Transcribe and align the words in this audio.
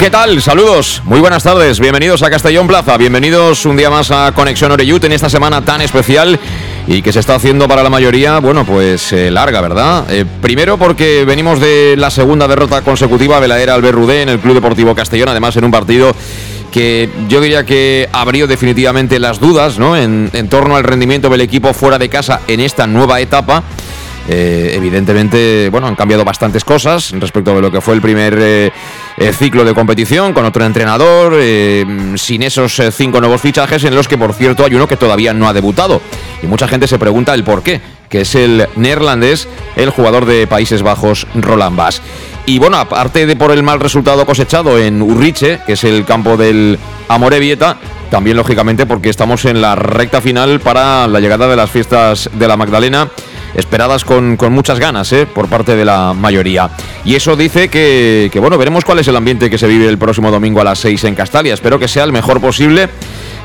¿Qué 0.00 0.08
tal? 0.08 0.40
Saludos, 0.40 1.02
muy 1.04 1.20
buenas 1.20 1.42
tardes, 1.42 1.78
bienvenidos 1.78 2.22
a 2.22 2.30
Castellón 2.30 2.66
Plaza, 2.66 2.96
bienvenidos 2.96 3.66
un 3.66 3.76
día 3.76 3.90
más 3.90 4.10
a 4.10 4.32
Conexión 4.32 4.72
Oreyut 4.72 5.04
en 5.04 5.12
esta 5.12 5.28
semana 5.28 5.62
tan 5.62 5.82
especial 5.82 6.40
y 6.86 7.02
que 7.02 7.12
se 7.12 7.20
está 7.20 7.34
haciendo 7.34 7.68
para 7.68 7.82
la 7.82 7.90
mayoría, 7.90 8.38
bueno, 8.38 8.64
pues 8.64 9.12
eh, 9.12 9.30
larga, 9.30 9.60
¿verdad? 9.60 10.10
Eh, 10.10 10.24
primero 10.40 10.78
porque 10.78 11.26
venimos 11.26 11.60
de 11.60 11.96
la 11.98 12.08
segunda 12.08 12.48
derrota 12.48 12.80
consecutiva 12.80 13.42
de 13.42 13.48
la 13.48 13.60
era 13.60 13.74
Albert 13.74 13.94
Rudé 13.94 14.22
en 14.22 14.30
el 14.30 14.38
Club 14.38 14.54
Deportivo 14.54 14.94
Castellón, 14.94 15.28
además 15.28 15.54
en 15.58 15.64
un 15.64 15.70
partido 15.70 16.16
que 16.72 17.10
yo 17.28 17.42
diría 17.42 17.66
que 17.66 18.08
abrió 18.10 18.46
definitivamente 18.46 19.18
las 19.18 19.38
dudas 19.38 19.78
¿no? 19.78 19.98
en, 19.98 20.30
torno 20.48 20.76
al 20.76 20.84
rendimiento 20.84 21.28
del 21.28 21.42
equipo 21.42 21.74
fuera 21.74 21.98
de 21.98 22.08
casa 22.08 22.40
en 22.48 22.60
esta 22.60 22.86
nueva 22.86 23.20
etapa. 23.20 23.64
Eh, 24.28 24.72
evidentemente, 24.76 25.68
bueno, 25.70 25.88
han 25.88 25.96
cambiado 25.96 26.24
bastantes 26.24 26.64
cosas 26.64 27.10
respecto 27.18 27.54
de 27.54 27.62
lo 27.62 27.72
que 27.72 27.80
fue 27.80 27.94
el 27.94 28.00
primer 28.00 28.72
eh, 29.20 29.28
eh, 29.28 29.32
ciclo 29.32 29.64
de 29.64 29.74
competición 29.74 30.32
con 30.32 30.44
otro 30.44 30.64
entrenador, 30.64 31.34
sin 32.16 32.42
esos 32.42 32.80
cinco 32.92 33.20
nuevos 33.20 33.40
fichajes 33.40 33.84
en 33.84 33.94
los 33.94 34.08
que, 34.08 34.18
por 34.18 34.32
cierto, 34.34 34.64
hay 34.64 34.74
uno 34.74 34.88
que 34.88 34.96
todavía 34.96 35.34
no 35.34 35.48
ha 35.48 35.52
debutado. 35.52 36.00
Y 36.42 36.46
mucha 36.46 36.66
gente 36.66 36.88
se 36.88 36.98
pregunta 36.98 37.34
el 37.34 37.44
por 37.44 37.62
qué, 37.62 37.80
que 38.08 38.22
es 38.22 38.34
el 38.34 38.66
neerlandés, 38.76 39.46
el 39.76 39.90
jugador 39.90 40.24
de 40.24 40.46
Países 40.46 40.82
Bajos, 40.82 41.26
Roland 41.34 41.76
Bass. 41.76 42.02
Y 42.46 42.58
bueno, 42.58 42.78
aparte 42.78 43.26
de 43.26 43.36
por 43.36 43.52
el 43.52 43.62
mal 43.62 43.78
resultado 43.78 44.26
cosechado 44.26 44.78
en 44.78 45.00
Urriche, 45.02 45.60
que 45.66 45.74
es 45.74 45.84
el 45.84 46.04
campo 46.04 46.36
del 46.36 46.78
Amorebieta, 47.08 47.76
también 48.10 48.36
lógicamente 48.36 48.86
porque 48.86 49.08
estamos 49.08 49.44
en 49.44 49.60
la 49.60 49.76
recta 49.76 50.20
final 50.20 50.60
para 50.60 51.06
la 51.06 51.20
llegada 51.20 51.48
de 51.48 51.56
las 51.56 51.70
fiestas 51.70 52.28
de 52.32 52.48
la 52.48 52.56
Magdalena 52.56 53.08
esperadas 53.54 54.04
con, 54.04 54.36
muchas 54.50 54.78
ganas 54.78 55.12
¿eh? 55.12 55.26
por 55.26 55.48
parte 55.48 55.76
de 55.76 55.84
la 55.84 56.14
mayoría. 56.14 56.70
Y 57.04 57.14
eso 57.14 57.36
dice 57.36 57.68
que, 57.68 58.28
que, 58.32 58.38
bueno, 58.38 58.58
veremos 58.58 58.84
cuál 58.84 59.00
es 59.00 59.08
el 59.08 59.16
ambiente 59.16 59.50
que 59.50 59.58
se 59.58 59.66
vive 59.66 59.88
el 59.88 59.98
próximo 59.98 60.30
domingo 60.30 60.60
a 60.60 60.64
las 60.64 60.78
6 60.80 61.04
en 61.04 61.14
Castalia. 61.14 61.54
Espero 61.54 61.78
que 61.78 61.88
sea 61.88 62.04
el 62.04 62.12
mejor 62.12 62.40
posible. 62.40 62.88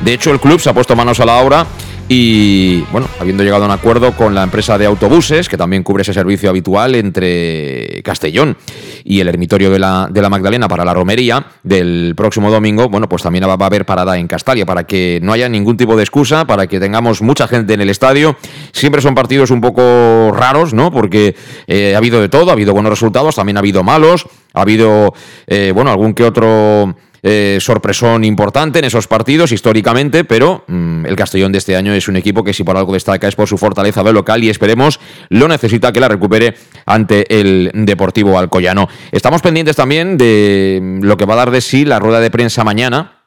De 0.01 0.13
hecho, 0.13 0.31
el 0.31 0.39
club 0.39 0.59
se 0.59 0.69
ha 0.69 0.73
puesto 0.73 0.95
manos 0.95 1.19
a 1.19 1.25
la 1.25 1.37
obra 1.37 1.65
y 2.07 2.81
bueno, 2.91 3.07
habiendo 3.19 3.43
llegado 3.43 3.63
a 3.63 3.65
un 3.65 3.71
acuerdo 3.71 4.11
con 4.11 4.35
la 4.35 4.43
empresa 4.43 4.77
de 4.77 4.85
autobuses, 4.85 5.49
que 5.49 5.57
también 5.57 5.81
cubre 5.81 6.03
ese 6.03 6.13
servicio 6.13 6.49
habitual 6.49 6.93
entre 6.93 8.01
Castellón 8.03 8.57
y 9.03 9.19
el 9.21 9.27
ermitorio 9.27 9.71
de 9.71 9.79
la, 9.79 10.07
de 10.11 10.21
la 10.21 10.29
Magdalena 10.29 10.67
para 10.67 10.85
la 10.85 10.93
romería 10.93 11.47
del 11.63 12.13
próximo 12.15 12.51
domingo, 12.51 12.89
bueno, 12.89 13.09
pues 13.09 13.23
también 13.23 13.45
va, 13.45 13.53
a 13.53 13.65
haber 13.65 13.85
parada 13.85 14.19
en 14.19 14.27
Castalia 14.27 14.67
para 14.67 14.83
que 14.83 15.19
no 15.23 15.33
haya 15.33 15.49
ningún 15.49 15.77
tipo 15.77 15.95
de 15.95 16.03
excusa, 16.03 16.45
para 16.45 16.67
que 16.67 16.79
tengamos 16.79 17.23
mucha 17.23 17.47
gente 17.47 17.73
en 17.73 17.81
el 17.81 17.89
estadio. 17.89 18.35
Siempre 18.71 19.01
son 19.01 19.15
partidos 19.15 19.49
un 19.49 19.61
poco 19.61 20.31
raros, 20.31 20.75
¿no? 20.75 20.91
Porque 20.91 21.35
eh, 21.65 21.95
ha 21.95 21.97
habido 21.97 22.21
de 22.21 22.29
todo, 22.29 22.51
ha 22.51 22.53
habido 22.53 22.73
buenos 22.73 22.91
resultados, 22.91 23.35
también 23.35 23.57
ha 23.57 23.61
habido 23.61 23.83
malos, 23.83 24.27
ha 24.53 24.61
habido, 24.61 25.13
eh, 25.47 25.71
bueno, 25.73 25.89
algún 25.89 26.13
que 26.13 26.23
otro 26.23 26.95
eh, 27.27 27.57
sorpresón 27.59 28.23
importante 28.23 28.77
en 28.77 28.85
esos 28.85 29.07
partidos 29.07 29.51
históricamente, 29.51 30.25
pero 30.25 30.63
mm, 30.67 31.07
el 31.07 31.15
Castellón 31.15 31.51
de 31.51 31.57
este 31.57 31.75
año 31.75 31.91
es 31.91 32.07
un 32.07 32.17
equipo 32.17 32.43
que 32.43 32.53
si 32.53 32.63
por 32.63 32.77
algo 32.77 32.93
destaca 32.93 33.27
es 33.27 33.35
por 33.35 33.47
su 33.47 33.57
fortaleza 33.57 34.03
de 34.03 34.13
local 34.13 34.43
y 34.43 34.51
esperemos 34.51 34.99
lo 35.29 35.47
necesita 35.47 35.91
que 35.91 35.99
la 35.99 36.07
recupere 36.07 36.53
ante 36.85 37.39
el 37.39 37.71
Deportivo 37.73 38.37
Alcoyano. 38.37 38.87
Estamos 39.11 39.41
pendientes 39.41 39.75
también 39.75 40.19
de 40.19 40.79
mm, 40.79 41.03
lo 41.03 41.17
que 41.17 41.25
va 41.25 41.33
a 41.33 41.37
dar 41.37 41.49
de 41.49 41.61
sí 41.61 41.83
la 41.83 41.97
rueda 41.97 42.19
de 42.19 42.29
prensa 42.29 42.63
mañana 42.63 43.23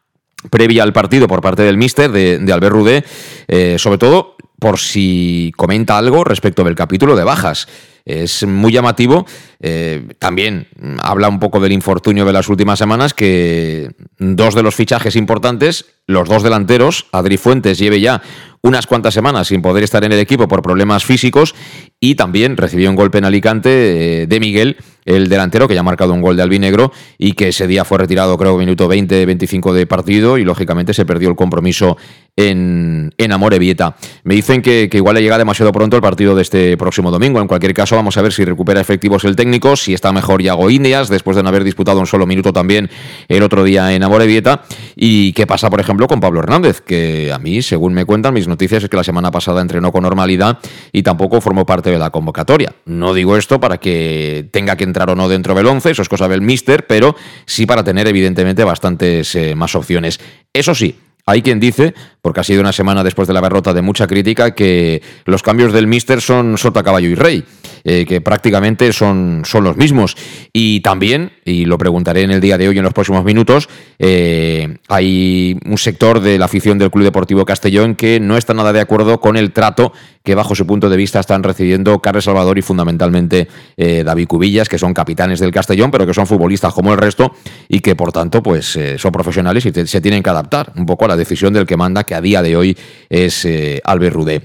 previa 0.49 0.85
al 0.85 0.93
partido 0.93 1.27
por 1.27 1.41
parte 1.41 1.65
del 1.65 1.77
míster 1.77 2.13
de, 2.13 2.53
Albert 2.53 2.73
Rudé, 2.73 3.05
eh, 3.49 3.81
sobre 3.81 3.99
todo 3.99 4.37
por 4.59 4.79
si 4.79 5.53
comenta 5.57 5.99
algo 5.99 6.25
respecto 6.25 6.65
del 6.65 6.75
capítulo 6.75 7.17
de 7.17 7.25
bajas 7.25 7.69
es 8.09 8.47
muy 8.47 8.73
llamativo. 8.73 9.27
Eh, 9.61 10.09
también 10.19 10.67
habla 11.03 11.29
un 11.29 11.39
poco 11.39 11.61
del 11.61 11.73
infortunio 11.73 12.25
de 12.25 12.33
las 12.33 12.49
últimas 12.49 12.79
semanas, 12.79 13.13
que 13.13 13.91
dos 14.19 14.55
de 14.55 14.63
los 14.63 14.75
fichajes 14.75 15.15
importantes, 15.15 15.85
los 16.07 16.27
dos 16.27 16.43
delanteros, 16.43 17.07
Adri 17.13 17.37
Fuentes 17.37 17.79
lleve 17.79 18.01
ya 18.01 18.23
unas 18.63 18.87
cuantas 18.87 19.15
semanas 19.15 19.49
sin 19.49 19.63
poder 19.63 19.85
estar 19.85 20.03
en 20.05 20.13
el 20.13 20.19
equipo 20.19 20.49
por 20.49 20.63
problemas 20.63 21.05
físicos 21.05 21.55
y 22.01 22.15
también 22.15 22.57
recibió 22.57 22.89
un 22.89 22.97
golpe 22.97 23.19
en 23.19 23.27
Alicante 23.27 24.23
eh, 24.23 24.27
de 24.27 24.41
Miguel, 24.41 24.79
el 25.09 25.29
delantero 25.29 25.67
que 25.67 25.75
ya 25.75 25.81
ha 25.81 25.85
marcado 25.85 26.13
un 26.13 26.21
gol 26.21 26.37
de 26.37 26.43
albinegro 26.43 26.93
y 27.17 27.33
que 27.33 27.49
ese 27.49 27.67
día 27.67 27.85
fue 27.85 27.97
retirado 27.97 28.37
creo 28.37 28.59
minuto 28.59 28.89
20-25 28.89 29.73
de 29.73 29.87
partido 29.87 30.37
y 30.37 30.45
lógicamente 30.45 30.93
se 30.93 31.07
perdió 31.07 31.31
el 31.31 31.37
compromiso 31.37 31.97
en, 32.37 33.13
en 33.17 33.33
Amorebieta. 33.33 33.97
Me 34.23 34.35
dicen 34.35 34.63
que, 34.63 34.89
igual 34.93 35.17
le 35.17 35.23
llega 35.23 35.39
demasiado 35.39 35.73
pronto 35.73 35.97
el 35.97 36.03
partido 36.03 36.37
de 36.37 36.43
este 36.43 36.77
próximo 36.77 37.11
domingo. 37.11 37.41
En 37.41 37.49
cualquier 37.49 37.75
caso, 37.75 37.97
vamos 37.97 38.17
a 38.17 38.23
ver 38.23 38.33
si 38.33 38.45
recupera 38.45 38.81
efectivos 38.81 39.25
el 39.25 39.35
técnico, 39.35 39.75
si 39.77 39.93
está 39.93 40.13
mejor 40.13 40.43
Yago 40.43 40.71
Indias, 40.71 41.09
después 41.09 41.37
de 41.37 41.43
no 41.43 41.49
haber 41.49 41.65
disputado 41.65 41.99
un 41.99 42.07
solo 42.07 42.27
minuto 42.27 42.53
también 42.53 42.91
el 43.27 43.43
otro 43.43 43.65
día 43.65 43.93
en 43.93 44.05
Amorebieta. 44.05 44.63
Y 44.95 45.33
qué 45.33 45.47
pasa, 45.47 45.69
por 45.71 45.81
ejemplo, 45.81 46.07
con 46.07 46.21
Pablo 46.21 46.41
Hernández, 46.41 46.81
que 46.81 47.33
a 47.33 47.39
mí, 47.39 47.63
según 47.63 47.95
me 47.95 48.05
cuentan 48.05 48.35
mis 48.35 48.47
noticias, 48.47 48.85
es 48.85 48.91
que 48.91 48.97
la 48.97 49.05
semana 49.05 49.31
pasada 49.31 49.61
entrenó 49.61 49.91
con 49.91 50.03
normalidad 50.03 50.59
y 50.93 51.03
tampoco 51.03 51.41
formó 51.41 51.67
parte 51.67 51.91
de 51.91 51.99
la 51.99 52.11
convocatoria. 52.11 52.73
No 52.85 53.15
digo 53.15 53.37
esto 53.37 53.59
para 53.59 53.79
que 53.79 54.49
tenga 54.53 54.77
que 54.77 54.85
entrar 54.85 54.98
o 55.07 55.15
no 55.15 55.29
dentro 55.29 55.55
del 55.55 55.67
11, 55.67 55.91
eso 55.91 56.03
es 56.03 56.09
cosa 56.09 56.29
del 56.29 56.41
míster, 56.41 56.87
pero 56.87 57.17
sí 57.47 57.67
para 57.67 57.85
tener 57.85 58.07
evidentemente 58.07 58.65
bastantes 58.65 59.35
eh, 59.35 59.55
más 59.55 59.75
opciones. 59.75 60.21
Eso 60.53 60.75
sí, 60.75 60.99
hay 61.29 61.43
quien 61.43 61.61
dice, 61.61 61.95
porque 62.23 62.41
ha 62.41 62.45
sido 62.45 62.63
una 62.63 62.73
semana 62.73 63.05
después 63.05 63.29
de 63.29 63.35
la 63.35 63.43
derrota 63.43 63.75
de 63.75 63.83
mucha 63.83 64.07
crítica, 64.07 64.55
que 64.55 65.03
los 65.27 65.43
cambios 65.43 65.75
del 65.75 65.87
Mister 65.87 66.23
son 66.23 66.57
sota, 66.57 66.83
caballo 66.83 67.09
y 67.09 67.15
rey, 67.15 67.45
eh, 67.91 68.05
que 68.05 68.21
prácticamente 68.21 68.93
son, 68.93 69.45
son 69.47 69.65
los 69.65 69.79
mismos. 69.79 70.15
Y 70.53 70.81
también, 70.81 71.33
y 71.47 71.65
lo 71.65 71.79
preguntaré 71.79 72.21
en 72.21 72.31
el 72.31 72.39
día 72.39 72.59
de 72.59 72.69
hoy 72.69 72.77
en 72.77 72.85
los 72.85 72.93
próximos 72.93 73.25
minutos, 73.25 73.67
eh, 73.99 74.77
hay 74.89 75.59
un 75.65 75.79
sector 75.79 76.21
de 76.21 76.39
la 76.39 76.45
afición 76.45 76.77
del 76.77 76.91
Club 76.91 77.05
Deportivo 77.05 77.47
Castellón 77.47 77.95
que 77.95 78.21
no 78.21 78.37
está 78.37 78.53
nada 78.53 78.75
de 78.75 78.81
acuerdo 78.81 79.21
con 79.21 79.39
el 79.39 79.53
trato 79.53 79.95
que 80.23 80.35
bajo 80.35 80.55
su 80.55 80.67
punto 80.67 80.91
de 80.91 80.99
vista 80.99 81.19
están 81.19 81.43
recibiendo 81.43 81.99
Carles 82.01 82.25
Salvador 82.25 82.59
y 82.59 82.63
fundamentalmente 82.63 83.49
eh, 83.79 84.03
David 84.05 84.27
Cubillas, 84.27 84.69
que 84.69 84.77
son 84.77 84.93
capitanes 84.93 85.41
del 85.41 85.51
Castellón, 85.51 85.91
pero 85.91 86.07
que 86.07 86.13
son 86.13 86.27
futbolistas 86.27 86.75
como 86.75 86.93
el 86.93 86.99
resto 86.99 87.33
y 87.71 87.81
que 87.81 87.97
por 87.97 88.13
tanto 88.13 88.43
pues 88.43 88.79
son 88.99 89.13
profesionales 89.13 89.65
y 89.65 89.73
se 89.87 90.01
tienen 90.03 90.23
que 90.23 90.29
adaptar 90.29 90.75
un 90.77 90.85
poco 90.85 91.07
a 91.07 91.09
la 91.09 91.17
decisión 91.17 91.55
del 91.55 91.65
que 91.65 91.79
manda, 91.79 92.05
que 92.05 92.15
a 92.15 92.21
día 92.21 92.43
de 92.43 92.55
hoy 92.55 92.77
es 93.09 93.49
Albert 93.83 94.15
Rudé. 94.15 94.43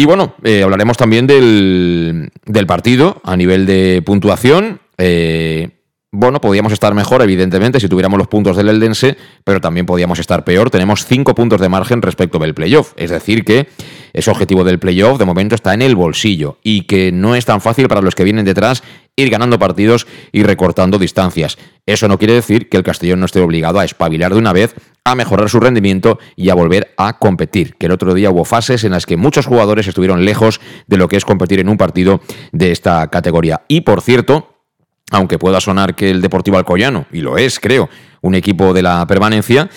Y 0.00 0.06
bueno, 0.06 0.34
eh, 0.44 0.62
hablaremos 0.62 0.96
también 0.96 1.26
del, 1.26 2.32
del, 2.46 2.66
partido 2.66 3.20
a 3.22 3.36
nivel 3.36 3.66
de 3.66 4.00
puntuación. 4.02 4.80
Eh, 4.96 5.68
bueno, 6.10 6.40
podíamos 6.40 6.72
estar 6.72 6.94
mejor, 6.94 7.20
evidentemente, 7.20 7.80
si 7.80 7.86
tuviéramos 7.86 8.16
los 8.16 8.26
puntos 8.26 8.56
del 8.56 8.70
Eldense, 8.70 9.18
pero 9.44 9.60
también 9.60 9.84
podíamos 9.84 10.18
estar 10.18 10.42
peor. 10.42 10.70
Tenemos 10.70 11.04
cinco 11.04 11.34
puntos 11.34 11.60
de 11.60 11.68
margen 11.68 12.00
respecto 12.00 12.38
del 12.38 12.54
playoff. 12.54 12.94
Es 12.96 13.10
decir, 13.10 13.44
que 13.44 13.68
ese 14.14 14.30
objetivo 14.30 14.64
del 14.64 14.78
playoff 14.78 15.18
de 15.18 15.26
momento 15.26 15.54
está 15.54 15.74
en 15.74 15.82
el 15.82 15.96
bolsillo 15.96 16.56
y 16.62 16.84
que 16.84 17.12
no 17.12 17.36
es 17.36 17.44
tan 17.44 17.60
fácil 17.60 17.86
para 17.86 18.00
los 18.00 18.14
que 18.14 18.24
vienen 18.24 18.46
detrás 18.46 18.82
ir 19.16 19.28
ganando 19.28 19.58
partidos 19.58 20.06
y 20.32 20.42
recortando 20.44 20.98
distancias. 20.98 21.58
Eso 21.84 22.08
no 22.08 22.18
quiere 22.18 22.32
decir 22.34 22.70
que 22.70 22.78
el 22.78 22.82
Castellón 22.82 23.20
no 23.20 23.26
esté 23.26 23.40
obligado 23.40 23.78
a 23.78 23.84
espabilar 23.84 24.32
de 24.32 24.38
una 24.38 24.54
vez, 24.54 24.74
a 25.04 25.14
mejorar 25.14 25.48
su 25.48 25.60
rendimiento 25.60 26.18
y 26.36 26.50
a 26.50 26.54
volver 26.54 26.94
a 26.96 27.18
competir. 27.18 27.76
Que 27.76 27.86
el 27.86 27.92
otro 27.92 28.14
día 28.14 28.30
hubo 28.30 28.44
fases 28.44 28.84
en 28.84 28.92
las 28.92 29.06
que 29.06 29.16
muchos 29.16 29.46
jugadores 29.46 29.86
estuvieron 29.86 30.24
lejos 30.24 30.60
de 30.86 30.96
lo 30.96 31.08
que 31.08 31.16
es 31.16 31.24
competir 31.24 31.60
en 31.60 31.68
un 31.68 31.76
partido 31.76 32.20
de 32.52 32.72
esta 32.72 33.08
categoría. 33.08 33.62
Y 33.68 33.82
por 33.82 34.02
cierto, 34.02 34.64
aunque 35.10 35.38
pueda 35.38 35.60
sonar 35.60 35.94
que 35.94 36.10
el 36.10 36.22
Deportivo 36.22 36.58
Alcoyano, 36.58 37.06
y 37.12 37.20
lo 37.20 37.38
es, 37.38 37.60
creo, 37.60 37.88
un 38.22 38.34
equipo 38.34 38.72
de 38.72 38.82
la 38.82 39.06
permanencia, 39.06 39.68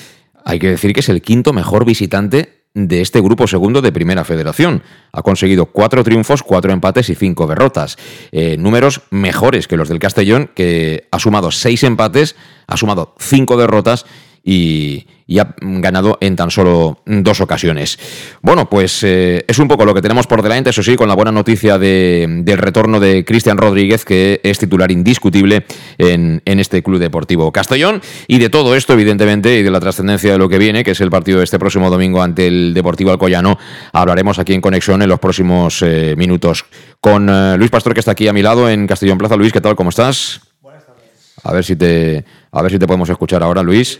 hay 0.46 0.60
que 0.60 0.70
decir 0.70 0.94
que 0.94 1.00
es 1.00 1.10
el 1.10 1.22
quinto 1.22 1.54
mejor 1.54 1.86
visitante 1.86 2.64
de 2.76 3.02
este 3.02 3.22
grupo 3.22 3.48
segundo 3.48 3.82
de 3.82 3.92
Primera 3.92 4.24
Federación. 4.24 4.82
Ha 5.12 5.22
conseguido 5.22 5.68
cuatro 5.68 6.04
triunfos, 6.04 6.42
cuatro 6.42 6.74
empates 6.74 7.10
y 7.10 7.16
cinco 7.16 7.46
derrotas. 7.46 7.98
Eh, 8.32 8.58
números 8.58 9.02
mejores 9.12 9.68
que 9.68 9.78
los 9.78 9.90
del 9.90 10.00
Castellón, 10.00 10.50
que 10.56 11.08
ha 11.12 11.20
sumado 11.20 11.52
seis 11.52 11.84
empates, 11.84 12.36
ha 12.68 12.78
sumado 12.78 13.16
cinco 13.20 13.58
derrotas 13.58 14.06
y, 14.44 15.08
ha 15.40 15.56
ganado 15.60 16.18
en 16.22 16.36
tan 16.36 16.52
solo 16.52 17.02
dos 17.06 17.42
ocasiones. 17.42 17.98
Bueno, 18.42 18.70
pues 18.70 19.04
eh, 19.04 19.44
es 19.48 19.58
un 19.58 19.68
poco 19.68 19.84
lo 19.86 19.94
que 19.96 20.02
tenemos 20.02 20.28
por 20.28 20.44
delante, 20.44 20.70
eso 20.70 20.84
sí, 20.84 20.96
con 20.96 21.08
la 21.08 21.16
buena 21.16 21.32
noticia 21.32 21.80
del 21.80 22.58
retorno 22.58 23.00
de 23.00 23.26
Cristian 23.26 23.58
Rodríguez, 23.58 24.06
que 24.06 24.42
es 24.44 24.60
titular 24.60 24.92
indiscutible 24.92 25.66
en, 25.98 26.42
este 26.46 26.84
Club 26.84 27.00
Deportivo 27.00 27.52
Castellón. 27.52 28.02
Y 28.28 28.38
de 28.38 28.50
todo 28.50 28.76
esto, 28.76 28.94
evidentemente, 28.94 29.58
y 29.58 29.64
de 29.64 29.72
la 29.72 29.80
trascendencia 29.80 30.34
de 30.34 30.38
lo 30.38 30.50
que 30.50 30.60
viene, 30.60 30.84
que 30.84 30.92
es 30.92 31.02
el 31.02 31.10
partido 31.10 31.40
de 31.40 31.46
este 31.46 31.58
próximo 31.58 31.90
domingo 31.90 32.22
ante 32.22 32.46
el 32.46 32.74
Deportivo 32.74 33.12
Alcoyano, 33.12 33.58
hablaremos 33.92 34.38
aquí 34.38 34.54
en 34.54 34.62
Conexión 34.62 35.02
en 35.02 35.10
los 35.10 35.20
próximos 35.20 35.82
eh, 35.82 36.14
minutos. 36.16 36.66
Con 37.00 37.28
eh, 37.30 37.56
Luis 37.58 37.72
Pastor, 37.72 37.94
que 37.94 38.02
está 38.02 38.12
aquí 38.12 38.28
a 38.28 38.34
mi 38.34 38.44
lado 38.44 38.70
en 38.70 38.86
Castellón 38.86 39.18
Plaza. 39.18 39.36
Luis, 39.36 39.52
¿qué 39.52 39.62
tal? 39.62 39.76
¿Cómo 39.76 39.90
estás? 39.90 40.42
Buenas 40.62 40.86
tardes. 40.86 41.34
A 41.44 41.54
ver 41.54 41.64
si 41.64 41.76
te, 41.76 42.24
a 42.52 42.62
ver 42.62 42.72
si 42.72 42.78
te 42.78 42.86
podemos 42.86 43.10
escuchar 43.10 43.42
ahora, 43.42 43.64
Luis. 43.64 44.00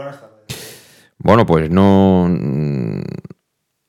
Buenas 0.00 0.20
tardes. 0.20 1.09
Bueno, 1.22 1.46
pues 1.46 1.70
no. 1.70 2.28
Mm, 2.28 3.02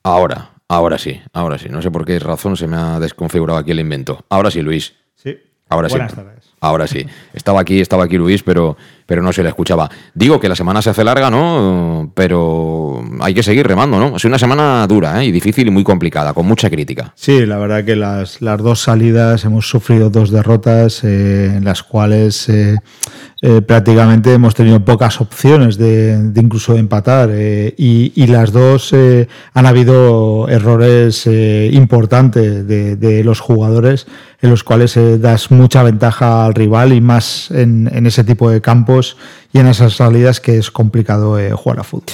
ahora, 0.03 0.51
ahora 0.67 0.97
sí, 0.97 1.19
ahora 1.33 1.57
sí. 1.57 1.69
No 1.69 1.81
sé 1.81 1.91
por 1.91 2.05
qué 2.05 2.19
razón 2.19 2.57
se 2.57 2.67
me 2.67 2.77
ha 2.77 2.99
desconfigurado 2.99 3.59
aquí 3.59 3.71
el 3.71 3.79
invento. 3.79 4.25
Ahora 4.29 4.51
sí, 4.51 4.61
Luis. 4.61 4.93
Sí. 5.15 5.37
Ahora 5.69 5.87
Buenas 5.87 6.13
Tardes. 6.13 6.51
Ahora 6.59 6.85
sí. 6.85 7.05
Estaba 7.33 7.61
aquí, 7.61 7.79
estaba 7.79 8.03
aquí 8.03 8.17
Luis, 8.17 8.43
pero, 8.43 8.75
pero 9.05 9.23
no 9.23 9.31
se 9.31 9.41
le 9.41 9.49
escuchaba. 9.49 9.89
Digo 10.13 10.39
que 10.39 10.49
la 10.49 10.55
semana 10.55 10.81
se 10.81 10.89
hace 10.89 11.03
larga, 11.03 11.31
¿no? 11.31 12.11
Pero 12.13 13.01
hay 13.21 13.33
que 13.33 13.41
seguir 13.41 13.65
remando, 13.65 13.97
¿no? 13.97 14.17
Es 14.17 14.25
una 14.25 14.37
semana 14.37 14.85
dura 14.85 15.23
¿eh? 15.23 15.27
y 15.27 15.31
difícil 15.31 15.67
y 15.67 15.71
muy 15.71 15.83
complicada, 15.83 16.33
con 16.33 16.45
mucha 16.45 16.69
crítica. 16.69 17.13
Sí, 17.15 17.45
la 17.45 17.57
verdad 17.57 17.85
que 17.85 17.95
las, 17.95 18.41
las 18.41 18.61
dos 18.61 18.81
salidas 18.81 19.45
hemos 19.45 19.69
sufrido 19.69 20.09
dos 20.09 20.29
derrotas 20.29 21.03
eh, 21.05 21.45
en 21.55 21.63
las 21.63 21.83
cuales 21.83 22.47
eh, 22.49 22.77
eh, 23.43 23.63
prácticamente 23.63 24.31
hemos 24.31 24.53
tenido 24.53 24.85
pocas 24.85 25.19
opciones 25.19 25.75
de, 25.75 26.31
incluso 26.35 26.77
empatar 26.77 27.29
eh, 27.31 27.73
y, 27.75 28.27
las 28.27 28.51
dos 28.51 28.93
eh, 28.93 29.27
han 29.55 29.65
habido 29.65 30.47
errores 30.47 31.25
importantes 31.25 32.67
de, 32.67 33.23
los 33.23 33.39
jugadores 33.39 34.05
en 34.41 34.51
los 34.51 34.63
cuales 34.63 34.97
das 35.19 35.49
mucha 35.49 35.81
ventaja 35.81 36.45
al 36.45 36.53
rival 36.53 36.93
y 36.93 37.01
más 37.01 37.49
en, 37.49 37.89
en, 37.91 38.05
ese 38.05 38.23
tipo 38.23 38.47
de 38.49 38.61
campos 38.61 39.17
y 39.51 39.57
en 39.57 39.67
esas 39.67 39.93
salidas 39.93 40.39
que 40.39 40.59
es 40.59 40.69
complicado 40.69 41.37
jugar 41.55 41.79
a 41.79 41.83
fútbol. 41.83 42.13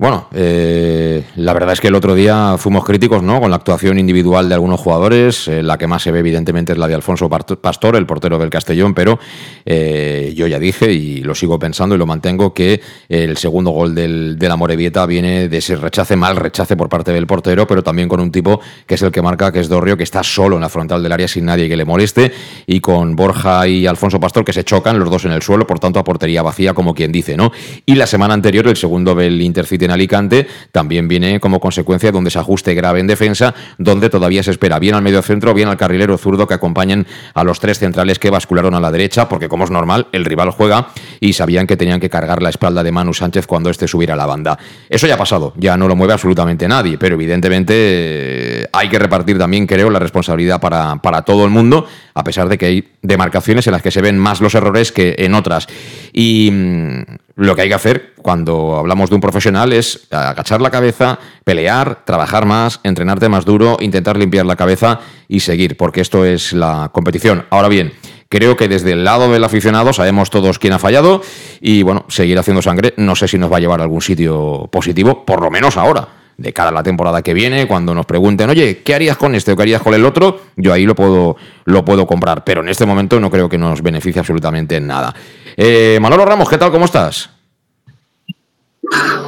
Bueno, 0.00 0.28
eh, 0.32 1.24
la 1.34 1.52
verdad 1.52 1.72
es 1.72 1.80
que 1.80 1.88
el 1.88 1.96
otro 1.96 2.14
día 2.14 2.54
fuimos 2.56 2.84
críticos 2.84 3.20
¿no? 3.20 3.40
con 3.40 3.50
la 3.50 3.56
actuación 3.56 3.98
individual 3.98 4.48
de 4.48 4.54
algunos 4.54 4.78
jugadores. 4.78 5.48
Eh, 5.48 5.60
la 5.60 5.76
que 5.76 5.88
más 5.88 6.04
se 6.04 6.12
ve, 6.12 6.20
evidentemente, 6.20 6.70
es 6.70 6.78
la 6.78 6.86
de 6.86 6.94
Alfonso 6.94 7.28
Pastor, 7.28 7.96
el 7.96 8.06
portero 8.06 8.38
del 8.38 8.48
Castellón, 8.48 8.94
pero 8.94 9.18
eh, 9.66 10.32
yo 10.36 10.46
ya 10.46 10.60
dije 10.60 10.92
y 10.92 11.22
lo 11.22 11.34
sigo 11.34 11.58
pensando 11.58 11.96
y 11.96 11.98
lo 11.98 12.06
mantengo 12.06 12.54
que 12.54 12.80
el 13.08 13.36
segundo 13.38 13.72
gol 13.72 13.92
del, 13.92 14.38
de 14.38 14.48
la 14.48 14.54
Morevieta 14.54 15.04
viene 15.04 15.48
de 15.48 15.58
ese 15.58 15.74
rechace, 15.74 16.14
mal 16.14 16.36
rechace 16.36 16.76
por 16.76 16.88
parte 16.88 17.10
del 17.10 17.26
portero, 17.26 17.66
pero 17.66 17.82
también 17.82 18.08
con 18.08 18.20
un 18.20 18.30
tipo 18.30 18.60
que 18.86 18.94
es 18.94 19.02
el 19.02 19.10
que 19.10 19.20
marca, 19.20 19.50
que 19.50 19.58
es 19.58 19.68
Dorrio, 19.68 19.96
que 19.96 20.04
está 20.04 20.22
solo 20.22 20.54
en 20.54 20.62
la 20.62 20.68
frontal 20.68 21.02
del 21.02 21.10
área 21.10 21.26
sin 21.26 21.44
nadie 21.44 21.68
que 21.68 21.76
le 21.76 21.84
moleste, 21.84 22.30
y 22.68 22.78
con 22.78 23.16
Borja 23.16 23.66
y 23.66 23.84
Alfonso 23.88 24.20
Pastor 24.20 24.44
que 24.44 24.52
se 24.52 24.62
chocan 24.62 24.96
los 24.96 25.10
dos 25.10 25.24
en 25.24 25.32
el 25.32 25.42
suelo, 25.42 25.66
por 25.66 25.80
tanto 25.80 25.98
a 25.98 26.04
portería 26.04 26.42
vacía, 26.42 26.72
como 26.72 26.94
quien 26.94 27.10
dice, 27.10 27.36
¿no? 27.36 27.50
Y 27.84 27.96
la 27.96 28.06
semana 28.06 28.34
anterior, 28.34 28.68
el 28.68 28.76
segundo 28.76 29.16
del 29.16 29.42
Intercity 29.42 29.87
en 29.88 29.92
Alicante, 29.92 30.46
también 30.72 31.08
viene 31.08 31.40
como 31.40 31.60
consecuencia 31.60 32.12
de 32.12 32.18
un 32.18 32.24
desajuste 32.24 32.74
grave 32.74 33.00
en 33.00 33.06
defensa, 33.06 33.54
donde 33.78 34.10
todavía 34.10 34.42
se 34.42 34.50
espera 34.50 34.78
bien 34.78 34.94
al 34.94 35.02
medio 35.02 35.22
centro, 35.22 35.54
bien 35.54 35.68
al 35.68 35.76
carrilero 35.76 36.16
zurdo 36.18 36.46
que 36.46 36.54
acompañen 36.54 37.06
a 37.34 37.44
los 37.44 37.60
tres 37.60 37.78
centrales 37.78 38.18
que 38.18 38.30
bascularon 38.30 38.74
a 38.74 38.80
la 38.80 38.90
derecha, 38.90 39.28
porque 39.28 39.48
como 39.48 39.64
es 39.64 39.70
normal, 39.70 40.08
el 40.12 40.24
rival 40.24 40.50
juega 40.50 40.88
y 41.20 41.32
sabían 41.32 41.66
que 41.66 41.76
tenían 41.76 42.00
que 42.00 42.10
cargar 42.10 42.42
la 42.42 42.50
espalda 42.50 42.82
de 42.82 42.92
Manu 42.92 43.14
Sánchez 43.14 43.46
cuando 43.46 43.70
este 43.70 43.88
subiera 43.88 44.14
a 44.14 44.16
la 44.16 44.26
banda. 44.26 44.58
Eso 44.88 45.06
ya 45.06 45.14
ha 45.14 45.18
pasado, 45.18 45.54
ya 45.56 45.76
no 45.76 45.88
lo 45.88 45.96
mueve 45.96 46.12
absolutamente 46.12 46.68
nadie, 46.68 46.98
pero 46.98 47.14
evidentemente 47.14 47.74
eh, 47.76 48.66
hay 48.72 48.88
que 48.88 48.98
repartir 48.98 49.38
también, 49.38 49.66
creo, 49.66 49.90
la 49.90 49.98
responsabilidad 49.98 50.60
para, 50.60 50.96
para 50.96 51.22
todo 51.22 51.44
el 51.44 51.50
mundo, 51.50 51.86
a 52.18 52.24
pesar 52.24 52.48
de 52.48 52.58
que 52.58 52.66
hay 52.66 52.88
demarcaciones 53.00 53.68
en 53.68 53.72
las 53.72 53.82
que 53.82 53.92
se 53.92 54.02
ven 54.02 54.18
más 54.18 54.40
los 54.40 54.56
errores 54.56 54.90
que 54.90 55.14
en 55.18 55.34
otras. 55.34 55.68
Y 56.12 56.50
mm, 56.52 57.02
lo 57.36 57.54
que 57.54 57.62
hay 57.62 57.68
que 57.68 57.74
hacer 57.74 58.12
cuando 58.20 58.76
hablamos 58.76 59.08
de 59.08 59.14
un 59.14 59.20
profesional 59.20 59.72
es 59.72 60.08
agachar 60.10 60.60
la 60.60 60.72
cabeza, 60.72 61.20
pelear, 61.44 62.04
trabajar 62.04 62.44
más, 62.44 62.80
entrenarte 62.82 63.28
más 63.28 63.44
duro, 63.44 63.76
intentar 63.80 64.16
limpiar 64.16 64.46
la 64.46 64.56
cabeza 64.56 64.98
y 65.28 65.40
seguir, 65.40 65.76
porque 65.76 66.00
esto 66.00 66.24
es 66.24 66.52
la 66.52 66.90
competición. 66.92 67.46
Ahora 67.50 67.68
bien, 67.68 67.92
creo 68.28 68.56
que 68.56 68.66
desde 68.66 68.92
el 68.92 69.04
lado 69.04 69.30
del 69.30 69.44
aficionado 69.44 69.92
sabemos 69.92 70.30
todos 70.30 70.58
quién 70.58 70.72
ha 70.72 70.80
fallado 70.80 71.22
y 71.60 71.84
bueno, 71.84 72.04
seguir 72.08 72.36
haciendo 72.36 72.62
sangre 72.62 72.94
no 72.96 73.14
sé 73.14 73.28
si 73.28 73.38
nos 73.38 73.52
va 73.52 73.58
a 73.58 73.60
llevar 73.60 73.78
a 73.78 73.84
algún 73.84 74.02
sitio 74.02 74.68
positivo, 74.72 75.24
por 75.24 75.40
lo 75.40 75.52
menos 75.52 75.76
ahora 75.76 76.08
de 76.38 76.52
cara 76.52 76.68
a 76.70 76.72
la 76.72 76.84
temporada 76.84 77.20
que 77.20 77.34
viene, 77.34 77.66
cuando 77.66 77.92
nos 77.92 78.06
pregunten, 78.06 78.48
oye, 78.48 78.80
¿qué 78.84 78.94
harías 78.94 79.16
con 79.16 79.34
este 79.34 79.52
o 79.52 79.56
qué 79.56 79.62
harías 79.62 79.82
con 79.82 79.92
el 79.92 80.04
otro? 80.04 80.40
Yo 80.54 80.72
ahí 80.72 80.86
lo 80.86 80.94
puedo, 80.94 81.36
lo 81.64 81.84
puedo 81.84 82.06
comprar, 82.06 82.44
pero 82.44 82.60
en 82.60 82.68
este 82.68 82.86
momento 82.86 83.18
no 83.18 83.28
creo 83.28 83.48
que 83.48 83.58
nos 83.58 83.82
beneficie 83.82 84.20
absolutamente 84.20 84.80
nada. 84.80 85.12
Eh, 85.56 85.98
Manolo 86.00 86.24
Ramos, 86.24 86.48
¿qué 86.48 86.56
tal? 86.56 86.70
¿Cómo 86.70 86.84
estás? 86.84 87.30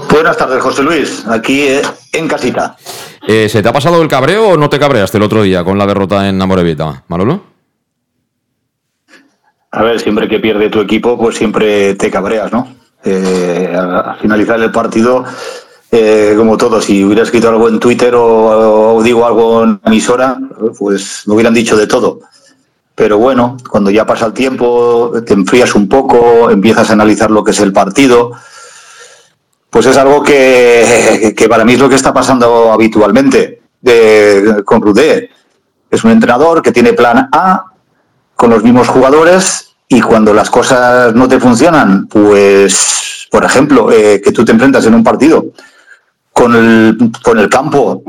Buenas 0.08 0.36
tardes, 0.36 0.62
José 0.62 0.84
Luis, 0.84 1.26
aquí 1.26 1.62
eh, 1.62 1.82
en 2.12 2.28
casita. 2.28 2.76
Eh, 3.26 3.48
¿Se 3.48 3.60
te 3.60 3.68
ha 3.68 3.72
pasado 3.72 4.00
el 4.00 4.08
cabreo 4.08 4.50
o 4.50 4.56
no 4.56 4.70
te 4.70 4.78
cabreaste 4.78 5.18
el 5.18 5.24
otro 5.24 5.42
día 5.42 5.64
con 5.64 5.76
la 5.78 5.86
derrota 5.86 6.28
en 6.28 6.40
Amorevita, 6.40 7.02
Manolo? 7.08 7.42
A 9.72 9.82
ver, 9.82 9.98
siempre 9.98 10.28
que 10.28 10.38
pierde 10.38 10.70
tu 10.70 10.80
equipo, 10.80 11.18
pues 11.18 11.36
siempre 11.36 11.96
te 11.96 12.08
cabreas, 12.08 12.52
¿no? 12.52 12.76
al 13.02 14.18
finalizar 14.20 14.60
el 14.60 14.70
partido 14.70 15.24
eh, 15.92 16.34
como 16.36 16.56
todo, 16.56 16.80
si 16.80 17.04
hubiera 17.04 17.24
escrito 17.24 17.48
algo 17.48 17.68
en 17.68 17.80
Twitter 17.80 18.14
o, 18.14 19.02
digo 19.02 19.26
algo 19.26 19.64
en 19.64 19.80
la 19.82 19.90
emisora, 19.90 20.38
pues 20.78 21.22
me 21.26 21.34
hubieran 21.34 21.54
dicho 21.54 21.76
de 21.76 21.88
todo. 21.88 22.20
Pero 22.94 23.18
bueno, 23.18 23.56
cuando 23.68 23.90
ya 23.90 24.06
pasa 24.06 24.26
el 24.26 24.32
tiempo, 24.32 25.12
te 25.26 25.34
enfrías 25.34 25.74
un 25.74 25.88
poco, 25.88 26.50
empiezas 26.50 26.90
a 26.90 26.92
analizar 26.92 27.30
lo 27.30 27.42
que 27.42 27.50
es 27.50 27.60
el 27.60 27.72
partido, 27.72 28.32
pues 29.68 29.86
es 29.86 29.96
algo 29.96 30.22
que, 30.22 31.34
para 31.48 31.64
mí 31.64 31.72
es 31.72 31.80
lo 31.80 31.88
que 31.88 31.94
está 31.94 32.12
pasando 32.12 32.72
habitualmente 32.72 33.62
de, 33.80 34.62
con 34.64 34.82
Rudé. 34.82 35.30
Es 35.90 36.04
un 36.04 36.12
entrenador 36.12 36.62
que 36.62 36.72
tiene 36.72 36.92
plan 36.92 37.28
A 37.32 37.64
con 38.36 38.50
los 38.50 38.62
mismos 38.62 38.88
jugadores 38.88 39.74
y 39.88 40.00
cuando 40.00 40.32
las 40.32 40.50
cosas 40.50 41.14
no 41.14 41.26
te 41.26 41.40
funcionan, 41.40 42.06
pues, 42.06 43.26
por 43.30 43.44
ejemplo, 43.44 43.90
eh, 43.90 44.20
que 44.22 44.30
tú 44.30 44.44
te 44.44 44.52
enfrentas 44.52 44.86
en 44.86 44.94
un 44.94 45.02
partido 45.02 45.46
con 46.40 46.56
el, 46.56 47.12
con 47.22 47.38
el 47.38 47.50
campo, 47.50 48.02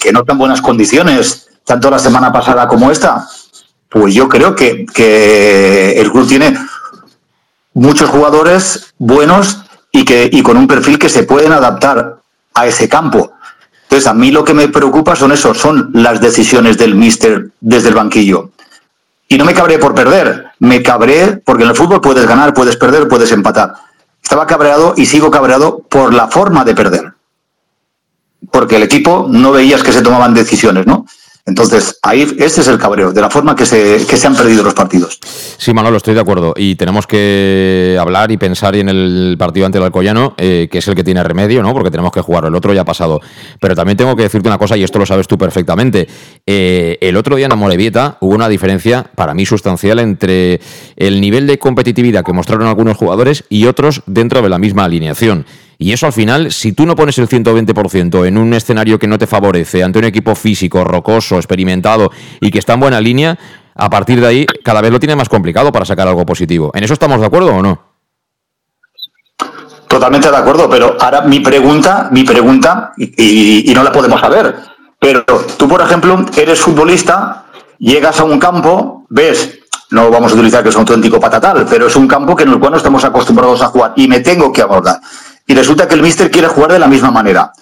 que 0.00 0.10
no 0.10 0.24
tan 0.24 0.36
buenas 0.36 0.60
condiciones, 0.60 1.46
tanto 1.64 1.88
la 1.88 2.00
semana 2.00 2.32
pasada 2.32 2.66
como 2.66 2.90
esta, 2.90 3.24
pues 3.88 4.14
yo 4.14 4.28
creo 4.28 4.56
que, 4.56 4.84
que 4.84 5.92
el 5.92 6.10
club 6.10 6.26
tiene 6.26 6.58
muchos 7.72 8.10
jugadores 8.10 8.92
buenos 8.98 9.58
y, 9.92 10.04
que, 10.04 10.28
y 10.32 10.42
con 10.42 10.56
un 10.56 10.66
perfil 10.66 10.98
que 10.98 11.08
se 11.08 11.22
pueden 11.22 11.52
adaptar 11.52 12.16
a 12.52 12.66
ese 12.66 12.88
campo. 12.88 13.34
Entonces, 13.84 14.08
a 14.08 14.14
mí 14.14 14.32
lo 14.32 14.42
que 14.42 14.52
me 14.52 14.66
preocupa 14.66 15.14
son 15.14 15.30
eso, 15.30 15.54
son 15.54 15.90
las 15.94 16.20
decisiones 16.20 16.78
del 16.78 16.96
míster 16.96 17.50
desde 17.60 17.90
el 17.90 17.94
banquillo. 17.94 18.50
Y 19.28 19.38
no 19.38 19.44
me 19.44 19.54
cabré 19.54 19.78
por 19.78 19.94
perder, 19.94 20.46
me 20.58 20.82
cabré 20.82 21.40
porque 21.44 21.62
en 21.62 21.70
el 21.70 21.76
fútbol 21.76 22.00
puedes 22.00 22.26
ganar, 22.26 22.54
puedes 22.54 22.76
perder, 22.76 23.06
puedes 23.06 23.30
empatar. 23.30 23.74
Estaba 24.20 24.48
cabreado 24.48 24.94
y 24.96 25.06
sigo 25.06 25.30
cabreado 25.30 25.78
por 25.88 26.12
la 26.12 26.26
forma 26.26 26.64
de 26.64 26.74
perder 26.74 27.15
porque 28.56 28.76
el 28.76 28.84
equipo 28.84 29.26
no 29.28 29.52
veías 29.52 29.82
que 29.82 29.92
se 29.92 30.00
tomaban 30.00 30.32
decisiones, 30.32 30.86
¿no? 30.86 31.04
Entonces, 31.44 31.98
ahí 32.02 32.22
ese 32.38 32.62
es 32.62 32.68
el 32.68 32.78
cabreo, 32.78 33.12
de 33.12 33.20
la 33.20 33.28
forma 33.28 33.54
que 33.54 33.66
se, 33.66 34.06
que 34.06 34.16
se 34.16 34.26
han 34.26 34.34
perdido 34.34 34.62
los 34.62 34.72
partidos. 34.72 35.18
Sí, 35.58 35.74
Manolo, 35.74 35.98
estoy 35.98 36.14
de 36.14 36.20
acuerdo. 36.20 36.54
Y 36.56 36.74
tenemos 36.74 37.06
que 37.06 37.98
hablar 38.00 38.32
y 38.32 38.38
pensar 38.38 38.74
en 38.74 38.88
el 38.88 39.36
partido 39.38 39.66
ante 39.66 39.76
el 39.76 39.84
Alcoyano, 39.84 40.32
eh, 40.38 40.68
que 40.72 40.78
es 40.78 40.88
el 40.88 40.94
que 40.94 41.04
tiene 41.04 41.22
remedio, 41.22 41.62
¿no? 41.62 41.74
Porque 41.74 41.90
tenemos 41.90 42.12
que 42.12 42.22
jugarlo. 42.22 42.48
El 42.48 42.54
otro 42.54 42.72
ya 42.72 42.80
ha 42.80 42.86
pasado. 42.86 43.20
Pero 43.60 43.74
también 43.74 43.98
tengo 43.98 44.16
que 44.16 44.22
decirte 44.22 44.48
una 44.48 44.56
cosa, 44.56 44.74
y 44.74 44.84
esto 44.84 44.98
lo 44.98 45.04
sabes 45.04 45.28
tú 45.28 45.36
perfectamente. 45.36 46.08
Eh, 46.46 46.96
el 47.02 47.18
otro 47.18 47.36
día 47.36 47.44
en 47.44 47.52
Amorebieta 47.52 48.16
hubo 48.22 48.34
una 48.34 48.48
diferencia, 48.48 49.04
para 49.14 49.34
mí 49.34 49.44
sustancial, 49.44 49.98
entre 49.98 50.62
el 50.96 51.20
nivel 51.20 51.46
de 51.46 51.58
competitividad 51.58 52.24
que 52.24 52.32
mostraron 52.32 52.66
algunos 52.68 52.96
jugadores 52.96 53.44
y 53.50 53.66
otros 53.66 54.02
dentro 54.06 54.40
de 54.40 54.48
la 54.48 54.58
misma 54.58 54.84
alineación. 54.84 55.44
Y 55.78 55.92
eso 55.92 56.06
al 56.06 56.12
final, 56.12 56.52
si 56.52 56.72
tú 56.72 56.86
no 56.86 56.96
pones 56.96 57.18
el 57.18 57.28
120% 57.28 58.26
en 58.26 58.38
un 58.38 58.54
escenario 58.54 58.98
que 58.98 59.06
no 59.06 59.18
te 59.18 59.26
favorece, 59.26 59.82
ante 59.82 59.98
un 59.98 60.04
equipo 60.04 60.34
físico, 60.34 60.84
rocoso, 60.84 61.36
experimentado 61.36 62.10
y 62.40 62.50
que 62.50 62.58
está 62.58 62.74
en 62.74 62.80
buena 62.80 63.00
línea, 63.00 63.38
a 63.74 63.90
partir 63.90 64.20
de 64.20 64.26
ahí 64.26 64.46
cada 64.64 64.80
vez 64.80 64.90
lo 64.90 64.98
tiene 64.98 65.16
más 65.16 65.28
complicado 65.28 65.70
para 65.72 65.84
sacar 65.84 66.08
algo 66.08 66.24
positivo. 66.24 66.70
¿En 66.74 66.84
eso 66.84 66.94
estamos 66.94 67.20
de 67.20 67.26
acuerdo 67.26 67.54
o 67.54 67.62
no? 67.62 67.96
totalmente 69.88 70.30
de 70.30 70.36
acuerdo, 70.36 70.68
pero 70.68 70.96
ahora 71.00 71.22
mi 71.22 71.40
pregunta, 71.40 72.08
mi 72.10 72.22
pregunta, 72.22 72.92
y, 72.96 73.72
no 73.74 73.82
la 73.82 73.92
podemos 73.92 74.20
saber, 74.20 74.54
pero 74.98 75.24
tú, 75.24 75.66
por 75.68 75.80
ejemplo, 75.80 76.24
eres 76.36 76.60
futbolista, 76.60 77.46
llegas 77.78 78.20
a 78.20 78.24
un 78.24 78.38
campo, 78.38 79.06
ves 79.08 79.60
no 79.88 80.10
vamos 80.10 80.32
a 80.32 80.34
utilizar 80.34 80.64
que 80.64 80.70
es 80.70 80.74
un 80.74 80.80
auténtico 80.80 81.20
patatal, 81.20 81.64
pero 81.70 81.86
es 81.86 81.94
un 81.94 82.08
campo 82.08 82.34
que 82.34 82.42
en 82.42 82.50
el 82.50 82.58
cual 82.58 82.72
no 82.72 82.76
estamos 82.76 83.04
acostumbrados 83.04 83.62
a 83.62 83.66
jugar 83.66 83.92
y 83.94 84.08
me 84.08 84.18
tengo 84.18 84.52
que 84.52 84.60
abordar. 84.60 85.00
Y 85.46 85.54
resulta 85.54 85.86
que 85.86 85.94
el 85.94 86.02
míster 86.02 86.30
quiere 86.30 86.48
jugar 86.48 86.72
de 86.72 86.78
la 86.78 86.88
misma 86.88 87.10
manera. 87.10 87.52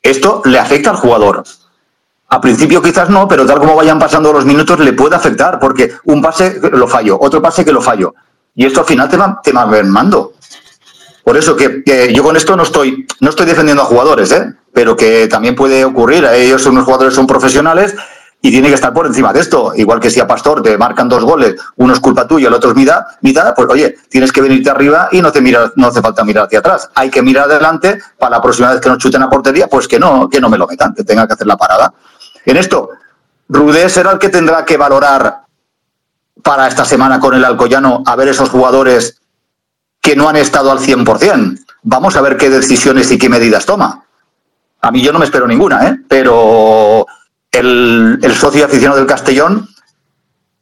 Esto 0.00 0.42
le 0.44 0.58
afecta 0.58 0.90
al 0.90 0.96
jugador. 0.96 1.42
A 2.28 2.40
principio 2.40 2.82
quizás 2.82 3.10
no, 3.10 3.28
pero 3.28 3.46
tal 3.46 3.58
como 3.58 3.76
vayan 3.76 3.98
pasando 3.98 4.32
los 4.32 4.44
minutos 4.44 4.78
le 4.80 4.92
puede 4.92 5.16
afectar, 5.16 5.58
porque 5.58 5.92
un 6.04 6.22
pase 6.22 6.60
lo 6.72 6.88
fallo, 6.88 7.18
otro 7.20 7.42
pase 7.42 7.64
que 7.64 7.72
lo 7.72 7.80
fallo. 7.80 8.14
Y 8.54 8.66
esto 8.66 8.80
al 8.80 8.86
final 8.86 9.08
te 9.08 9.16
va, 9.16 9.40
te 9.42 9.52
va 9.52 9.66
mando. 9.84 10.34
Por 11.24 11.36
eso 11.36 11.56
que, 11.56 12.12
yo 12.14 12.22
con 12.22 12.36
esto 12.36 12.56
no 12.56 12.62
estoy, 12.62 13.06
no 13.20 13.30
estoy 13.30 13.46
defendiendo 13.46 13.82
a 13.82 13.86
jugadores, 13.86 14.30
¿eh? 14.32 14.52
pero 14.72 14.96
que 14.96 15.26
también 15.26 15.54
puede 15.54 15.84
ocurrir. 15.84 16.24
Ellos 16.24 16.62
son 16.62 16.72
unos 16.72 16.84
jugadores, 16.84 17.14
son 17.14 17.26
profesionales 17.26 17.94
y 18.44 18.50
tiene 18.50 18.68
que 18.68 18.74
estar 18.74 18.92
por 18.92 19.06
encima 19.06 19.32
de 19.32 19.40
esto. 19.40 19.72
Igual 19.74 20.00
que 20.00 20.10
si 20.10 20.20
a 20.20 20.26
Pastor 20.26 20.60
te 20.60 20.76
marcan 20.76 21.08
dos 21.08 21.24
goles, 21.24 21.54
uno 21.76 21.94
es 21.94 21.98
culpa 21.98 22.28
tuya, 22.28 22.48
el 22.48 22.52
otro 22.52 22.72
es 22.72 22.76
mitad, 22.76 23.02
mitad, 23.22 23.54
pues 23.54 23.66
oye, 23.70 23.96
tienes 24.10 24.32
que 24.32 24.42
venirte 24.42 24.68
arriba 24.68 25.08
y 25.10 25.22
no 25.22 25.32
te 25.32 25.40
mira, 25.40 25.72
no 25.76 25.86
hace 25.86 26.02
falta 26.02 26.22
mirar 26.24 26.44
hacia 26.44 26.58
atrás. 26.58 26.90
Hay 26.94 27.08
que 27.08 27.22
mirar 27.22 27.44
adelante 27.44 28.02
para 28.18 28.36
la 28.36 28.42
próxima 28.42 28.70
vez 28.70 28.82
que 28.82 28.90
nos 28.90 28.98
chuten 28.98 29.22
a 29.22 29.30
portería, 29.30 29.66
pues 29.66 29.88
que 29.88 29.98
no, 29.98 30.28
que 30.28 30.42
no 30.42 30.50
me 30.50 30.58
lo 30.58 30.66
metan, 30.66 30.92
que 30.92 31.04
tenga 31.04 31.26
que 31.26 31.32
hacer 31.32 31.46
la 31.46 31.56
parada. 31.56 31.94
En 32.44 32.58
esto, 32.58 32.90
Rudé 33.48 33.88
será 33.88 34.12
el 34.12 34.18
que 34.18 34.28
tendrá 34.28 34.62
que 34.66 34.76
valorar 34.76 35.44
para 36.42 36.68
esta 36.68 36.84
semana 36.84 37.18
con 37.18 37.32
el 37.32 37.46
Alcoyano 37.46 38.02
a 38.04 38.14
ver 38.14 38.28
esos 38.28 38.50
jugadores 38.50 39.22
que 40.02 40.16
no 40.16 40.28
han 40.28 40.36
estado 40.36 40.70
al 40.70 40.80
100%. 40.80 41.64
Vamos 41.84 42.14
a 42.14 42.20
ver 42.20 42.36
qué 42.36 42.50
decisiones 42.50 43.10
y 43.10 43.16
qué 43.16 43.30
medidas 43.30 43.64
toma. 43.64 44.04
A 44.82 44.90
mí 44.90 45.00
yo 45.00 45.14
no 45.14 45.18
me 45.18 45.24
espero 45.24 45.46
ninguna, 45.46 45.88
¿eh? 45.88 45.96
pero 46.06 47.06
el, 47.54 48.34
socio 48.34 48.64
aficionado 48.64 48.98
del 48.98 49.06
Castellón 49.06 49.68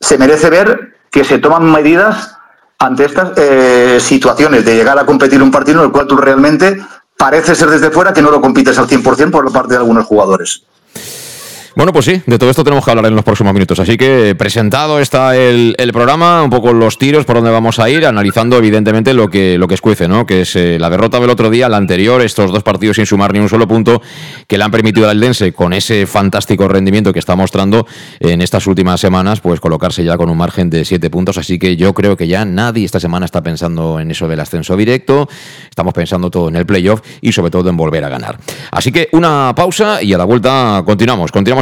se 0.00 0.18
merece 0.18 0.50
ver 0.50 0.96
que 1.10 1.24
se 1.24 1.38
toman 1.38 1.70
medidas 1.70 2.36
ante 2.78 3.04
estas 3.04 3.32
eh, 3.36 3.98
situaciones 4.00 4.64
de 4.64 4.74
llegar 4.74 4.98
a 4.98 5.06
competir 5.06 5.42
un 5.42 5.50
partido 5.50 5.80
en 5.80 5.86
el 5.86 5.92
cual 5.92 6.06
tú 6.06 6.16
realmente 6.16 6.84
parece 7.16 7.54
ser 7.54 7.70
desde 7.70 7.90
fuera 7.90 8.12
que 8.12 8.22
no 8.22 8.30
lo 8.30 8.40
compites 8.40 8.78
al 8.78 8.88
100% 8.88 9.30
por 9.30 9.52
parte 9.52 9.74
de 9.74 9.78
algunos 9.78 10.06
jugadores. 10.06 10.64
Bueno, 11.74 11.92
pues 11.92 12.04
sí, 12.04 12.20
de 12.26 12.38
todo 12.38 12.50
esto 12.50 12.64
tenemos 12.64 12.84
que 12.84 12.90
hablar 12.90 13.06
en 13.06 13.14
los 13.14 13.24
próximos 13.24 13.54
minutos. 13.54 13.78
Así 13.78 13.96
que 13.96 14.34
presentado 14.36 15.00
está 15.00 15.36
el, 15.36 15.74
programa, 15.90 16.42
un 16.42 16.50
poco 16.50 16.74
los 16.74 16.98
tiros 16.98 17.24
por 17.24 17.36
donde 17.36 17.50
vamos 17.50 17.78
a 17.78 17.88
ir, 17.88 18.04
analizando 18.04 18.58
evidentemente 18.58 19.14
lo 19.14 19.28
que, 19.28 19.56
lo 19.56 19.68
que 19.68 19.74
escuece, 19.74 20.06
¿no? 20.06 20.26
Que 20.26 20.42
es 20.42 20.54
eh, 20.54 20.78
la 20.78 20.90
derrota 20.90 21.18
del 21.18 21.30
otro 21.30 21.48
día, 21.48 21.70
la 21.70 21.78
anterior, 21.78 22.20
estos 22.20 22.52
dos 22.52 22.62
partidos 22.62 22.96
sin 22.96 23.06
sumar 23.06 23.32
ni 23.32 23.38
un 23.38 23.48
solo 23.48 23.66
punto, 23.66 24.02
que 24.46 24.58
le 24.58 24.64
han 24.64 24.70
permitido 24.70 25.08
al 25.08 25.18
Dense, 25.18 25.54
con 25.54 25.72
ese 25.72 26.06
fantástico 26.06 26.68
rendimiento 26.68 27.12
que 27.12 27.18
está 27.18 27.36
mostrando 27.36 27.86
en 28.20 28.42
estas 28.42 28.66
últimas 28.66 29.00
semanas, 29.00 29.40
pues 29.40 29.58
colocarse 29.58 30.04
ya 30.04 30.18
con 30.18 30.28
un 30.28 30.36
margen 30.36 30.68
de 30.68 30.84
siete 30.84 31.08
puntos. 31.08 31.38
Así 31.38 31.58
que 31.58 31.76
yo 31.76 31.94
creo 31.94 32.18
que 32.18 32.26
ya 32.26 32.44
nadie 32.44 32.84
esta 32.84 33.00
semana 33.00 33.24
está 33.24 33.42
pensando 33.42 33.98
en 33.98 34.10
eso 34.10 34.28
del 34.28 34.40
ascenso 34.40 34.76
directo. 34.76 35.26
Estamos 35.70 35.94
pensando 35.94 36.30
todo 36.30 36.48
en 36.48 36.56
el 36.56 36.66
playoff 36.66 37.00
y 37.22 37.32
sobre 37.32 37.50
todo 37.50 37.70
en 37.70 37.78
volver 37.78 38.04
a 38.04 38.10
ganar. 38.10 38.38
Así 38.70 38.92
que 38.92 39.08
una 39.12 39.54
pausa 39.56 40.02
y 40.02 40.12
a 40.12 40.18
la 40.18 40.24
vuelta 40.24 40.82
continuamos. 40.84 41.32
Continuamos 41.32 41.61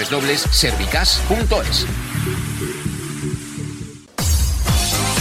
www.servicas.es. 0.09 1.85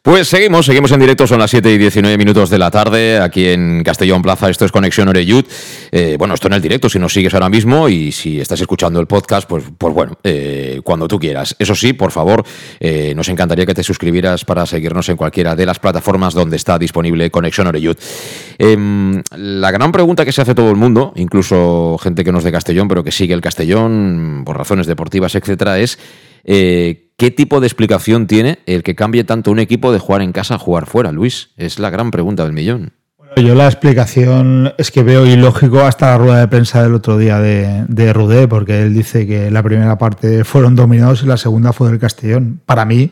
Pues 0.00 0.28
seguimos, 0.28 0.64
seguimos 0.64 0.92
en 0.92 1.00
directo, 1.00 1.26
son 1.26 1.40
las 1.40 1.50
7 1.50 1.72
y 1.72 1.76
19 1.76 2.16
minutos 2.16 2.50
de 2.50 2.58
la 2.58 2.70
tarde, 2.70 3.18
aquí 3.18 3.48
en 3.48 3.82
Castellón 3.82 4.22
Plaza, 4.22 4.48
esto 4.48 4.64
es 4.64 4.70
Conexión 4.70 5.08
Oreyud. 5.08 5.44
Eh, 5.90 6.14
bueno, 6.16 6.34
esto 6.34 6.46
en 6.46 6.52
el 6.52 6.62
directo, 6.62 6.88
si 6.88 7.00
nos 7.00 7.12
sigues 7.12 7.34
ahora 7.34 7.48
mismo 7.48 7.88
y 7.88 8.12
si 8.12 8.40
estás 8.40 8.60
escuchando 8.60 9.00
el 9.00 9.08
podcast, 9.08 9.48
pues, 9.48 9.64
pues 9.76 9.92
bueno, 9.92 10.16
eh, 10.22 10.80
cuando 10.84 11.08
tú 11.08 11.18
quieras. 11.18 11.56
Eso 11.58 11.74
sí, 11.74 11.94
por 11.94 12.12
favor, 12.12 12.44
eh, 12.78 13.12
nos 13.16 13.28
encantaría 13.28 13.66
que 13.66 13.74
te 13.74 13.82
suscribieras 13.82 14.44
para 14.44 14.66
seguirnos 14.66 15.08
en 15.08 15.16
cualquiera 15.16 15.56
de 15.56 15.66
las 15.66 15.80
plataformas 15.80 16.32
donde 16.32 16.56
está 16.56 16.78
disponible 16.78 17.30
Conexión 17.32 17.66
Oreyud. 17.66 17.96
Em, 18.56 19.20
la 19.36 19.72
gran 19.72 19.90
pregunta 19.90 20.24
que 20.24 20.32
se 20.32 20.42
hace 20.42 20.54
todo 20.54 20.70
el 20.70 20.76
mundo, 20.76 21.12
incluso 21.16 21.98
gente 22.00 22.22
que 22.22 22.30
no 22.30 22.38
es 22.38 22.44
de 22.44 22.52
Castellón, 22.52 22.86
pero 22.86 23.02
que 23.02 23.10
sigue 23.10 23.34
el 23.34 23.40
Castellón 23.40 24.42
por 24.46 24.56
razones 24.56 24.86
deportivas, 24.86 25.34
etcétera, 25.34 25.80
es 25.80 25.98
Eh, 26.44 27.10
¿Qué 27.16 27.30
tipo 27.32 27.60
de 27.60 27.66
explicación 27.66 28.26
tiene 28.28 28.60
el 28.66 28.82
que 28.84 28.94
cambie 28.94 29.24
tanto 29.24 29.50
un 29.50 29.58
equipo 29.58 29.92
de 29.92 29.98
jugar 29.98 30.22
en 30.22 30.32
casa 30.32 30.54
a 30.54 30.58
jugar 30.58 30.86
fuera, 30.86 31.10
Luis? 31.10 31.50
Es 31.56 31.78
la 31.80 31.90
gran 31.90 32.12
pregunta 32.12 32.44
del 32.44 32.52
millón. 32.52 32.92
Yo 33.36 33.54
la 33.54 33.66
explicación 33.66 34.72
es 34.78 34.90
que 34.90 35.02
veo 35.02 35.26
ilógico 35.26 35.80
hasta 35.80 36.06
la 36.10 36.18
rueda 36.18 36.40
de 36.40 36.48
prensa 36.48 36.82
del 36.82 36.94
otro 36.94 37.18
día 37.18 37.38
de, 37.40 37.84
de 37.88 38.12
Rudé, 38.12 38.48
porque 38.48 38.82
él 38.82 38.94
dice 38.94 39.26
que 39.26 39.50
la 39.50 39.62
primera 39.62 39.98
parte 39.98 40.44
fueron 40.44 40.74
dominados 40.76 41.22
y 41.22 41.26
la 41.26 41.36
segunda 41.36 41.72
fue 41.72 41.88
del 41.88 41.98
Castellón. 41.98 42.60
Para 42.64 42.84
mí, 42.84 43.10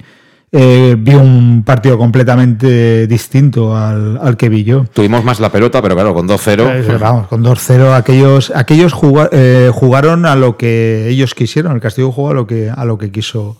eh, 0.52 0.94
vi 0.96 1.14
un 1.14 1.64
partido 1.64 1.98
completamente 1.98 3.06
distinto 3.06 3.76
al, 3.76 4.37
que 4.37 4.48
vi 4.48 4.64
yo. 4.64 4.85
Tuvimos 4.92 5.24
más 5.24 5.40
la 5.40 5.50
pelota, 5.50 5.82
pero 5.82 5.94
claro, 5.94 6.14
con 6.14 6.28
2-0. 6.28 6.94
Eh, 6.94 6.98
vamos, 6.98 7.26
con 7.26 7.44
2-0 7.44 7.94
aquellos, 7.94 8.52
aquellos 8.54 8.94
eh, 9.32 9.70
jugaron 9.72 10.24
a 10.24 10.37
lo 10.37 10.56
que 10.56 11.09
ellos 11.09 11.35
quisieron. 11.35 11.72
El 11.72 11.80
Castillo 11.80 12.12
jugó 12.12 12.30
a 12.30 12.35
lo 12.35 12.46
que, 12.46 12.70
a 12.70 12.85
lo 12.85 12.96
que 12.96 13.11
quiso 13.11 13.56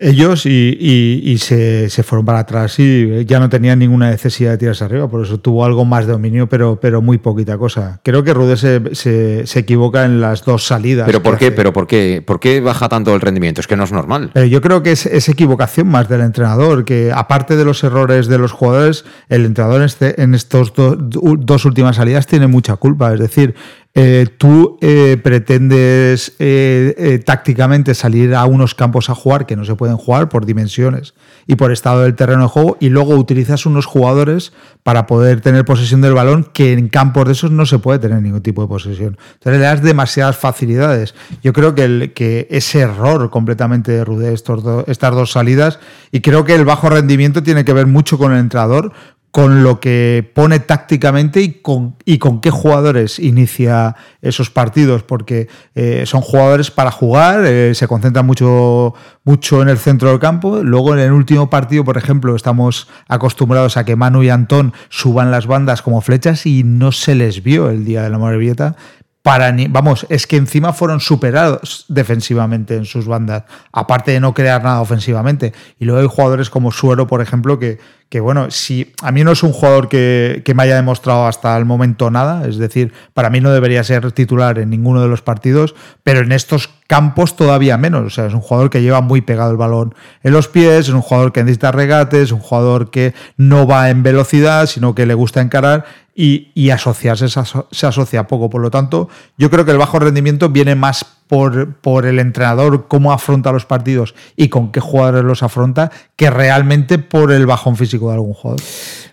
ellos 0.00 0.46
y, 0.46 1.36
se, 1.38 1.88
fueron 2.02 2.24
para 2.24 2.40
atrás 2.40 2.78
y 2.78 3.24
ya 3.26 3.38
no 3.38 3.48
tenían 3.50 3.78
ninguna 3.78 4.10
necesidad 4.10 4.52
de 4.52 4.58
tirarse 4.58 4.82
arriba, 4.82 5.08
por 5.08 5.24
eso 5.24 5.38
tuvo 5.38 5.64
algo 5.64 5.84
más 5.84 6.06
de 6.06 6.12
dominio, 6.12 6.48
pero, 6.48 6.80
pero 6.80 7.02
muy 7.02 7.18
poquita 7.18 7.58
cosa. 7.58 8.00
Creo 8.02 8.24
que 8.24 8.32
Rude 8.32 8.56
se, 8.56 8.94
se, 8.94 9.58
equivoca 9.58 10.06
en 10.06 10.20
las 10.22 10.44
dos 10.44 10.66
salidas. 10.66 11.04
¿Pero 11.06 11.22
por 11.22 11.36
qué? 11.36 11.52
¿Pero 11.52 11.72
por 11.72 11.86
qué? 11.86 12.22
¿Por 12.26 12.40
qué 12.40 12.60
baja 12.60 12.88
tanto 12.88 13.14
el 13.14 13.20
rendimiento? 13.20 13.60
Es 13.60 13.66
que 13.66 13.76
no 13.76 13.84
es 13.84 13.92
normal. 13.92 14.30
Pero 14.32 14.46
yo 14.46 14.62
creo 14.62 14.82
que 14.82 14.92
es, 14.92 15.28
equivocación 15.28 15.88
más 15.88 16.08
del 16.08 16.22
entrenador, 16.22 16.86
que 16.86 17.12
aparte 17.14 17.56
de 17.56 17.64
los 17.66 17.84
errores 17.84 18.26
de 18.26 18.38
los 18.38 18.52
jugadores, 18.52 19.04
el 19.28 19.44
entrenador 19.44 19.80
en, 19.80 19.86
este, 19.86 20.22
en 20.22 20.34
estos 20.34 20.72
dos 20.74 21.64
últimas 21.66 21.96
salidas 21.96 22.26
tiene 22.26 22.46
mucha 22.46 22.76
culpa. 22.76 23.12
Es 23.12 23.20
decir, 23.20 23.54
eh, 23.92 24.28
tú 24.38 24.78
eh, 24.80 25.18
pretendes 25.20 26.36
eh, 26.38 27.20
tácticamente 27.26 27.94
salir 27.94 28.36
a 28.36 28.44
unos 28.44 28.76
campos 28.76 29.10
a 29.10 29.16
jugar 29.16 29.46
que 29.46 29.56
no 29.56 29.64
se 29.64 29.74
pueden 29.74 29.96
jugar 29.96 30.28
por 30.28 30.46
dimensiones 30.46 31.14
y 31.48 31.56
por 31.56 31.72
estado 31.72 32.02
del 32.02 32.14
terreno 32.14 32.42
de 32.42 32.48
juego 32.48 32.76
y 32.78 32.88
luego 32.90 33.16
utilizas 33.16 33.66
unos 33.66 33.86
jugadores 33.86 34.52
para 34.84 35.06
poder 35.06 35.40
tener 35.40 35.64
posesión 35.64 36.00
del 36.02 36.14
balón 36.14 36.44
que 36.52 36.72
en 36.72 36.88
campos 36.88 37.26
de 37.26 37.32
esos 37.32 37.50
no 37.50 37.66
se 37.66 37.80
puede 37.80 37.98
tener 37.98 38.22
ningún 38.22 38.42
tipo 38.42 38.62
de 38.62 38.68
posesión. 38.68 39.18
Entonces 39.34 39.60
le 39.60 39.66
das 39.66 39.82
demasiadas 39.82 40.36
facilidades. 40.36 41.16
Yo 41.42 41.52
creo 41.52 41.74
que, 41.74 42.46
ese 42.48 42.80
error 42.80 43.28
completamente 43.30 44.04
de 44.04 44.32
estos 44.32 44.62
estas 44.86 45.14
dos 45.14 45.32
salidas 45.32 45.80
y 46.12 46.20
creo 46.20 46.44
que 46.44 46.54
el 46.54 46.64
bajo 46.64 46.88
rendimiento 46.90 47.42
tiene 47.42 47.64
que 47.64 47.72
ver 47.72 47.88
mucho 47.88 48.18
con 48.18 48.32
el 48.32 48.38
entrenador 48.38 48.92
con 49.30 49.62
lo 49.62 49.78
que 49.78 50.28
pone 50.34 50.58
tácticamente 50.58 51.40
y 51.40 51.52
con, 51.54 51.96
y 52.04 52.18
con 52.18 52.40
qué 52.40 52.50
jugadores 52.50 53.18
inicia 53.18 53.94
esos 54.22 54.50
partidos, 54.50 55.04
porque 55.04 55.48
eh, 55.74 56.04
son 56.06 56.20
jugadores 56.20 56.70
para 56.70 56.90
jugar, 56.90 57.44
eh, 57.46 57.74
se 57.74 57.86
concentran 57.86 58.26
mucho, 58.26 58.94
mucho 59.24 59.62
en 59.62 59.68
el 59.68 59.78
centro 59.78 60.10
del 60.10 60.18
campo. 60.18 60.62
Luego 60.64 60.94
en 60.94 61.00
el 61.00 61.12
último 61.12 61.48
partido, 61.48 61.84
por 61.84 61.96
ejemplo, 61.96 62.34
estamos 62.34 62.88
acostumbrados 63.06 63.76
a 63.76 63.84
que 63.84 63.94
Manu 63.94 64.22
y 64.24 64.30
Antón 64.30 64.72
suban 64.88 65.30
las 65.30 65.46
bandas 65.46 65.82
como 65.82 66.00
flechas 66.00 66.44
y 66.46 66.64
no 66.64 66.90
se 66.90 67.14
les 67.14 67.42
vio 67.42 67.70
el 67.70 67.84
día 67.84 68.02
de 68.02 68.10
la 68.10 68.18
Morevieta 68.18 68.76
para 69.22 69.52
ni, 69.52 69.68
vamos, 69.68 70.06
es 70.08 70.26
que 70.26 70.36
encima 70.36 70.72
fueron 70.72 71.00
superados 71.00 71.84
defensivamente 71.88 72.74
en 72.76 72.86
sus 72.86 73.06
bandas, 73.06 73.44
aparte 73.70 74.12
de 74.12 74.20
no 74.20 74.32
crear 74.32 74.62
nada 74.62 74.80
ofensivamente. 74.80 75.52
Y 75.78 75.84
luego 75.84 76.00
hay 76.00 76.08
jugadores 76.08 76.48
como 76.48 76.72
Suero, 76.72 77.06
por 77.06 77.20
ejemplo, 77.20 77.58
que, 77.58 77.78
que 78.10 78.18
bueno, 78.18 78.50
si 78.50 78.92
a 79.02 79.12
mí 79.12 79.22
no 79.22 79.30
es 79.30 79.44
un 79.44 79.52
jugador 79.52 79.88
que, 79.88 80.42
me 80.52 80.64
haya 80.64 80.74
demostrado 80.74 81.28
hasta 81.28 81.56
el 81.56 81.64
momento 81.64 82.10
nada, 82.10 82.44
es 82.44 82.58
decir, 82.58 82.92
para 83.14 83.30
mí 83.30 83.40
no 83.40 83.52
debería 83.52 83.84
ser 83.84 84.10
titular 84.10 84.58
en 84.58 84.68
ninguno 84.68 85.00
de 85.00 85.06
los 85.06 85.22
partidos, 85.22 85.76
pero 86.02 86.18
en 86.18 86.32
estos 86.32 86.68
campos 86.88 87.36
todavía 87.36 87.78
menos. 87.78 88.04
O 88.04 88.10
sea, 88.10 88.26
es 88.26 88.34
un 88.34 88.40
jugador 88.40 88.68
que 88.68 88.82
lleva 88.82 89.00
muy 89.00 89.20
pegado 89.20 89.52
el 89.52 89.56
balón 89.56 89.94
en 90.24 90.32
los 90.32 90.48
pies, 90.48 90.88
es 90.88 90.94
un 90.94 91.02
jugador 91.02 91.32
que 91.32 91.44
necesita 91.44 91.70
regates, 91.70 92.24
es 92.24 92.32
un 92.32 92.40
jugador 92.40 92.90
que 92.90 93.14
no 93.36 93.68
va 93.68 93.90
en 93.90 94.02
velocidad, 94.02 94.66
sino 94.66 94.92
que 94.96 95.06
le 95.06 95.14
gusta 95.14 95.40
encarar 95.40 95.84
y, 96.12 96.50
y 96.54 96.70
asociarse 96.70 97.28
se 97.28 97.86
asocia 97.86 98.26
poco. 98.26 98.50
Por 98.50 98.60
lo 98.60 98.72
tanto, 98.72 99.08
yo 99.38 99.50
creo 99.50 99.64
que 99.64 99.70
el 99.70 99.78
bajo 99.78 100.00
rendimiento 100.00 100.48
viene 100.48 100.74
más 100.74 101.19
por, 101.30 101.74
por, 101.76 102.06
el 102.06 102.18
entrenador, 102.18 102.88
cómo 102.88 103.12
afronta 103.12 103.52
los 103.52 103.64
partidos 103.64 104.16
y 104.34 104.48
con 104.48 104.72
qué 104.72 104.80
jugadores 104.80 105.22
los 105.22 105.44
afronta, 105.44 105.92
que 106.16 106.28
realmente 106.28 106.98
por 106.98 107.30
el 107.30 107.46
bajón 107.46 107.76
físico 107.76 108.08
de 108.08 108.14
algún 108.14 108.34
jugador. 108.34 108.60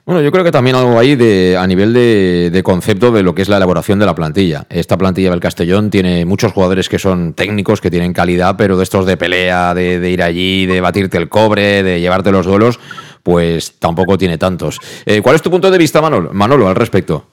Bueno, 0.03 0.23
yo 0.23 0.31
creo 0.31 0.43
que 0.43 0.51
también 0.51 0.75
algo 0.75 0.97
ahí 0.97 1.15
de, 1.15 1.55
a 1.59 1.67
nivel 1.67 1.93
de, 1.93 2.61
concepto 2.63 3.11
de 3.11 3.21
lo 3.21 3.35
que 3.35 3.43
es 3.43 3.49
la 3.49 3.57
elaboración 3.57 3.99
de 3.99 4.07
la 4.07 4.15
plantilla. 4.15 4.65
Esta 4.71 4.97
plantilla 4.97 5.29
del 5.29 5.39
Castellón 5.39 5.91
tiene 5.91 6.25
muchos 6.25 6.53
jugadores 6.53 6.89
que 6.89 6.97
son 6.97 7.33
técnicos, 7.33 7.81
que 7.81 7.91
tienen 7.91 8.13
calidad, 8.13 8.55
pero 8.57 8.77
de 8.77 8.83
estos 8.83 9.05
de 9.05 9.15
pelea, 9.15 9.75
de, 9.75 10.09
ir 10.09 10.23
allí, 10.23 10.65
de 10.65 10.81
batirte 10.81 11.19
el 11.19 11.29
cobre, 11.29 11.83
de 11.83 11.99
llevarte 11.99 12.31
los 12.31 12.47
duelos, 12.47 12.79
pues 13.21 13.73
tampoco 13.77 14.17
tiene 14.17 14.39
tantos. 14.39 14.79
Eh, 15.05 15.21
¿Cuál 15.21 15.35
es 15.35 15.43
tu 15.43 15.51
punto 15.51 15.69
de 15.69 15.77
vista, 15.77 16.01
Manolo, 16.01 16.31
Manolo 16.33 16.67
al 16.67 16.75
respecto? 16.75 17.27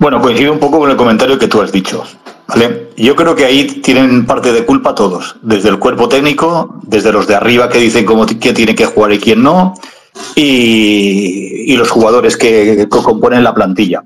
Bueno, 0.00 0.20
coincido 0.20 0.52
un 0.52 0.58
poco 0.58 0.80
con 0.80 0.90
el 0.90 0.96
comentario 0.96 1.38
que 1.38 1.46
tú 1.46 1.62
has 1.62 1.70
dicho. 1.70 2.02
¿Vale? 2.48 2.90
Yo 2.96 3.14
creo 3.16 3.34
que 3.34 3.44
ahí 3.44 3.66
tienen 3.66 4.26
parte 4.26 4.52
de 4.52 4.64
culpa 4.64 4.94
todos, 4.94 5.36
desde 5.42 5.68
el 5.68 5.78
cuerpo 5.78 6.08
técnico, 6.08 6.76
desde 6.82 7.12
los 7.12 7.26
de 7.26 7.34
arriba 7.34 7.68
que 7.68 7.78
dicen 7.78 8.04
cómo, 8.04 8.26
quién 8.26 8.54
tiene 8.54 8.74
que 8.74 8.86
jugar 8.86 9.12
y 9.12 9.18
quién 9.18 9.42
no, 9.42 9.74
y, 10.34 11.76
los 11.76 11.90
jugadores 11.90 12.36
que, 12.36 12.86
componen 12.88 13.44
la 13.44 13.54
plantilla. 13.54 14.02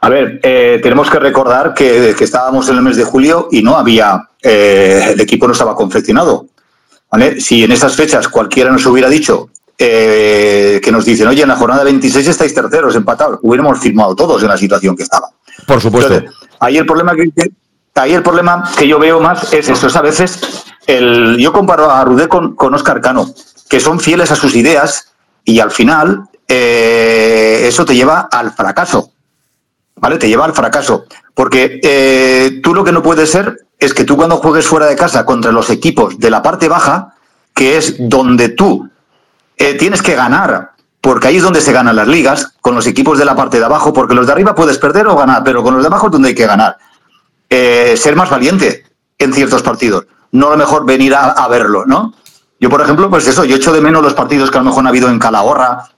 A 0.00 0.08
ver, 0.08 0.40
eh, 0.42 0.80
tenemos 0.82 1.08
que 1.08 1.18
recordar 1.18 1.74
que, 1.74 2.10
estábamos 2.10 2.68
en 2.68 2.76
el 2.76 2.82
mes 2.82 2.96
de 2.96 3.04
julio 3.04 3.48
y 3.50 3.62
no 3.62 3.76
había, 3.76 4.28
eh, 4.42 5.10
el 5.12 5.20
equipo 5.20 5.46
no 5.46 5.52
estaba 5.52 5.74
confeccionado. 5.74 6.46
¿vale? 7.10 7.40
Si 7.40 7.64
en 7.64 7.72
esas 7.72 7.94
fechas 7.94 8.28
cualquiera 8.28 8.70
nos 8.70 8.84
hubiera 8.86 9.08
dicho 9.08 9.48
eh, 9.78 10.80
que 10.82 10.92
nos 10.92 11.04
dicen, 11.04 11.28
oye, 11.28 11.42
en 11.42 11.48
la 11.48 11.56
jornada 11.56 11.84
26 11.84 12.28
estáis 12.28 12.54
terceros, 12.54 12.94
empatados, 12.94 13.38
hubiéramos 13.42 13.78
firmado 13.80 14.14
todos 14.14 14.42
en 14.42 14.48
la 14.48 14.56
situación 14.56 14.96
que 14.96 15.04
estaba. 15.04 15.28
Por 15.66 15.80
supuesto. 15.80 16.24
ahí 16.60 16.76
el 16.76 16.86
problema 16.86 17.14
que, 17.14 17.30
ahí 17.94 18.12
el 18.12 18.22
problema 18.22 18.70
que 18.76 18.88
yo 18.88 18.98
veo 18.98 19.20
más 19.20 19.52
es 19.52 19.68
esto, 19.68 19.86
es 19.86 19.96
a 19.96 20.02
veces 20.02 20.64
el, 20.86 21.36
yo 21.38 21.52
comparo 21.52 21.90
a 21.90 22.04
Rudé 22.04 22.28
con, 22.28 22.54
con 22.54 22.74
Oscar 22.74 23.00
Cano, 23.00 23.28
que 23.68 23.80
son 23.80 24.00
fieles 24.00 24.30
a 24.30 24.36
sus 24.36 24.54
ideas 24.54 25.12
y 25.44 25.60
al 25.60 25.70
final 25.70 26.28
eh, 26.48 27.62
eso 27.66 27.84
te 27.84 27.94
lleva 27.94 28.28
al 28.30 28.52
fracaso. 28.52 29.12
¿Vale? 29.96 30.18
Te 30.18 30.28
lleva 30.28 30.44
al 30.44 30.52
fracaso. 30.52 31.06
Porque 31.34 31.80
eh, 31.82 32.60
tú 32.62 32.74
lo 32.74 32.84
que 32.84 32.92
no 32.92 33.02
puedes 33.02 33.30
ser 33.30 33.66
es 33.78 33.94
que 33.94 34.04
tú 34.04 34.16
cuando 34.16 34.36
juegues 34.36 34.66
fuera 34.66 34.86
de 34.86 34.96
casa 34.96 35.24
contra 35.24 35.52
los 35.52 35.70
equipos 35.70 36.18
de 36.18 36.30
la 36.30 36.42
parte 36.42 36.68
baja, 36.68 37.14
que 37.54 37.76
es 37.76 37.96
donde 37.98 38.50
tú 38.50 38.88
eh, 39.56 39.74
tienes 39.74 40.02
que 40.02 40.14
ganar, 40.14 40.71
porque 41.02 41.26
ahí 41.26 41.36
es 41.36 41.42
donde 41.42 41.60
se 41.60 41.72
ganan 41.72 41.96
las 41.96 42.06
ligas, 42.06 42.54
con 42.60 42.76
los 42.76 42.86
equipos 42.86 43.18
de 43.18 43.24
la 43.24 43.34
parte 43.34 43.58
de 43.58 43.64
abajo, 43.64 43.92
porque 43.92 44.14
los 44.14 44.24
de 44.24 44.32
arriba 44.32 44.54
puedes 44.54 44.78
perder 44.78 45.08
o 45.08 45.16
ganar, 45.16 45.42
pero 45.42 45.62
con 45.62 45.74
los 45.74 45.82
de 45.82 45.88
abajo 45.88 46.06
es 46.06 46.12
donde 46.12 46.28
hay 46.28 46.34
que 46.34 46.46
ganar. 46.46 46.78
Eh, 47.50 47.96
ser 47.98 48.14
más 48.14 48.30
valiente 48.30 48.84
en 49.18 49.32
ciertos 49.34 49.62
partidos, 49.62 50.06
no 50.30 50.46
a 50.46 50.50
lo 50.52 50.56
mejor 50.56 50.86
venir 50.86 51.12
a, 51.14 51.48
verlo, 51.48 51.84
¿no? 51.86 52.14
Yo, 52.60 52.70
por 52.70 52.80
ejemplo, 52.80 53.10
pues 53.10 53.26
eso, 53.26 53.44
yo 53.44 53.56
echo 53.56 53.72
de 53.72 53.80
menos 53.80 54.00
los 54.00 54.14
partidos 54.14 54.48
que 54.48 54.58
a 54.58 54.60
lo 54.60 54.66
mejor 54.66 54.80
han 54.80 54.86
habido 54.86 55.08
en 55.08 55.18
Calahorra, 55.18 55.90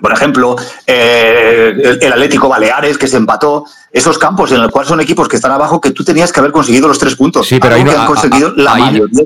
por 0.00 0.12
ejemplo, 0.12 0.56
eh, 0.86 1.98
el, 2.00 2.12
Atlético 2.12 2.48
Baleares 2.48 2.98
que 2.98 3.06
se 3.06 3.16
empató, 3.16 3.64
esos 3.92 4.18
campos 4.18 4.52
en 4.52 4.62
los 4.62 4.70
cuales 4.70 4.88
son 4.88 5.00
equipos 5.00 5.28
que 5.28 5.36
están 5.36 5.52
abajo 5.52 5.80
que 5.80 5.90
tú 5.90 6.04
tenías 6.04 6.32
que 6.32 6.40
haber 6.40 6.52
conseguido 6.52 6.88
los 6.88 6.98
tres 6.98 7.16
puntos. 7.16 7.46
Sí, 7.46 7.58
pero 7.60 7.74
ahí 7.74 7.84
no, 7.84 7.92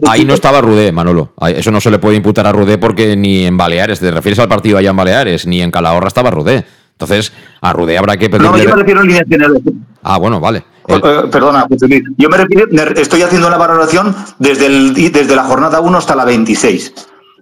ahí, 0.08 0.24
no 0.24 0.34
estaba 0.34 0.60
Rudé, 0.60 0.92
Manolo. 0.92 1.32
Eso 1.48 1.70
no 1.70 1.80
se 1.80 1.90
le 1.90 1.98
puede 1.98 2.16
imputar 2.16 2.46
a 2.46 2.52
Rudé 2.52 2.78
porque 2.78 3.16
ni 3.16 3.44
en 3.44 3.56
Baleares, 3.56 4.00
te 4.00 4.10
refieres 4.10 4.38
al 4.38 4.48
partido 4.48 4.78
allá 4.78 4.90
en 4.90 4.96
Baleares, 4.96 5.46
ni 5.46 5.62
en 5.62 5.70
Calahorra 5.70 6.08
estaba 6.08 6.30
Rudé. 6.30 6.64
Entonces, 6.92 7.32
a 7.60 7.72
Rudé 7.72 7.98
habrá 7.98 8.16
que 8.16 8.30
pedirle... 8.30 8.48
No, 8.48 8.58
yo 8.58 8.68
me 8.68 8.76
refiero 8.76 9.00
en 9.00 9.06
líneas 9.08 9.26
generales. 9.28 9.62
Ah, 10.02 10.18
bueno, 10.18 10.38
vale. 10.38 10.64
Eh, 10.88 11.00
perdona, 11.30 11.66
yo 12.16 12.28
me 12.28 12.36
refiero, 12.36 12.66
estoy 12.96 13.22
haciendo 13.22 13.46
una 13.46 13.56
valoración 13.56 14.14
desde, 14.38 14.66
el, 14.66 14.94
desde 14.94 15.36
la 15.36 15.44
jornada 15.44 15.80
1 15.80 15.98
hasta 15.98 16.14
la 16.16 16.24
26. 16.24 16.92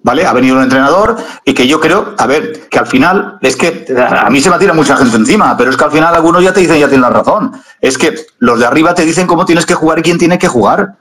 ¿Vale? 0.02 0.26
Ha 0.26 0.32
venido 0.32 0.56
un 0.56 0.62
entrenador 0.62 1.16
y 1.44 1.54
que 1.54 1.66
yo 1.66 1.80
creo, 1.80 2.14
a 2.18 2.26
ver, 2.26 2.68
que 2.68 2.78
al 2.78 2.86
final, 2.86 3.38
es 3.40 3.56
que 3.56 3.86
a 3.96 4.30
mí 4.30 4.40
se 4.40 4.50
me 4.50 4.58
tira 4.58 4.72
mucha 4.72 4.96
gente 4.96 5.16
encima, 5.16 5.56
pero 5.56 5.70
es 5.70 5.76
que 5.76 5.84
al 5.84 5.90
final 5.90 6.14
algunos 6.14 6.42
ya 6.42 6.52
te 6.52 6.60
dicen, 6.60 6.78
ya 6.78 6.88
tienen 6.88 7.02
la 7.02 7.10
razón. 7.10 7.52
Es 7.80 7.98
que 7.98 8.14
los 8.38 8.58
de 8.58 8.66
arriba 8.66 8.94
te 8.94 9.04
dicen 9.04 9.26
cómo 9.26 9.44
tienes 9.44 9.66
que 9.66 9.74
jugar 9.74 9.98
y 9.98 10.02
quién 10.02 10.18
tiene 10.18 10.38
que 10.38 10.48
jugar. 10.48 10.96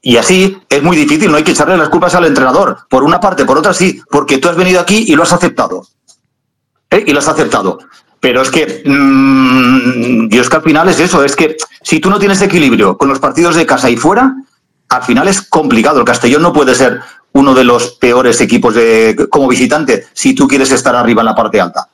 Y 0.00 0.18
así 0.18 0.58
es 0.68 0.82
muy 0.82 0.96
difícil, 0.96 1.30
no 1.30 1.38
hay 1.38 1.44
que 1.44 1.52
echarle 1.52 1.76
las 1.76 1.88
culpas 1.88 2.14
al 2.14 2.26
entrenador. 2.26 2.78
Por 2.90 3.04
una 3.04 3.20
parte, 3.20 3.44
por 3.44 3.56
otra 3.56 3.72
sí, 3.72 4.02
porque 4.10 4.38
tú 4.38 4.48
has 4.48 4.56
venido 4.56 4.80
aquí 4.80 5.04
y 5.08 5.14
lo 5.16 5.22
has 5.22 5.32
aceptado. 5.32 5.86
¿Eh? 6.90 7.04
Y 7.06 7.12
lo 7.12 7.20
has 7.20 7.28
aceptado. 7.28 7.78
Pero 8.20 8.42
es 8.42 8.50
que, 8.50 8.82
mmm, 8.84 10.28
es 10.30 10.48
que 10.48 10.56
al 10.56 10.62
final 10.62 10.88
es 10.88 11.00
eso, 11.00 11.24
es 11.24 11.34
que 11.34 11.56
si 11.82 12.00
tú 12.00 12.10
no 12.10 12.18
tienes 12.18 12.40
equilibrio 12.42 12.96
con 12.96 13.08
los 13.08 13.18
partidos 13.18 13.54
de 13.54 13.66
casa 13.66 13.88
y 13.88 13.96
fuera, 13.96 14.34
al 14.88 15.02
final 15.02 15.28
es 15.28 15.42
complicado. 15.42 16.00
El 16.00 16.06
Castellón 16.06 16.42
no 16.42 16.52
puede 16.52 16.74
ser 16.74 17.00
uno 17.34 17.52
de 17.54 17.64
los 17.64 17.92
peores 17.92 18.40
equipos 18.40 18.74
de, 18.74 19.28
como 19.30 19.48
visitante 19.48 20.06
si 20.12 20.34
tú 20.34 20.46
quieres 20.46 20.70
estar 20.70 20.94
arriba 20.94 21.22
en 21.22 21.26
la 21.26 21.34
parte 21.34 21.60
alta. 21.60 21.88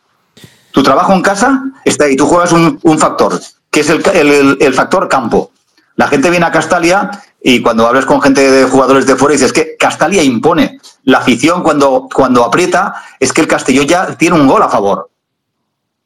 Tu 0.71 0.83
trabajo 0.83 1.13
en 1.13 1.23
casa 1.23 1.65
está 1.85 2.05
ahí, 2.05 2.17
tú 2.17 2.27
juegas 2.27 2.53
un, 2.53 2.99
factor, 2.99 3.41
que 3.71 3.81
es 3.81 3.89
el, 3.89 4.75
factor 4.75 5.09
campo. 5.09 5.51
La 5.97 6.09
gente 6.09 6.31
viene 6.31 6.47
a 6.47 6.53
Castalia 6.53 7.11
y 7.43 7.61
cuando 7.63 7.87
hablas 7.87 8.05
con 8.05 8.21
gente 8.21 8.51
de 8.51 8.65
jugadores 8.65 9.07
de 9.07 9.17
fuera 9.17 9.33
dices 9.33 9.53
que 9.53 9.77
Castalia 9.79 10.23
impone. 10.23 10.79
La 11.05 11.19
afición 11.19 11.63
cuando, 11.63 12.07
cuando 12.13 12.45
aprieta 12.45 12.95
es 13.19 13.33
que 13.33 13.41
el 13.41 13.49
Castellón 13.49 13.87
ya 13.87 14.15
tiene 14.17 14.37
un 14.37 14.47
gol 14.47 14.63
a 14.63 14.69
favor. 14.69 15.11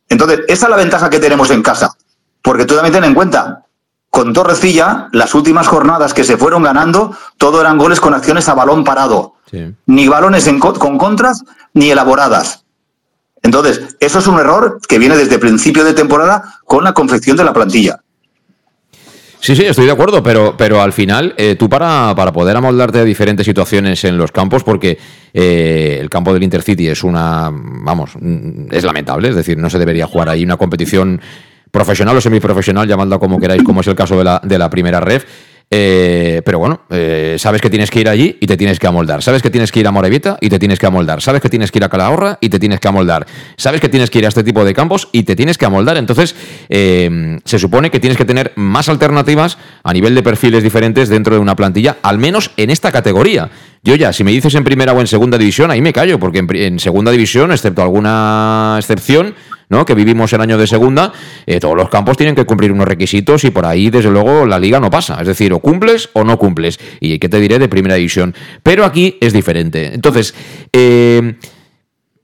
Entonces, 0.09 0.41
esa 0.47 0.67
es 0.67 0.71
la 0.71 0.77
ventaja 0.77 1.11
que 1.11 1.19
tenemos 1.19 1.51
en 1.51 1.63
casa. 1.63 1.93
Porque 2.41 2.65
tú 2.65 2.75
también 2.75 2.93
ten 2.93 3.05
en 3.05 3.15
cuenta, 3.15 3.64
con 4.15 4.33
Torrecilla, 4.33 5.09
las 5.11 5.35
últimas 5.35 5.67
jornadas 5.67 6.15
que 6.15 6.23
se 6.23 6.37
fueron 6.37 6.63
ganando, 6.63 7.17
todo 7.37 7.61
eran 7.61 7.77
goles 7.77 7.99
con 7.99 8.15
acciones 8.15 8.49
a 8.49 8.55
balón 8.55 8.85
parado. 8.85 9.35
Ni 9.87 10.07
balones 10.07 10.49
con 10.61 10.99
contras, 10.99 11.45
ni 11.73 11.91
elaboradas. 11.91 12.65
Entonces, 13.43 13.97
eso 13.99 14.21
es 14.21 14.27
un 14.29 14.39
error 14.39 14.79
que 14.89 15.01
viene 15.01 15.17
desde 15.17 15.41
principio 15.41 15.83
de 15.83 15.95
temporada 15.95 16.61
con 16.65 16.85
la 16.85 16.93
confección 16.93 17.37
de 17.37 17.43
la 17.43 17.53
plantilla. 17.53 18.03
Sí, 19.41 19.57
sí, 19.57 19.65
estoy 19.65 19.87
de 19.87 19.93
acuerdo, 19.93 20.23
pero, 20.23 20.55
pero 20.57 20.81
al 20.81 20.93
final, 20.93 21.35
eh, 21.37 21.57
tú 21.57 21.69
para, 21.69 22.15
para, 22.15 22.33
poder 22.33 22.57
amoldarte 22.57 23.01
a 23.01 23.05
diferentes 23.05 23.45
situaciones 23.45 24.05
en 24.05 24.17
los 24.17 24.31
campos, 24.31 24.63
porque 24.63 24.97
eh, 25.33 25.99
el 26.01 26.09
campo 26.09 26.33
del 26.33 26.45
Intercity 26.45 26.87
es 26.87 27.03
una, 27.03 27.51
vamos, 27.53 28.13
es 28.71 28.85
lamentable, 28.85 29.31
es 29.31 29.35
decir, 29.35 29.59
no 29.59 29.69
se 29.69 29.81
debería 29.81 30.07
jugar 30.07 30.29
ahí 30.29 30.45
una 30.45 30.57
competición 30.57 31.21
profesional 31.75 32.17
o 32.17 32.21
semiprofesional, 32.21 32.87
llamadla 32.87 33.19
como 33.19 33.41
queráis, 33.41 33.65
como 33.65 33.81
es 33.81 33.87
el 33.89 33.97
caso 33.97 34.17
de 34.17 34.23
la, 34.23 34.41
de 34.45 34.59
la 34.59 34.71
primera 34.71 35.01
ref. 35.01 35.25
Eh, 35.71 36.41
pero 36.45 36.61
bueno, 36.61 36.83
eh, 36.91 37.35
sabes 37.37 37.61
que 37.61 37.69
tienes 37.69 37.91
que 37.91 37.99
ir 37.99 38.09
allí 38.09 38.37
y 38.41 38.47
te 38.47 38.57
tienes 38.57 38.79
que 38.79 38.87
amoldar. 38.87 39.25
Sabes 39.25 39.43
que 39.43 39.51
tienes 39.51 39.73
que 39.73 39.81
ir 39.81 39.89
a 39.89 39.91
Morevieta 39.91 40.37
y 40.41 40.51
te 40.51 40.61
tienes 40.61 40.79
que 40.79 40.87
amoldar. 40.87 41.21
Sabes 41.21 41.41
que 41.41 41.49
tienes 41.49 41.73
que 41.73 41.81
ir 41.81 41.85
a 41.85 41.89
Calahorra 41.89 42.39
y 42.41 42.49
te 42.49 42.61
tienes 42.61 42.79
que 42.79 42.87
amoldar. 42.87 43.27
Sabes 43.57 43.81
que 43.81 43.89
tienes 43.89 44.09
que 44.09 44.21
ir 44.21 44.27
a 44.27 44.29
este 44.29 44.45
tipo 44.45 44.65
de 44.65 44.73
campos 44.73 45.09
y 45.11 45.25
te 45.25 45.35
tienes 45.35 45.59
que 45.59 45.65
amoldar. 45.65 45.97
Entonces, 45.97 46.37
eh, 46.69 47.41
se 47.45 47.59
supone 47.59 47.91
que 47.91 47.99
tienes 47.99 48.17
que 48.17 48.25
tener 48.25 48.53
más 48.55 48.89
alternativas 48.89 49.59
a 49.83 49.93
nivel 49.93 50.15
de 50.15 50.23
perfiles 50.23 50.63
diferentes 50.63 51.09
dentro 51.09 51.35
de 51.35 51.41
una 51.41 51.57
plantilla, 51.57 51.97
al 52.03 52.19
menos 52.19 52.53
en 52.57 52.71
esta 52.71 52.93
categoría. 52.93 53.51
Yo 53.83 53.97
ya, 53.97 54.13
si 54.13 54.23
me 54.23 54.31
dices 54.31 54.55
en 54.55 54.63
primera 54.63 54.93
o 54.93 55.01
en 55.01 55.09
segunda 55.09 55.39
división, 55.39 55.73
ahí 55.73 55.83
me 55.83 55.93
callo, 55.93 56.21
porque 56.21 56.39
en 56.39 56.79
segunda 56.79 57.11
división, 57.11 57.51
excepto 57.51 57.83
alguna 57.83 58.77
excepción, 58.79 59.35
¿no? 59.69 59.85
que 59.85 59.95
vivimos 59.95 60.33
el 60.33 60.41
año 60.41 60.59
de 60.59 60.67
segunda, 60.67 61.13
eh, 61.47 61.61
todos 61.61 61.77
los 61.77 61.89
campos 61.89 62.17
tienen 62.17 62.35
que 62.35 62.45
cumplir 62.45 62.73
unos 62.73 62.87
requisitos 62.87 63.45
y 63.45 63.51
por 63.51 63.67
ahí, 63.67 63.91
desde 63.91 64.11
luego, 64.11 64.47
la 64.47 64.59
liga 64.59 64.81
no 64.81 64.91
pasa. 64.91 65.19
Es 65.21 65.27
decir, 65.27 65.53
o 65.53 65.59
cumples 65.59 66.11
o 66.13 66.25
no 66.25 66.39
cumples. 66.39 66.79
Y 67.01 67.19
qué 67.19 67.29
te 67.29 67.41
diré 67.41 67.59
de 67.59 67.69
primera 67.69 67.95
división. 67.95 68.35
Pero 68.63 68.85
aquí 68.85 69.17
es 69.21 69.33
diferente. 69.33 69.95
Entonces, 69.95 70.35
eh, 70.73 71.37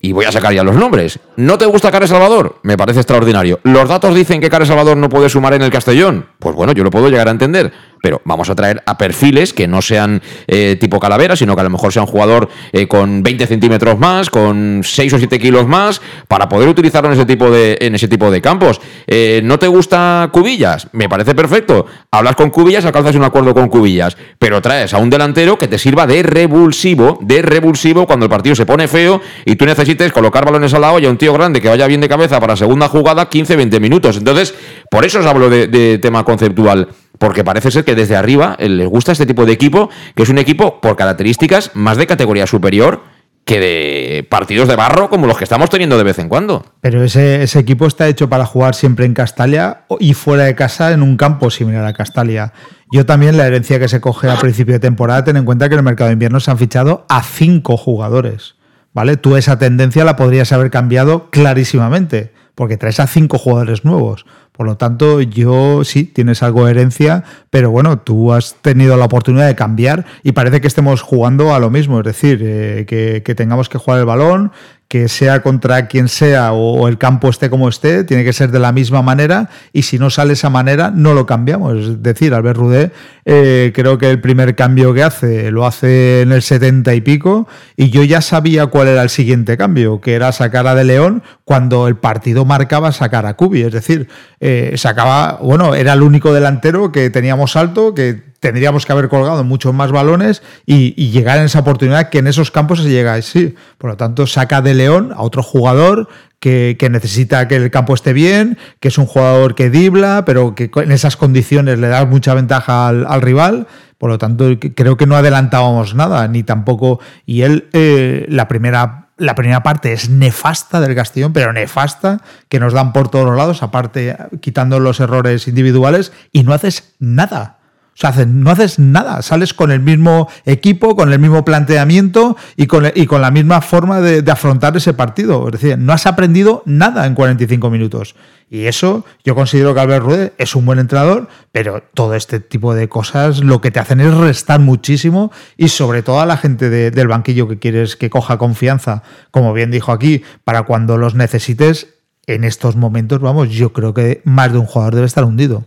y 0.03 0.13
voy 0.13 0.25
a 0.25 0.33
sacar 0.33 0.55
ya 0.55 0.65
los 0.65 0.77
nombres. 0.77 1.19
¿No 1.37 1.59
te 1.59 1.67
gusta 1.67 1.91
Care 1.91 2.09
Salvador? 2.09 2.59
Me 2.63 2.79
parece 2.79 3.01
extraordinario. 3.01 3.61
¿Los 3.65 3.87
datos 3.87 4.15
dicen 4.15 4.41
que 4.41 4.49
Care 4.49 4.65
Salvador 4.65 4.97
no 4.97 5.11
puede 5.11 5.29
sumar 5.29 5.53
en 5.53 5.63
el 5.63 5.71
Castellón? 5.71 6.27
Pues 6.39 6.57
bueno, 6.57 6.73
yo 6.73 6.83
lo 6.83 6.91
puedo 6.91 7.11
llegar 7.11 7.29
a 7.29 7.33
entender 7.33 7.71
pero 8.03 8.21
vamos 8.25 8.51
a 8.51 8.55
traer 8.55 8.83
a 8.87 8.99
perfiles 8.99 9.53
que 9.53 9.69
no 9.69 9.83
sean 9.83 10.23
eh, 10.47 10.77
tipo 10.81 10.99
calavera, 11.01 11.37
sino 11.37 11.55
que 11.55 11.61
a 11.61 11.65
lo 11.65 11.71
mejor 11.71 11.93
sea 11.93 12.03
un 12.03 12.09
jugador 12.09 12.49
eh, 12.73 12.87
con 12.87 13.23
20 13.23 13.47
centímetros 13.47 13.99
más, 13.99 14.31
con 14.31 14.83
6 14.83 15.15
o 15.15 15.19
7 15.19 15.39
kilos 15.39 15.67
más, 15.67 16.01
para 16.29 16.49
poder 16.49 16.69
utilizarlo 16.69 17.09
en 17.09 17.15
ese 17.15 17.27
tipo 17.27 17.51
de, 17.51 17.79
en 17.81 17.95
ese 17.95 18.09
tipo 18.09 18.31
de 18.31 18.41
campos. 18.41 18.81
Eh, 19.07 19.41
¿No 19.45 19.59
te 19.59 19.67
gusta 19.69 20.31
Cubillas? 20.33 20.89
Me 20.93 21.09
parece 21.09 21.35
perfecto. 21.35 21.87
Hablas 22.11 22.37
con 22.37 22.51
Cubillas, 22.51 22.85
alcanzas 22.85 23.15
un 23.15 23.25
acuerdo 23.25 23.55
con 23.55 23.69
Cubillas, 23.69 24.17
pero 24.39 24.61
traes 24.63 24.95
a 24.95 24.99
un 24.99 25.11
delantero 25.11 25.59
que 25.59 25.69
te 25.69 25.79
sirva 25.79 26.07
de 26.07 26.23
revulsivo, 26.23 27.19
de 27.21 27.43
revulsivo 27.43 28.07
cuando 28.07 28.27
el 28.27 28.31
partido 28.31 28.55
se 28.55 28.67
pone 28.67 28.89
feo 28.89 29.21
y 29.45 29.57
tú 29.57 29.67
necesites 29.67 30.13
colocar 30.13 30.45
balones 30.45 30.75
al 30.75 30.83
lado 30.83 30.99
y 30.99 31.07
a 31.07 31.11
un 31.11 31.17
tío 31.17 31.33
grande 31.33 31.61
que 31.61 31.69
vaya 31.69 31.87
bien 31.87 32.01
de 32.01 32.09
cabeza 32.09 32.41
para 32.41 32.57
segunda 32.57 32.89
jugada 32.89 33.29
15-20 33.29 33.81
minutos. 33.81 34.17
Entonces, 34.17 34.55
por 34.91 35.05
eso 35.05 35.21
os 35.21 35.27
hablo 35.27 35.51
de 35.51 35.99
tema 35.99 36.25
conceptual 36.25 36.89
porque 37.21 37.45
parece 37.45 37.71
ser 37.71 37.85
que 37.85 37.95
desde 37.95 38.17
arriba 38.17 38.57
eh, 38.59 38.71
les 38.71 38.89
gusta 38.89 39.13
este 39.13 39.27
tipo 39.27 39.45
de 39.45 39.53
equipo, 39.53 39.91
que 40.17 40.23
es 40.23 40.31
un 40.31 40.39
equipo 40.39 40.81
por 40.81 40.97
características 40.97 41.71
más 41.75 41.99
de 41.99 42.07
categoría 42.07 42.47
superior 42.47 43.03
que 43.45 43.61
de 43.61 44.27
partidos 44.29 44.69
de 44.69 44.77
barro 44.77 45.11
como 45.11 45.27
los 45.27 45.37
que 45.37 45.45
estamos 45.45 45.69
teniendo 45.69 45.99
de 45.99 46.05
vez 46.05 46.19
en 46.19 46.31
cuando. 46.31 46.65
Pero 46.81 47.05
ese, 47.05 47.43
equipo 47.59 47.87
está 47.87 48.09
hecho 48.09 48.31
para 48.31 48.47
jugar 48.47 48.75
siempre 48.75 49.05
en 49.05 49.13
Castalia 49.13 49.83
y 49.99 50.15
fuera 50.15 50.45
de 50.45 50.55
casa 50.55 50.93
en 50.93 51.03
un 51.03 51.19
campo 51.19 51.51
similar 51.51 51.85
a 51.85 51.93
Castalia. 51.93 52.55
Yo 52.91 53.05
también 53.05 53.37
la 53.37 53.47
herencia 53.47 53.79
que 53.79 53.89
se 53.89 54.01
coge 54.01 54.31
a 54.31 54.37
principio 54.37 54.75
de 54.75 54.81
temporada, 54.81 55.23
ten 55.23 55.37
en 55.37 55.45
cuenta 55.45 55.69
que 55.69 55.75
en 55.75 55.81
el 55.81 55.85
mercado 55.85 56.09
de 56.09 56.15
invierno 56.15 56.41
se 56.41 56.51
han 56.51 56.59
fichado 56.59 57.05
a 57.11 57.23
cinco 57.23 57.77
jugadores. 57.77 58.55
¿Vale? 58.95 59.19
Tú 59.19 59.37
esa 59.37 59.59
tendencia 59.59 60.05
la 60.05 60.17
podrías 60.17 60.53
haber 60.53 60.71
cambiado 60.71 61.29
clarísimamente, 61.31 62.33
porque 62.61 62.77
traes 62.77 63.01
a 63.01 63.07
cinco 63.07 63.39
jugadores 63.39 63.87
nuevos. 63.87 64.27
Por 64.53 64.67
lo 64.67 64.77
tanto, 64.77 65.23
yo 65.23 65.83
sí, 65.83 66.05
tienes 66.05 66.43
algo 66.43 66.67
de 66.67 66.73
herencia, 66.73 67.25
pero 67.49 67.71
bueno, 67.71 68.01
tú 68.01 68.35
has 68.35 68.57
tenido 68.61 68.99
la 68.99 69.07
oportunidad 69.07 69.47
de 69.47 69.55
cambiar 69.55 70.05
y 70.23 70.33
parece 70.33 70.61
que 70.61 70.67
estemos 70.67 71.01
jugando 71.01 71.55
a 71.55 71.59
lo 71.59 71.71
mismo, 71.71 72.01
es 72.01 72.05
decir, 72.05 72.39
eh, 72.43 72.85
que, 72.87 73.35
tengamos 73.35 73.71
que 73.71 73.79
jugar 73.79 74.01
el 74.01 74.05
balón, 74.05 74.53
que 74.91 75.07
sea 75.07 75.41
contra 75.41 75.87
quien 75.87 76.09
sea 76.09 76.53
o, 76.53 76.89
el 76.89 76.99
campo 76.99 77.29
esté 77.29 77.49
como 77.49 77.69
esté, 77.69 78.03
tiene 78.03 78.25
que 78.25 78.33
ser 78.33 78.51
de 78.51 78.59
la 78.59 78.73
misma 78.73 79.03
manera 79.03 79.49
y 79.73 79.83
si 79.83 80.01
no 80.01 80.11
sale 80.11 80.33
esa 80.33 80.51
manera 80.51 80.91
no 80.93 81.15
lo 81.15 81.27
cambiamos. 81.27 81.79
Es 81.79 82.03
decir, 82.03 82.35
Albert 82.35 82.59
Rudé 82.59 82.91
eh, 83.25 83.71
creo 83.73 83.99
que 83.99 84.11
el 84.11 84.21
primer 84.21 84.57
cambio 84.57 84.93
que 84.93 85.05
hace 85.05 85.53
lo 85.53 85.65
hace 85.65 86.23
en 86.23 86.33
el 86.33 86.43
70 86.43 86.93
y 86.95 87.03
pico 87.03 87.47
y 87.77 87.91
yo 87.91 88.03
ya 88.03 88.21
sabía 88.21 88.67
cuál 88.67 88.89
era 88.89 89.05
el 89.05 89.11
siguiente 89.11 89.57
cambio, 89.57 90.01
que 90.01 90.15
era 90.15 90.33
sacar 90.33 90.67
a 90.67 90.75
De 90.75 90.83
León 90.83 91.23
cuando 91.45 91.87
el 91.87 91.95
partido 91.95 92.45
marcaba 92.45 92.91
sacar 92.91 93.27
a 93.27 93.35
Cubi. 93.35 93.63
Es 93.63 93.73
decir, 93.73 94.09
eh, 94.41 94.73
sacaba, 94.75 95.39
bueno, 95.41 95.77
era 95.77 95.93
el 95.93 96.03
único 96.03 96.35
delantero 96.35 96.91
que 96.91 97.11
teníamos 97.11 97.55
alto, 97.55 97.95
que 97.95 98.30
tendríamos 98.41 98.87
que 98.87 98.93
haber 98.93 99.09
colgado 99.09 99.45
muchos 99.45 99.73
más 99.73 99.93
balones 99.93 100.43
y, 100.67 101.11
llegar 101.11 101.39
en 101.39 101.45
esa 101.45 101.61
oportunidad 101.61 102.09
que 102.09 102.19
en 102.19 102.27
esos 102.27 102.51
campos 102.51 102.83
se 102.83 102.89
llega 102.89 103.15
así. 103.15 103.55
Por 103.79 103.91
lo 103.91 103.97
tanto, 103.97 104.27
saca 104.27 104.63
de 104.63 104.75
León 104.75 105.13
a 105.15 105.23
otro 105.23 105.43
jugador 105.43 106.09
que, 106.41 106.77
necesita 106.91 107.47
que 107.47 107.57
el 107.57 107.71
campo 107.71 107.95
esté 107.95 108.13
bien, 108.13 108.59
que 108.81 108.89
es 108.89 108.99
un 108.99 109.07
jugador 109.07 109.55
que 109.55 109.71
dibla, 109.71 110.25
pero 110.25 110.55
que 110.55 110.71
en 110.75 110.93
esas 110.93 111.17
condiciones 111.17 111.79
le 111.79 111.89
da 111.89 112.07
mucha 112.07 112.35
ventaja 112.35 112.89
al, 112.89 113.23
rival. 113.23 113.67
Por 113.99 114.09
lo 114.09 114.19
tanto, 114.19 114.47
creo 114.75 114.97
que 114.97 115.07
no 115.07 115.17
adelantábamos 115.17 115.95
nada, 115.95 116.27
ni 116.27 116.43
tampoco. 116.43 117.01
Y 117.27 117.43
él, 117.43 117.69
eh, 117.73 118.27
la 118.29 118.49
primera 118.49 119.07
la 119.19 119.35
primera 119.35 119.63
parte 119.63 119.93
es 119.93 120.09
nefasta 120.09 120.81
del 120.81 120.95
Castellón, 120.95 121.35
pero 121.35 121.53
nefasta, 121.53 122.23
que 122.49 122.59
nos 122.59 122.73
dan 122.73 122.95
por 122.95 123.11
todos 123.11 123.27
los 123.27 123.37
lados, 123.37 123.63
aparte 123.63 124.17
quitando 124.41 124.81
los 124.81 124.99
errores 124.99 125.47
individuales, 125.47 126.11
y 126.33 126.43
no 126.43 126.55
haces 126.55 126.95
nada. 127.01 127.60
O 127.95 128.01
sea, 128.01 128.25
no 128.25 128.51
haces 128.51 128.79
nada, 128.79 129.21
sales 129.21 129.53
con 129.53 129.71
el 129.71 129.81
mismo 129.81 130.29
equipo, 130.47 130.97
con 130.97 131.13
el 131.13 131.19
mismo 131.19 131.45
planteamiento 131.45 132.37
y 132.57 132.67
con, 132.67 132.83
la 132.83 133.31
misma 133.31 133.61
forma 133.61 134.01
de, 134.01 134.31
afrontar 134.31 134.75
ese 134.77 134.95
partido. 134.95 135.47
Es 135.47 135.61
decir, 135.61 135.77
no 135.77 135.93
has 135.93 136.07
aprendido 136.07 136.63
nada 136.65 137.07
en 137.07 137.15
45 137.15 137.69
minutos. 137.69 138.15
Y 138.49 138.65
eso, 138.65 139.05
yo 139.23 139.35
considero 139.35 139.75
que 139.75 139.81
Albert 139.81 140.05
Ruede 140.05 140.33
es 140.39 140.57
un 140.57 140.65
buen 140.65 140.79
entrenador, 140.79 141.29
pero 141.53 141.83
todo 141.95 142.15
este 142.15 142.41
tipo 142.41 142.75
de 142.75 142.89
cosas 142.89 143.41
lo 143.41 143.61
que 143.61 143.71
te 143.71 143.81
hacen 143.81 144.01
es 144.01 144.15
restar 144.15 144.61
muchísimo 144.61 145.31
y 145.57 145.69
sobre 145.69 146.03
todo 146.03 146.21
a 146.21 146.27
la 146.27 146.37
gente 146.37 146.71
del 146.91 147.09
banquillo 147.09 147.49
que 147.49 147.59
quieres 147.59 147.97
que 147.97 148.09
coja 148.09 148.39
confianza, 148.39 149.03
como 149.31 149.53
bien 149.53 149.71
dijo 149.71 149.93
aquí, 149.93 150.23
para 150.45 150.63
cuando 150.63 150.97
los 150.97 151.15
necesites, 151.15 151.89
en 152.27 152.45
estos 152.45 152.77
momentos, 152.77 153.21
vamos, 153.21 153.51
yo 153.51 153.73
creo 153.73 153.93
que 153.93 154.23
más 154.25 154.53
de 154.53 154.59
un 154.59 154.67
jugador 154.67 154.95
debe 154.95 155.07
estar 155.07 155.25
hundido. 155.25 155.65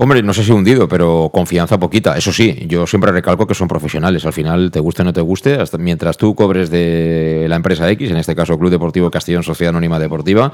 Hombre, 0.00 0.22
no 0.22 0.32
sé 0.32 0.44
si 0.44 0.52
hundido, 0.52 0.86
pero 0.86 1.28
confianza 1.34 1.76
poquita. 1.76 2.16
Eso 2.16 2.32
sí, 2.32 2.66
yo 2.68 2.86
siempre 2.86 3.10
recalco 3.10 3.48
que 3.48 3.54
son 3.54 3.66
profesionales. 3.66 4.24
Al 4.24 4.32
final, 4.32 4.70
te 4.70 4.78
guste 4.78 5.02
o 5.02 5.04
no 5.04 5.12
te 5.12 5.20
guste, 5.20 5.58
mientras 5.76 6.16
tú 6.16 6.36
cobres 6.36 6.70
de 6.70 7.46
la 7.48 7.56
empresa 7.56 7.90
X, 7.90 8.12
en 8.12 8.16
este 8.16 8.36
caso 8.36 8.56
Club 8.56 8.70
Deportivo 8.70 9.10
Castellón 9.10 9.42
Sociedad 9.42 9.70
Anónima 9.70 9.98
Deportiva, 9.98 10.52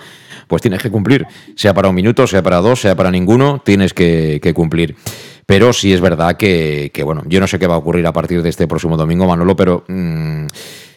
pues 0.48 0.62
tienes 0.62 0.80
que 0.80 0.90
cumplir. 0.90 1.26
Sea 1.56 1.74
para 1.74 1.90
un 1.90 1.94
minuto, 1.94 2.26
sea 2.26 2.42
para 2.42 2.56
dos, 2.62 2.80
sea 2.80 2.96
para 2.96 3.10
ninguno, 3.10 3.60
tienes 3.62 3.92
que, 3.92 4.40
cumplir. 4.54 4.96
Pero 5.44 5.74
sí 5.74 5.92
es 5.92 6.00
verdad 6.00 6.38
que, 6.38 6.90
bueno, 7.04 7.22
yo 7.26 7.38
no 7.38 7.46
sé 7.46 7.58
qué 7.58 7.66
va 7.66 7.74
a 7.74 7.78
ocurrir 7.78 8.06
a 8.06 8.14
partir 8.14 8.40
de 8.40 8.48
este 8.48 8.66
próximo 8.66 8.96
domingo, 8.96 9.26
Manolo, 9.26 9.54
pero... 9.54 9.84
Mm, 9.88 10.46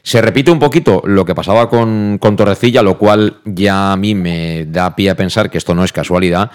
se 0.04 0.22
repite 0.22 0.52
un 0.52 0.60
poquito 0.60 1.02
lo 1.04 1.26
que 1.26 1.36
pasaba 1.36 1.70
con, 1.70 2.18
con 2.18 2.38
Torrecilla, 2.38 2.82
lo 2.82 2.98
cual 2.98 3.42
ya 3.44 3.92
a 3.92 3.98
mí 3.98 4.16
me 4.16 4.66
da 4.66 4.96
pie 4.96 5.10
a 5.10 5.16
pensar 5.16 5.50
que 5.50 5.58
esto 5.58 5.76
no 5.76 5.84
es 5.84 5.92
casualidad 5.92 6.50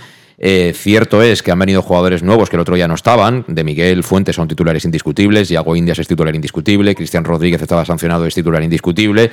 eh, 0.45 0.73
cierto 0.75 1.23
es 1.23 1.41
que 1.41 1.53
han 1.53 1.59
venido 1.61 1.83
jugadores 1.83 2.25
nuevos 2.25 2.51
que 2.51 2.57
el 2.57 2.61
otro 2.63 2.77
ya 2.77 2.89
no 2.89 2.95
estaban. 2.95 3.45
De 3.47 3.63
Miguel 3.63 4.03
Fuentes 4.03 4.35
son 4.35 4.49
titulares 4.49 4.85
indiscutibles. 4.85 5.49
Yago 5.49 5.77
Indias 5.77 6.01
es 6.01 6.09
titular 6.09 6.35
indiscutible. 6.35 6.97
Cristian 6.97 7.23
Rodríguez 7.23 7.63
estaba 7.63 7.85
sancionado, 7.85 8.27
es 8.27 8.35
titular 8.35 8.61
indiscutible. 8.61 9.31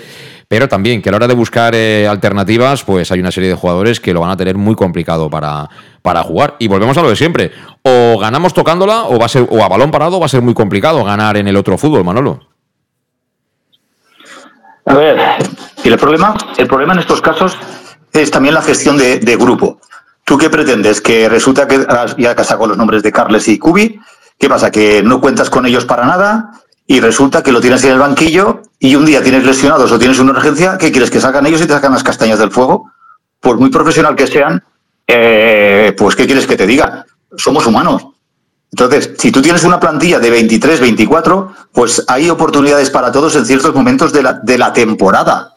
Pero 0.48 0.70
también 0.70 1.02
que 1.02 1.10
a 1.10 1.12
la 1.12 1.16
hora 1.16 1.28
de 1.28 1.34
buscar 1.34 1.74
eh, 1.74 2.08
alternativas, 2.08 2.84
pues 2.84 3.12
hay 3.12 3.22
una 3.22 3.32
serie 3.32 3.50
de 3.50 3.56
jugadores 3.56 4.00
que 4.00 4.14
lo 4.14 4.22
van 4.22 4.30
a 4.30 4.38
tener 4.38 4.56
muy 4.56 4.76
complicado 4.76 5.32
para, 5.32 5.68
para 6.04 6.22
jugar. 6.22 6.56
Y 6.60 6.68
volvemos 6.68 6.96
a 6.96 7.02
lo 7.02 7.10
de 7.10 7.16
siempre. 7.16 7.52
O 7.82 8.20
ganamos 8.20 8.54
tocándola 8.54 9.06
o, 9.06 9.18
va 9.18 9.26
a 9.26 9.30
ser, 9.30 9.48
o 9.50 9.64
a 9.64 9.68
balón 9.68 9.90
parado 9.90 10.20
va 10.20 10.28
a 10.28 10.30
ser 10.30 10.44
muy 10.44 10.54
complicado 10.54 11.04
ganar 11.04 11.38
en 11.38 11.48
el 11.48 11.56
otro 11.56 11.76
fútbol, 11.80 12.04
Manolo. 12.04 12.40
A 14.86 14.94
ver, 14.94 15.18
y 15.84 15.88
el 15.88 15.98
problema, 15.98 16.36
el 16.56 16.68
problema 16.68 16.94
en 16.94 17.00
estos 17.00 17.20
casos 17.20 17.58
es 18.14 18.30
también 18.30 18.54
la 18.54 18.62
gestión 18.62 18.96
de 18.96 19.36
grupo 19.40 19.80
¿Tú 20.30 20.38
qué 20.38 20.52
pretendes? 20.52 21.02
Que 21.02 21.28
resulta 21.28 21.68
que 21.68 21.88
ya 22.20 22.36
que 22.36 22.44
sacado 22.44 22.68
los 22.68 22.78
nombres 22.78 23.02
de 23.02 23.12
Carles 23.12 23.48
y 23.48 23.58
Cubi, 23.58 24.00
¿qué 24.38 24.48
pasa? 24.48 24.70
Que 24.70 25.02
no 25.02 25.20
cuentas 25.20 25.50
con 25.50 25.66
ellos 25.66 25.86
para 25.86 26.06
nada 26.06 26.52
y 26.86 27.00
resulta 27.00 27.42
que 27.42 27.52
lo 27.52 27.60
tienes 27.60 27.84
en 27.84 27.94
el 27.94 27.98
banquillo 27.98 28.62
y 28.78 28.94
un 28.94 29.08
día 29.08 29.24
tienes 29.24 29.44
lesionados 29.44 29.92
o 29.92 29.98
tienes 29.98 30.20
una 30.20 30.34
urgencia, 30.34 30.78
¿qué 30.78 30.92
quieres? 30.92 31.10
¿Que 31.10 31.20
sacan 31.20 31.48
ellos 31.48 31.62
y 31.62 31.66
te 31.66 31.74
sacan 31.74 31.94
las 31.94 32.04
castañas 32.04 32.38
del 32.38 32.52
fuego? 32.52 32.92
Por 33.40 33.58
muy 33.58 33.72
profesional 33.72 34.16
que 34.16 34.28
sean, 34.28 34.64
eh, 35.08 35.96
pues 35.98 36.16
¿qué 36.16 36.28
quieres 36.28 36.46
que 36.46 36.56
te 36.56 36.68
diga? 36.68 37.08
Somos 37.36 37.66
humanos. 37.66 38.06
Entonces, 38.72 39.16
si 39.18 39.32
tú 39.32 39.42
tienes 39.42 39.64
una 39.64 39.80
plantilla 39.80 40.20
de 40.20 40.30
23, 40.30 40.80
24, 40.80 41.56
pues 41.72 42.06
hay 42.08 42.30
oportunidades 42.30 42.92
para 42.92 43.12
todos 43.12 43.36
en 43.36 43.48
ciertos 43.48 43.74
momentos 43.74 44.14
de 44.14 44.22
la, 44.22 44.34
de 44.34 44.60
la 44.60 44.74
temporada. 44.74 45.56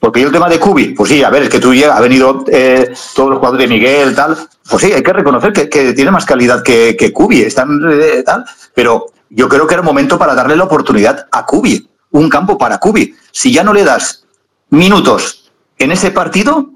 Porque 0.00 0.22
yo 0.22 0.28
el 0.28 0.32
tema 0.32 0.48
de 0.48 0.58
Cubi, 0.58 0.94
pues 0.94 1.10
sí, 1.10 1.22
a 1.22 1.28
ver, 1.28 1.42
es 1.42 1.50
que 1.50 1.60
tú 1.60 1.74
ya 1.74 1.94
ha 1.94 2.00
venido 2.00 2.42
eh, 2.48 2.90
todos 3.14 3.28
los 3.28 3.38
jugadores 3.38 3.68
de 3.68 3.74
Miguel, 3.74 4.14
tal. 4.14 4.34
Pues 4.68 4.82
sí, 4.82 4.90
hay 4.90 5.02
que 5.02 5.12
reconocer 5.12 5.52
que, 5.52 5.92
tiene 5.92 6.10
más 6.10 6.24
calidad 6.24 6.62
que, 6.62 7.12
Cubi, 7.12 7.42
están 7.42 7.78
eh, 7.92 8.22
tal. 8.24 8.46
Pero 8.74 9.06
yo 9.28 9.46
creo 9.46 9.66
que 9.66 9.74
era 9.74 9.82
el 9.82 9.86
momento 9.86 10.18
para 10.18 10.34
darle 10.34 10.56
la 10.56 10.64
oportunidad 10.64 11.26
a 11.30 11.44
Cubi, 11.44 11.86
un 12.12 12.30
campo 12.30 12.56
para 12.56 12.78
Cubi. 12.78 13.14
Si 13.30 13.52
ya 13.52 13.62
no 13.62 13.74
le 13.74 13.84
das 13.84 14.24
minutos 14.70 15.52
en 15.76 15.92
ese 15.92 16.10
partido, 16.10 16.70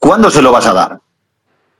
¿cuándo 0.00 0.28
se 0.28 0.42
lo 0.42 0.50
vas 0.50 0.66
a 0.66 0.72
dar? 0.72 1.00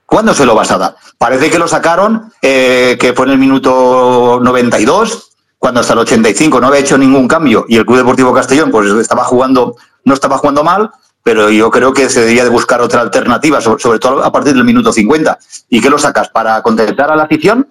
¿Cuándo 0.05 0.33
se 0.33 0.45
lo 0.45 0.55
vas 0.55 0.71
a 0.71 0.77
dar? 0.77 0.95
Parece 1.17 1.49
que 1.49 1.59
lo 1.59 1.67
sacaron, 1.67 2.31
eh, 2.41 2.95
que 2.97 3.11
fue 3.11 3.25
en 3.25 3.33
el 3.33 3.37
minuto 3.37 4.39
92, 4.41 5.31
cuando 5.59 5.81
hasta 5.81 5.93
el 5.93 5.99
85 5.99 6.61
no 6.61 6.67
había 6.67 6.79
hecho 6.79 6.97
ningún 6.97 7.27
cambio 7.27 7.65
y 7.67 7.77
el 7.77 7.85
Club 7.85 7.97
Deportivo 7.97 8.33
Castellón 8.33 8.71
pues 8.71 8.89
estaba 8.91 9.23
jugando 9.23 9.75
no 10.07 10.13
estaba 10.13 10.37
jugando 10.37 10.63
mal, 10.63 10.89
pero 11.21 11.49
yo 11.49 11.69
creo 11.69 11.93
que 11.93 12.09
se 12.09 12.21
debería 12.21 12.45
de 12.45 12.49
buscar 12.49 12.81
otra 12.81 13.01
alternativa, 13.01 13.59
sobre, 13.59 13.99
todo 13.99 14.23
a 14.23 14.31
partir 14.31 14.53
del 14.53 14.63
minuto 14.63 14.93
50. 14.93 15.37
¿Y 15.69 15.81
qué 15.81 15.89
lo 15.89 15.99
sacas? 15.99 16.29
¿Para 16.29 16.61
contentar 16.61 17.11
a 17.11 17.15
la 17.17 17.23
afición? 17.23 17.67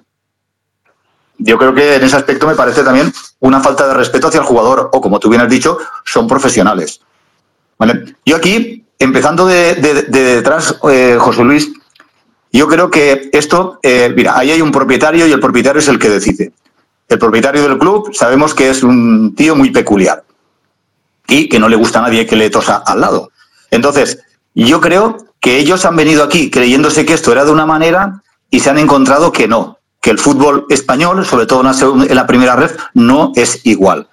Yo 1.38 1.56
creo 1.56 1.74
que 1.74 1.94
en 1.94 2.04
ese 2.04 2.16
aspecto 2.16 2.46
me 2.46 2.54
parece 2.54 2.82
también 2.82 3.10
una 3.40 3.60
falta 3.60 3.88
de 3.88 3.94
respeto 3.94 4.28
hacia 4.28 4.40
el 4.40 4.46
jugador, 4.46 4.90
o 4.92 5.00
como 5.00 5.18
tú 5.18 5.30
bien 5.30 5.40
has 5.40 5.48
dicho, 5.48 5.78
son 6.04 6.28
profesionales. 6.28 7.00
Yo 8.26 8.36
aquí, 8.36 8.84
empezando 8.98 9.46
de, 9.46 9.74
detrás, 9.74 10.78
eh, 10.90 11.16
José 11.18 11.42
Luis, 11.42 11.72
yo 12.52 12.68
creo 12.68 12.90
que 12.90 13.30
esto, 13.32 13.78
eh, 13.82 14.12
mira, 14.14 14.36
ahí 14.36 14.50
hay 14.50 14.60
un 14.60 14.72
propietario 14.72 15.26
y 15.26 15.32
el 15.32 15.40
propietario 15.40 15.80
es 15.80 15.88
el 15.88 15.98
que 15.98 16.10
decide. 16.10 16.52
El 17.08 17.18
propietario 17.18 17.62
del 17.62 17.78
club 17.78 18.14
sabemos 18.14 18.52
que 18.52 18.68
es 18.68 18.82
un 18.82 19.34
tío 19.34 19.56
muy 19.56 19.70
peculiar 19.70 20.25
y 21.28 21.48
que 21.48 21.58
no 21.58 21.68
le 21.68 21.76
gusta 21.76 21.98
a 21.98 22.02
nadie 22.02 22.26
que 22.26 22.36
le 22.36 22.50
tosa 22.50 22.76
al 22.76 23.00
lado. 23.00 23.30
Entonces, 23.70 24.20
yo 24.54 24.80
creo 24.80 25.18
que 25.40 25.58
ellos 25.58 25.84
han 25.84 25.96
venido 25.96 26.24
aquí 26.24 26.50
creyéndose 26.50 27.04
que 27.04 27.14
esto 27.14 27.32
era 27.32 27.44
de 27.44 27.50
una 27.50 27.66
manera 27.66 28.22
y 28.50 28.60
se 28.60 28.70
han 28.70 28.78
encontrado 28.78 29.32
que 29.32 29.48
no, 29.48 29.78
que 30.00 30.10
el 30.10 30.18
fútbol 30.18 30.66
español, 30.70 31.24
sobre 31.26 31.46
todo 31.46 31.60
en 31.60 32.14
la 32.14 32.26
primera 32.26 32.56
red, 32.56 32.70
no 32.94 33.32
es 33.34 33.60
igual. 33.64 34.08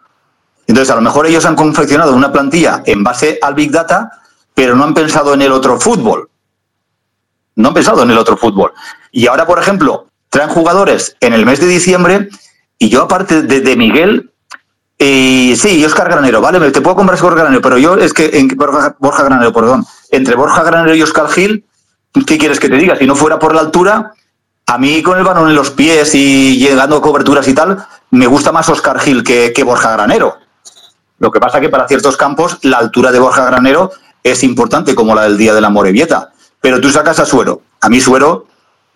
Entonces, 0.67 0.91
a 0.91 0.95
lo 0.95 1.01
mejor 1.01 1.27
ellos 1.27 1.45
han 1.45 1.55
confeccionado 1.55 2.15
una 2.15 2.31
plantilla 2.31 2.83
en 2.85 3.03
base 3.03 3.37
al 3.41 3.53
Big 3.53 3.71
Data, 3.71 4.11
pero 4.53 4.75
no 4.75 4.83
han 4.83 4.93
pensado 4.93 5.33
en 5.33 5.41
el 5.41 5.51
otro 5.51 5.79
fútbol. 5.79 6.29
No 7.55 7.69
han 7.69 7.73
pensado 7.73 8.03
en 8.03 8.11
el 8.11 8.17
otro 8.17 8.37
fútbol. 8.37 8.73
Y 9.11 9.27
ahora, 9.27 9.45
por 9.45 9.59
ejemplo, 9.59 10.07
traen 10.29 10.49
jugadores 10.49 11.15
en 11.19 11.33
el 11.33 11.45
mes 11.45 11.59
de 11.59 11.67
diciembre 11.67 12.29
y 12.79 12.89
yo, 12.89 13.03
aparte 13.03 13.43
de, 13.43 13.61
de 13.61 13.75
Miguel, 13.75 14.32
y 15.03 15.55
sí, 15.57 15.83
Oscar 15.83 16.09
Granero, 16.09 16.39
vale, 16.39 16.71
te 16.71 16.81
puedo 16.81 16.95
comprar 16.95 17.15
Oscar 17.15 17.35
Granero, 17.35 17.61
pero 17.61 17.77
yo 17.77 17.95
es 17.95 18.13
que 18.13 18.29
en 18.33 18.47
Borja, 18.47 19.23
Granero, 19.23 19.51
perdón, 19.51 19.85
entre 20.11 20.35
Borja 20.35 20.63
Granero 20.63 20.95
y 20.95 21.01
Oscar 21.01 21.27
Gil, 21.27 21.65
¿qué 22.25 22.37
quieres 22.37 22.59
que 22.59 22.69
te 22.69 22.77
diga? 22.77 22.95
Si 22.95 23.05
no 23.05 23.15
fuera 23.15 23.37
por 23.37 23.53
la 23.53 23.61
altura, 23.61 24.13
a 24.65 24.77
mí 24.77 25.01
con 25.03 25.17
el 25.17 25.23
balón 25.25 25.49
en 25.49 25.55
los 25.55 25.71
pies 25.71 26.15
y 26.15 26.57
llegando 26.57 26.97
a 26.97 27.01
coberturas 27.01 27.47
y 27.47 27.53
tal, 27.53 27.85
me 28.11 28.27
gusta 28.27 28.51
más 28.51 28.69
Oscar 28.69 28.99
Gil 28.99 29.23
que, 29.23 29.63
Borja 29.65 29.91
Granero. 29.91 30.37
Lo 31.19 31.31
que 31.31 31.39
pasa 31.39 31.59
que 31.59 31.69
para 31.69 31.87
ciertos 31.87 32.15
campos 32.15 32.59
la 32.61 32.77
altura 32.77 33.11
de 33.11 33.19
Borja 33.19 33.45
Granero 33.45 33.91
es 34.23 34.43
importante, 34.43 34.95
como 34.95 35.15
la 35.15 35.23
del 35.23 35.37
día 35.37 35.53
de 35.53 35.61
la 35.61 35.69
Morevieta. 35.69 36.31
Pero 36.61 36.79
tú 36.79 36.89
sacas 36.89 37.19
a 37.19 37.25
Suero. 37.25 37.61
A 37.81 37.89
mí 37.89 37.99
Suero 37.99 38.47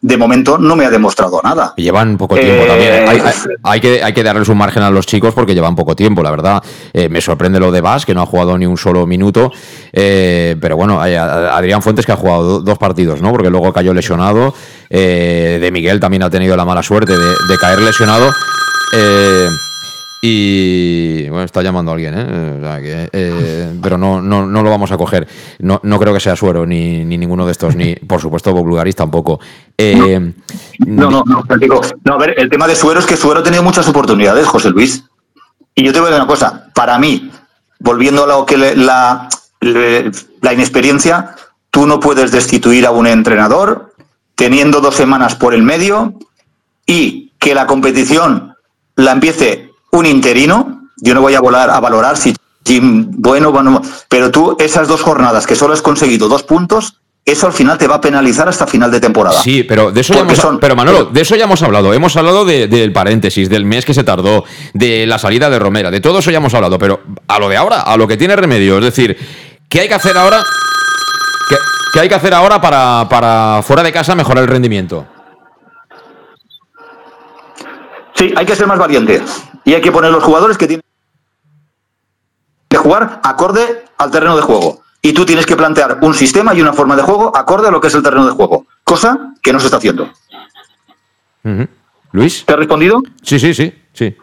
de 0.07 0.17
momento 0.17 0.57
no 0.57 0.75
me 0.75 0.85
ha 0.85 0.89
demostrado 0.89 1.41
nada. 1.43 1.73
Llevan 1.75 2.17
poco 2.17 2.35
tiempo 2.35 2.63
Eh, 2.63 2.67
también. 2.67 2.93
¿eh? 2.93 3.05
Hay, 3.07 3.19
hay- 3.19 3.33
hay 3.63 3.79
que, 3.81 4.03
hay 4.03 4.13
que 4.13 4.23
darles 4.23 4.47
un 4.47 4.57
margen 4.57 4.81
a 4.83 4.89
los 4.89 5.05
chicos 5.05 5.33
porque 5.33 5.53
llevan 5.53 5.75
poco 5.75 5.95
tiempo, 5.95 6.23
la 6.23 6.31
verdad. 6.31 6.63
Eh, 6.93 7.09
me 7.09 7.19
sorprende 7.21 7.59
lo 7.59 7.71
de 7.71 7.81
Vas, 7.81 8.05
que 8.05 8.13
no 8.15 8.21
ha 8.21 8.25
jugado 8.25 8.57
ni 8.57 8.65
un 8.65 8.77
solo 8.77 9.05
minuto. 9.05 9.51
Eh, 9.91 10.55
pero 10.61 10.77
bueno, 10.77 11.01
Adrián 11.01 11.81
Fuentes 11.81 12.05
que 12.05 12.11
ha 12.13 12.15
jugado 12.15 12.43
do- 12.43 12.59
dos 12.61 12.77
partidos, 12.77 13.21
¿no? 13.21 13.31
Porque 13.31 13.49
luego 13.49 13.73
cayó 13.73 13.93
lesionado. 13.93 14.53
De 14.89 15.69
Miguel 15.73 15.99
también 15.99 16.23
ha 16.23 16.29
tenido 16.29 16.55
la 16.55 16.63
mala 16.65 16.81
suerte 16.83 17.17
de, 17.17 17.25
de 17.49 17.57
caer 17.59 17.79
lesionado. 17.81 18.29
Eh, 18.93 19.47
y 20.21 21.29
bueno, 21.29 21.43
está 21.43 21.61
llamando 21.61 21.91
a 21.91 21.95
alguien, 21.95 22.13
¿eh? 22.17 22.57
O 22.59 22.61
sea 22.63 22.81
que, 22.81 23.09
eh, 23.13 23.79
pero 23.81 23.97
no, 23.97 24.21
no, 24.21 24.45
no 24.47 24.63
lo 24.63 24.69
vamos 24.69 24.91
a 24.91 24.97
coger. 24.97 25.27
No, 25.59 25.79
no 25.83 25.99
creo 25.99 26.13
que 26.13 26.19
sea 26.19 26.35
Suero, 26.35 26.65
ni, 26.65 27.05
ni 27.05 27.17
ninguno 27.17 27.45
de 27.45 27.51
estos, 27.51 27.75
ni 27.75 27.95
por 27.95 28.19
supuesto 28.19 28.51
Bob 28.53 28.67
Lugaris 28.67 28.95
tampoco. 28.95 29.39
Eh, 29.77 30.33
No, 30.79 31.09
no, 31.11 31.23
no, 31.25 31.43
Francisco. 31.43 31.81
No, 32.03 32.13
a 32.13 32.17
ver, 32.17 32.33
el 32.37 32.49
tema 32.49 32.67
de 32.67 32.75
Suero 32.75 32.99
es 32.99 33.05
que 33.05 33.15
Suero 33.17 33.41
ha 33.41 33.43
tenido 33.43 33.63
muchas 33.63 33.87
oportunidades, 33.87 34.47
José 34.47 34.69
Luis. 34.71 35.03
Y 35.75 35.83
yo 35.83 35.93
te 35.93 35.99
voy 35.99 36.07
a 36.07 36.11
decir 36.11 36.23
una 36.23 36.27
cosa, 36.31 36.69
para 36.73 36.97
mí, 36.97 37.29
volviendo 37.79 38.23
a 38.23 38.27
lo 38.27 38.45
que 38.45 38.57
le- 38.57 38.75
la, 38.75 39.29
le- 39.61 40.09
la 40.41 40.53
inexperiencia, 40.53 41.35
tú 41.69 41.85
no 41.85 41.99
puedes 41.99 42.31
destituir 42.31 42.85
a 42.87 42.91
un 42.91 43.05
entrenador 43.05 43.93
teniendo 44.33 44.81
dos 44.81 44.95
semanas 44.95 45.35
por 45.35 45.53
el 45.53 45.61
medio 45.61 46.13
y 46.87 47.33
que 47.37 47.53
la 47.53 47.67
competición 47.67 48.55
la 48.95 49.11
empiece 49.11 49.66
un 49.91 50.05
interino. 50.05 50.81
Yo 50.97 51.13
no 51.13 51.21
voy 51.21 51.35
a 51.35 51.39
volar 51.41 51.69
a 51.69 51.79
valorar 51.79 52.17
si 52.17 52.35
Jim 52.65 53.07
bueno, 53.11 53.51
bueno, 53.51 53.81
pero 54.09 54.31
tú 54.31 54.55
esas 54.59 54.87
dos 54.87 55.01
jornadas 55.01 55.45
que 55.47 55.55
solo 55.55 55.73
has 55.73 55.81
conseguido 55.81 56.27
dos 56.27 56.43
puntos, 56.43 56.99
eso 57.23 57.45
al 57.47 57.53
final 57.53 57.77
te 57.77 57.87
va 57.87 57.95
a 57.95 58.01
penalizar 58.01 58.47
hasta 58.49 58.65
final 58.65 58.89
de 58.89 58.99
temporada. 58.99 59.41
Sí, 59.41 59.63
pero 59.63 59.91
de 59.91 60.01
eso 60.01 60.13
ya 60.13 60.21
hemos, 60.21 60.37
son- 60.37 60.59
pero 60.59 60.75
Manolo, 60.75 61.05
de 61.05 61.21
eso 61.21 61.35
ya 61.35 61.43
hemos 61.43 61.61
hablado. 61.61 61.93
Hemos 61.93 62.15
hablado 62.17 62.45
de- 62.45 62.67
del 62.67 62.91
paréntesis, 62.93 63.49
del 63.49 63.65
mes 63.65 63.85
que 63.85 63.93
se 63.93 64.03
tardó, 64.03 64.43
de 64.73 65.05
la 65.05 65.19
salida 65.19 65.49
de 65.49 65.59
Romera, 65.59 65.91
de 65.91 65.99
todo 66.01 66.19
eso 66.19 66.31
ya 66.31 66.37
hemos 66.37 66.53
hablado. 66.53 66.79
Pero 66.79 67.01
a 67.27 67.37
lo 67.39 67.47
de 67.49 67.57
ahora, 67.57 67.81
a 67.81 67.95
lo 67.97 68.07
que 68.07 68.17
tiene 68.17 68.35
remedio, 68.35 68.77
es 68.79 68.83
decir, 68.85 69.17
¿qué 69.69 69.81
hay 69.81 69.87
que 69.87 69.93
hacer 69.93 70.17
ahora? 70.17 70.41
¿Qué, 71.49 71.55
qué 71.93 71.99
hay 71.99 72.09
que 72.09 72.15
hacer 72.15 72.33
ahora 72.33 72.59
para, 72.61 73.07
para 73.09 73.61
fuera 73.61 73.83
de 73.83 73.91
casa 73.91 74.15
mejorar 74.15 74.43
el 74.43 74.49
rendimiento? 74.49 75.05
Sí, 78.15 78.33
hay 78.35 78.45
que 78.45 78.55
ser 78.55 78.67
más 78.67 78.79
valiente. 78.79 79.21
Y 79.67 79.73
hay 79.73 79.81
que 79.81 79.91
poner 79.91 80.13
los 80.13 80.23
jugadores 80.23 80.57
que 80.57 80.65
tienen 80.65 80.83
que 82.69 82.77
jugar 82.77 83.19
acorde 83.21 83.83
al 83.97 84.09
terreno 84.09 84.37
de 84.37 84.41
juego. 84.41 84.81
Y 85.01 85.11
tú 85.11 85.25
tienes 85.25 85.45
que 85.45 85.57
plantear 85.57 85.99
un 86.03 86.13
sistema 86.13 86.55
y 86.55 86.61
una 86.61 86.71
forma 86.71 86.95
de 86.95 87.01
juego 87.01 87.35
acorde 87.35 87.67
a 87.67 87.71
lo 87.71 87.81
que 87.81 87.89
es 87.89 87.93
el 87.93 88.01
terreno 88.01 88.25
de 88.25 88.31
juego. 88.31 88.65
Cosa 88.85 89.33
que 89.41 89.51
no 89.51 89.59
se 89.59 89.65
está 89.65 89.75
haciendo. 89.75 90.09
Luis. 92.13 92.45
¿Te 92.45 92.53
ha 92.53 92.55
respondido? 92.55 93.03
Sí, 93.21 93.37
sí, 93.39 93.53
sí, 93.53 93.73
sí. 93.91 94.15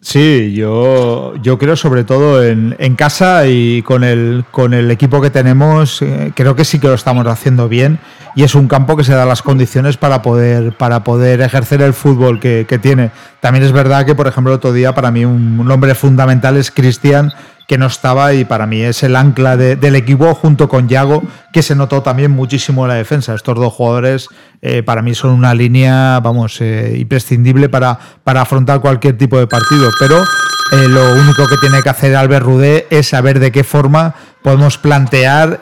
Sí, 0.00 0.52
yo, 0.54 1.34
yo 1.42 1.58
creo 1.58 1.76
sobre 1.76 2.04
todo 2.04 2.44
en, 2.44 2.76
en 2.78 2.96
casa 2.96 3.46
y 3.46 3.82
con 3.82 4.04
el, 4.04 4.44
con 4.50 4.74
el 4.74 4.90
equipo 4.90 5.20
que 5.20 5.30
tenemos, 5.30 6.02
eh, 6.02 6.32
creo 6.34 6.54
que 6.54 6.64
sí 6.64 6.78
que 6.78 6.88
lo 6.88 6.94
estamos 6.94 7.26
haciendo 7.26 7.68
bien 7.68 7.98
y 8.34 8.42
es 8.42 8.54
un 8.54 8.68
campo 8.68 8.96
que 8.96 9.04
se 9.04 9.14
da 9.14 9.24
las 9.24 9.42
condiciones 9.42 9.96
para 9.96 10.20
poder, 10.22 10.76
para 10.76 11.02
poder 11.02 11.40
ejercer 11.40 11.80
el 11.80 11.94
fútbol 11.94 12.38
que, 12.38 12.66
que 12.68 12.78
tiene. 12.78 13.10
También 13.40 13.64
es 13.64 13.72
verdad 13.72 14.04
que, 14.04 14.14
por 14.14 14.26
ejemplo, 14.26 14.52
otro 14.52 14.72
día 14.72 14.94
para 14.94 15.10
mí 15.10 15.24
un, 15.24 15.58
un 15.58 15.70
hombre 15.70 15.94
fundamental 15.94 16.56
es 16.56 16.70
Cristian, 16.70 17.32
que 17.66 17.78
no 17.78 17.86
estaba 17.86 18.32
y 18.32 18.44
para 18.44 18.66
mí 18.66 18.80
es 18.80 19.02
el 19.02 19.16
ancla 19.16 19.56
de- 19.56 19.74
del 19.76 19.96
equipo 19.96 20.34
junto 20.34 20.68
con 20.68 20.88
Yago, 20.88 21.22
que 21.52 21.62
se 21.62 21.74
notó 21.74 22.02
también 22.02 22.30
muchísimo 22.30 22.84
en 22.84 22.88
la 22.90 22.94
defensa. 22.94 23.34
Estos 23.34 23.56
dos 23.56 23.72
jugadores 23.72 24.28
eh, 24.62 24.82
para 24.82 25.02
mí 25.02 25.14
son 25.14 25.30
una 25.32 25.52
línea, 25.54 26.20
vamos, 26.20 26.60
eh, 26.60 26.96
imprescindible 26.98 27.68
para, 27.68 27.98
para 28.24 28.42
afrontar 28.42 28.80
cualquier 28.80 29.18
tipo 29.18 29.38
de 29.38 29.46
partido. 29.48 29.90
Pero 29.98 30.22
eh, 30.22 30.88
lo 30.88 31.14
único 31.14 31.46
que 31.48 31.56
tiene 31.60 31.82
que 31.82 31.88
hacer 31.88 32.14
Albert 32.16 32.44
Rudé 32.46 32.86
es 32.90 33.08
saber 33.08 33.38
de 33.40 33.50
qué 33.52 33.64
forma 33.64 34.14
podemos 34.42 34.78
plantear 34.78 35.60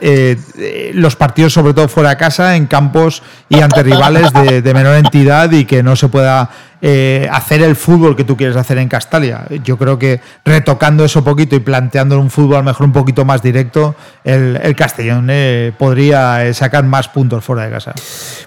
los 0.93 1.17
partidos, 1.17 1.55
sobre 1.55 1.73
todo 1.73 1.89
fuera 1.89 2.11
de 2.11 2.17
casa, 2.19 2.55
en 2.57 2.67
campos 2.67 3.23
y 3.49 3.61
ante 3.61 3.83
rivales 3.83 4.31
de 4.33 4.75
menor 4.75 4.97
entidad 4.97 5.51
y 5.53 5.65
que 5.65 5.83
no 5.83 5.97
se 5.97 6.09
pueda 6.09 6.51
eh, 6.87 7.27
hacer 7.33 7.63
el 7.63 7.77
fútbol 7.77 8.15
que 8.15 8.25
tú 8.25 8.37
quieres 8.37 8.57
hacer 8.57 8.77
en 8.77 8.89
Castalia. 8.89 9.47
Yo 9.65 9.79
creo 9.79 9.99
que 9.99 10.21
retocando 10.45 11.03
eso 11.03 11.25
poquito 11.25 11.57
y 11.57 11.61
planteando 11.61 12.21
un 12.21 12.31
fútbol 12.31 12.63
mejor 12.63 12.85
un 12.85 12.93
poquito 12.93 13.25
más 13.25 13.43
directo, 13.43 13.95
el, 14.23 14.61
el 14.63 14.77
Castellón 14.77 15.29
eh, 15.31 15.73
podría 15.79 16.45
eh, 16.47 16.53
sacar 16.53 16.85
más 16.85 17.09
puntos 17.09 17.43
fuera 17.43 17.65
de 17.65 17.71
casa. 17.71 17.95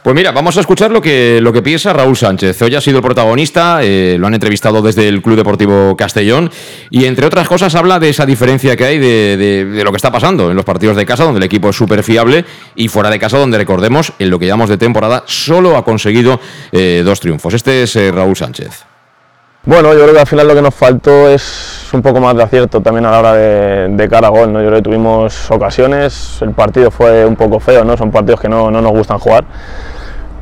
Pues 0.04 0.16
mira, 0.16 0.32
vamos 0.32 0.56
a 0.58 0.60
escuchar 0.60 0.92
lo 0.92 1.02
que, 1.02 1.40
lo 1.42 1.52
que 1.52 1.64
piensa 1.64 1.94
Raúl 1.94 2.16
Sánchez. 2.16 2.62
Hoy 2.62 2.76
ha 2.76 2.82
sido 2.82 2.98
el 2.98 3.04
protagonista, 3.04 3.80
lo 3.82 4.28
han 4.28 4.34
entrevistado 4.36 4.84
desde 4.84 5.08
el 5.08 5.24
Club 5.24 5.38
Deportivo 5.38 5.98
Castellón 5.98 6.52
y 6.92 7.06
entre 7.06 7.26
otras 7.26 7.48
cosas 7.48 7.74
habla 7.74 7.98
de 8.00 8.10
esa 8.10 8.28
diferencia 8.28 8.76
que 8.76 8.86
hay 8.86 9.00
de, 9.00 9.38
de- 9.74 9.84
lo 9.84 9.92
que 9.92 9.96
está 9.98 10.12
pasando 10.12 10.52
en 10.52 10.56
los 10.56 10.64
partidos 10.66 10.96
de 10.96 11.08
casa, 11.08 11.24
donde 11.24 11.40
el 11.40 11.44
equipo 11.44 11.70
es 11.70 11.76
súper 11.76 12.04
fiable 12.04 12.46
y 12.76 12.88
fuera 12.88 13.10
de 13.10 13.18
casa 13.18 13.40
donde 13.40 13.58
recordemos 13.58 14.14
en 14.20 14.30
lo 14.30 14.38
que 14.38 14.46
llamamos 14.46 14.70
de 14.70 14.78
temporada 14.78 15.24
solo 15.26 15.76
ha 15.76 15.84
conseguido 15.84 16.40
dos 17.04 17.20
triunfos. 17.20 17.54
Este 17.56 17.82
es 17.84 17.96
eh, 17.96 18.12
Raúl 18.28 18.36
Sánchez. 18.36 18.84
Bueno, 19.64 19.94
yo 19.94 20.02
creo 20.02 20.14
que 20.14 20.20
al 20.20 20.28
final 20.28 20.48
lo 20.48 20.56
que 20.56 20.62
nos 20.62 20.76
faltó 20.76 21.30
es 21.30 21.90
un 21.94 22.02
poco 22.02 22.20
más 22.20 22.36
de 22.36 22.44
acierto 22.44 22.82
también 22.82 23.06
a 23.06 23.12
la 23.12 23.20
hora 23.20 23.34
de, 23.34 24.10
cara 24.10 24.28
a 24.28 24.30
gol. 24.30 24.54
¿no? 24.54 24.60
Yo 24.62 24.68
creo 24.68 24.80
que 24.80 24.84
tuvimos 24.84 25.50
ocasiones, 25.52 26.42
el 26.42 26.52
partido 26.52 26.92
fue 26.92 27.26
un 27.26 27.36
poco 27.36 27.60
feo, 27.60 27.84
¿no? 27.84 27.98
son 27.98 28.12
partidos 28.12 28.40
que 28.40 28.50
no, 28.50 28.72
no 28.72 28.82
nos 28.82 28.92
gustan 28.92 29.20
jugar 29.20 29.46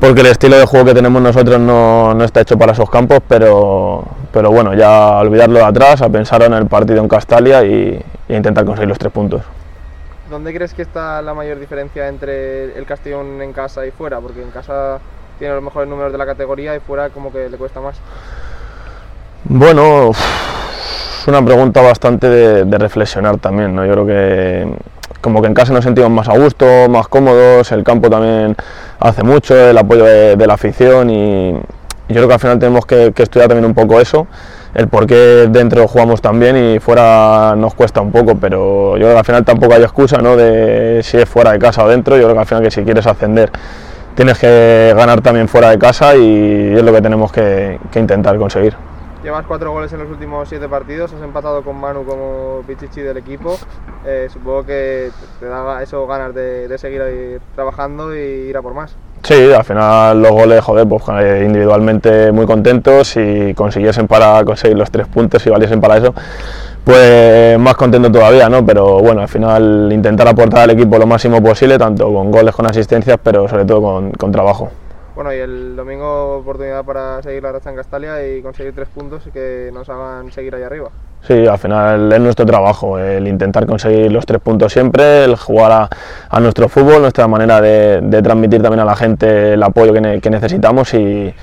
porque 0.00 0.20
el 0.20 0.26
estilo 0.26 0.58
de 0.58 0.66
juego 0.66 0.84
que 0.84 0.94
tenemos 0.94 1.22
nosotros 1.22 1.58
no, 1.58 2.14
no, 2.14 2.24
está 2.24 2.42
hecho 2.42 2.58
para 2.58 2.72
esos 2.72 2.90
campos, 2.90 3.20
pero, 3.26 4.04
pero 4.30 4.50
bueno, 4.50 4.74
ya 4.74 5.18
olvidarlo 5.18 5.58
de 5.58 5.64
atrás, 5.64 6.02
a 6.02 6.08
pensar 6.10 6.42
en 6.42 6.52
el 6.52 6.66
partido 6.66 7.00
en 7.00 7.08
Castalia 7.08 7.64
y, 7.64 7.98
e 8.28 8.36
intentar 8.36 8.66
conseguir 8.66 8.88
los 8.88 8.98
tres 8.98 9.10
puntos. 9.10 9.42
¿Dónde 10.28 10.52
crees 10.52 10.74
que 10.74 10.82
está 10.82 11.22
la 11.22 11.32
mayor 11.32 11.58
diferencia 11.58 12.08
entre 12.08 12.76
el 12.76 12.84
Castellón 12.84 13.40
en 13.40 13.52
casa 13.52 13.86
y 13.86 13.90
fuera? 13.90 14.20
Porque 14.20 14.42
en 14.42 14.50
casa 14.50 14.98
tiene 15.38 15.54
los 15.54 15.62
mejores 15.62 15.88
números 15.88 16.12
de 16.12 16.18
la 16.18 16.26
categoría 16.26 16.74
y 16.74 16.80
fuera 16.80 17.10
como 17.10 17.32
que 17.32 17.48
le 17.48 17.56
cuesta 17.56 17.80
más. 17.80 17.96
Bueno, 19.44 20.10
es 20.10 21.28
una 21.28 21.44
pregunta 21.44 21.80
bastante 21.80 22.28
de, 22.64 22.78
reflexionar 22.78 23.38
también, 23.38 23.74
¿no? 23.74 23.84
Yo 23.86 23.92
creo 23.92 24.06
que 24.06 24.66
como 25.20 25.40
que 25.40 25.48
en 25.48 25.54
casa 25.54 25.72
nos 25.72 25.84
sentimos 25.84 26.10
más 26.10 26.28
a 26.28 26.36
gusto, 26.38 26.88
más 26.88 27.08
cómodos, 27.08 27.70
el 27.72 27.84
campo 27.84 28.08
también 28.10 28.56
hace 29.00 29.22
mucho, 29.22 29.56
el 29.56 29.76
apoyo 29.76 30.04
de, 30.04 30.46
la 30.46 30.54
afición 30.54 31.10
y, 31.10 31.52
yo 32.08 32.14
creo 32.14 32.28
que 32.28 32.34
al 32.34 32.40
final 32.40 32.58
tenemos 32.58 32.86
que, 32.86 33.12
estudiar 33.16 33.48
también 33.48 33.64
un 33.64 33.74
poco 33.74 34.00
eso, 34.00 34.28
el 34.74 34.86
por 34.88 35.06
qué 35.06 35.48
dentro 35.48 35.86
jugamos 35.88 36.20
tan 36.20 36.38
bien 36.38 36.56
y 36.56 36.78
fuera 36.78 37.54
nos 37.56 37.74
cuesta 37.74 38.00
un 38.00 38.12
poco, 38.12 38.36
pero 38.36 38.96
yo 38.96 39.02
creo 39.02 39.12
que 39.12 39.18
al 39.18 39.24
final 39.24 39.44
tampoco 39.44 39.74
hay 39.74 39.82
excusa 39.82 40.18
¿no? 40.18 40.36
de 40.36 41.00
si 41.02 41.18
es 41.18 41.28
fuera 41.28 41.52
de 41.52 41.58
casa 41.58 41.82
o 41.82 41.88
dentro, 41.88 42.16
yo 42.16 42.22
creo 42.22 42.34
que 42.34 42.40
al 42.40 42.46
final 42.46 42.62
que 42.62 42.70
si 42.70 42.82
quieres 42.82 43.06
ascender 43.06 43.50
tienes 44.16 44.38
que 44.38 44.92
ganar 44.96 45.20
también 45.20 45.46
fuera 45.46 45.70
de 45.70 45.78
casa 45.78 46.16
y 46.16 46.74
es 46.74 46.82
lo 46.82 46.92
que 46.92 47.00
tenemos 47.02 47.30
que 47.30 47.78
intentar 47.94 48.36
conseguir. 48.38 48.74
Llevas 49.26 49.44
cuatro 49.44 49.72
goles 49.72 49.92
en 49.92 49.98
los 49.98 50.08
últimos 50.08 50.48
siete 50.48 50.68
partidos, 50.68 51.12
has 51.12 51.20
empatado 51.20 51.64
con 51.64 51.74
Manu 51.80 52.04
como 52.04 52.62
pichichi 52.64 53.00
del 53.00 53.16
equipo. 53.16 53.58
Eh, 54.04 54.28
supongo 54.32 54.64
que 54.64 55.10
te 55.40 55.46
da 55.46 55.82
eso 55.82 56.06
ganas 56.06 56.32
de, 56.32 56.72
seguir 56.78 57.40
trabajando 57.56 58.14
y 58.14 58.20
ir 58.20 58.56
a 58.56 58.62
por 58.62 58.72
más. 58.72 58.94
Sí, 59.26 59.52
al 59.52 59.64
final 59.64 60.22
los 60.22 60.30
goles, 60.30 60.62
joder, 60.62 60.86
pues 60.86 61.02
eh, 61.20 61.42
individualmente 61.44 62.30
muy 62.30 62.46
contentos 62.46 63.16
y 63.16 63.54
consiguiesen 63.54 64.06
para 64.06 64.44
conseguir 64.44 64.78
los 64.78 64.88
tres 64.88 65.08
puntos 65.08 65.44
y 65.44 65.50
valiesen 65.50 65.80
para 65.80 65.96
eso, 65.96 66.14
pues 66.84 67.58
más 67.58 67.74
contento 67.74 68.08
todavía, 68.12 68.48
¿no? 68.48 68.64
Pero 68.64 69.00
bueno, 69.00 69.22
al 69.22 69.28
final 69.28 69.90
intentar 69.92 70.28
aportar 70.28 70.60
al 70.60 70.70
equipo 70.70 70.96
lo 70.96 71.08
máximo 71.08 71.42
posible, 71.42 71.76
tanto 71.76 72.04
con 72.12 72.30
goles, 72.30 72.54
con 72.54 72.66
asistencias, 72.66 73.18
pero 73.20 73.48
sobre 73.48 73.64
todo 73.64 73.82
con, 73.82 74.12
con 74.12 74.30
trabajo. 74.30 74.70
Bueno, 75.16 75.34
y 75.34 75.38
el 75.38 75.74
domingo 75.74 76.36
oportunidad 76.36 76.84
para 76.84 77.20
seguir 77.20 77.42
la 77.42 77.50
racha 77.50 77.70
en 77.70 77.74
Castalia 77.74 78.24
y 78.24 78.42
conseguir 78.42 78.76
tres 78.76 78.86
puntos 78.86 79.26
y 79.26 79.32
que 79.32 79.70
nos 79.74 79.88
hagan 79.88 80.30
seguir 80.30 80.54
ahí 80.54 80.62
arriba. 80.62 80.90
Sí, 81.26 81.44
al 81.44 81.58
final 81.58 82.12
es 82.12 82.20
nuestro 82.20 82.46
trabajo, 82.46 83.00
el 83.00 83.26
intentar 83.26 83.66
conseguir 83.66 84.12
los 84.12 84.24
tres 84.24 84.40
puntos 84.40 84.72
siempre, 84.72 85.24
el 85.24 85.34
jugar 85.34 85.88
a, 86.30 86.40
nuestro 86.40 86.68
fútbol, 86.68 87.02
nuestra 87.02 87.26
manera 87.26 87.60
de, 87.60 88.22
transmitir 88.22 88.62
también 88.62 88.78
a 88.78 88.84
la 88.84 88.94
gente 88.94 89.54
el 89.54 89.62
apoyo 89.64 89.92
que, 89.92 90.30
necesitamos 90.30 90.94
y, 90.94 91.34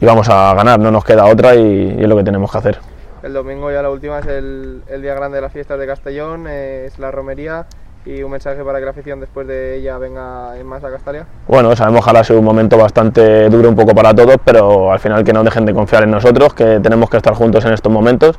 vamos 0.00 0.30
a 0.30 0.54
ganar, 0.54 0.80
no 0.80 0.90
nos 0.90 1.04
queda 1.04 1.26
otra 1.26 1.54
y, 1.54 1.98
es 2.00 2.08
lo 2.08 2.16
que 2.16 2.24
tenemos 2.24 2.50
que 2.50 2.56
hacer. 2.56 2.78
El 3.22 3.34
domingo 3.34 3.70
ya 3.70 3.82
la 3.82 3.90
última 3.90 4.20
es 4.20 4.26
el, 4.26 4.82
día 5.02 5.14
grande 5.14 5.36
de 5.36 5.42
las 5.42 5.52
fiestas 5.52 5.78
de 5.78 5.86
Castellón, 5.86 6.46
es 6.46 6.98
la 6.98 7.10
romería 7.10 7.66
y 8.06 8.22
un 8.22 8.30
mensaje 8.30 8.62
para 8.62 8.78
que 8.78 8.84
la 8.84 8.92
afición 8.92 9.20
después 9.20 9.46
de 9.46 9.76
ella 9.76 9.98
venga 9.98 10.56
en 10.56 10.66
más 10.66 10.82
a 10.84 10.90
Castalia? 10.90 11.26
Bueno, 11.48 11.74
sabemos 11.74 12.04
que 12.04 12.10
ahora 12.10 12.20
ha 12.20 12.24
sido 12.24 12.38
un 12.38 12.44
momento 12.44 12.78
bastante 12.78 13.48
duro 13.48 13.68
un 13.68 13.74
poco 13.74 13.94
para 13.94 14.14
todos, 14.14 14.36
pero 14.44 14.92
al 14.92 15.00
final 15.00 15.24
que 15.24 15.32
no 15.32 15.42
dejen 15.42 15.66
de 15.66 15.74
confiar 15.74 16.04
en 16.04 16.12
nosotros, 16.12 16.54
que 16.54 16.78
tenemos 16.80 17.10
que 17.10 17.16
estar 17.16 17.34
juntos 17.34 17.64
en 17.64 17.72
estos 17.72 17.92
momentos 17.92 18.38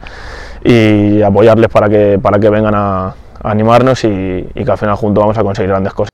y 0.63 1.21
apoyarles 1.21 1.69
para 1.69 1.89
que, 1.89 2.17
para 2.21 2.39
que 2.39 2.49
vengan 2.49 2.73
a, 2.75 3.13
animarnos 3.43 4.03
y, 4.03 4.45
que 4.53 4.71
al 4.71 4.77
final 4.77 4.95
juntos 4.95 5.21
vamos 5.21 5.37
a 5.37 5.43
conseguir 5.43 5.69
grandes 5.69 5.93
cosas. 5.93 6.09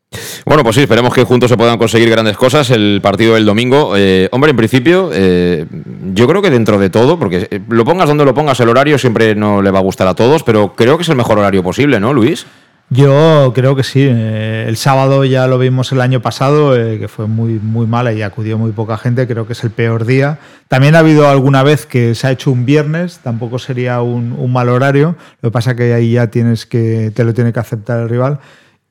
Bueno, 0.46 0.64
pues 0.64 0.76
sí, 0.76 0.82
esperemos 0.82 1.14
que 1.14 1.24
juntos 1.24 1.50
se 1.50 1.58
puedan 1.58 1.78
conseguir 1.78 2.10
grandes 2.10 2.38
cosas. 2.38 2.70
El 2.70 3.00
partido 3.02 3.36
del 3.36 3.46
domingo, 3.46 3.94
eh, 3.96 4.28
hombre, 4.32 4.52
en 4.52 4.58
principio, 4.58 5.10
eh, 5.14 5.66
yo 6.14 6.28
creo 6.28 6.42
que 6.42 6.50
dentro 6.50 6.78
de 6.78 6.90
todo, 6.90 7.18
porque 7.18 7.48
eh, 7.50 7.62
lo 7.70 7.86
pongas 7.86 8.10
donde 8.10 8.26
lo 8.26 8.34
pongas, 8.34 8.60
el 8.60 8.70
horario 8.70 8.98
siempre 8.98 9.36
no 9.36 9.62
le 9.62 9.72
va 9.72 9.80
a 9.80 9.82
gustar 9.82 10.08
a 10.08 10.14
todos, 10.14 10.44
pero 10.44 10.74
creo 10.76 10.98
que 10.98 11.04
es 11.04 11.10
el 11.10 11.16
mejor 11.16 11.40
horario 11.40 11.64
posible, 11.64 12.00
¿no, 12.00 12.14
Luis? 12.14 12.46
Yo 12.94 13.54
creo 13.56 13.76
que 13.76 13.84
sí. 13.84 14.02
Eh, 14.08 14.66
el 14.68 14.78
sábado 14.78 15.26
ya 15.26 15.48
lo 15.48 15.58
vimos 15.58 15.92
el 15.92 16.00
año 16.00 16.22
pasado, 16.22 16.78
eh, 16.78 17.00
que 17.00 17.08
fue 17.08 17.26
muy, 17.26 17.54
muy 17.54 17.88
mala 17.88 18.14
y 18.14 18.22
acudió 18.22 18.60
muy 18.60 18.72
poca 18.72 18.98
gente. 19.00 19.26
Creo 19.26 19.48
que 19.48 19.54
es 19.54 19.64
el 19.64 19.72
peor 19.72 20.06
día. 20.06 20.38
También 20.68 20.96
ha 20.96 21.00
habido 21.00 21.28
alguna 21.28 21.64
vez 21.64 21.88
que 21.88 22.14
se 22.14 22.28
ha 22.28 22.32
hecho 22.32 22.52
un 22.52 22.66
viernes, 22.66 23.20
tampoco 23.24 23.58
sería 23.58 24.02
un, 24.02 24.52
mal 24.52 24.70
horario. 24.70 25.16
Lo 25.42 25.50
que 25.50 25.54
pasa 25.54 25.76
que 25.76 25.92
ahí 25.92 26.14
ya 26.14 26.28
tienes 26.28 26.68
que, 26.68 27.12
te 27.16 27.24
lo 27.24 27.34
tiene 27.34 27.52
que 27.52 27.60
aceptar 27.60 28.00
el 28.00 28.10
rival. 28.10 28.40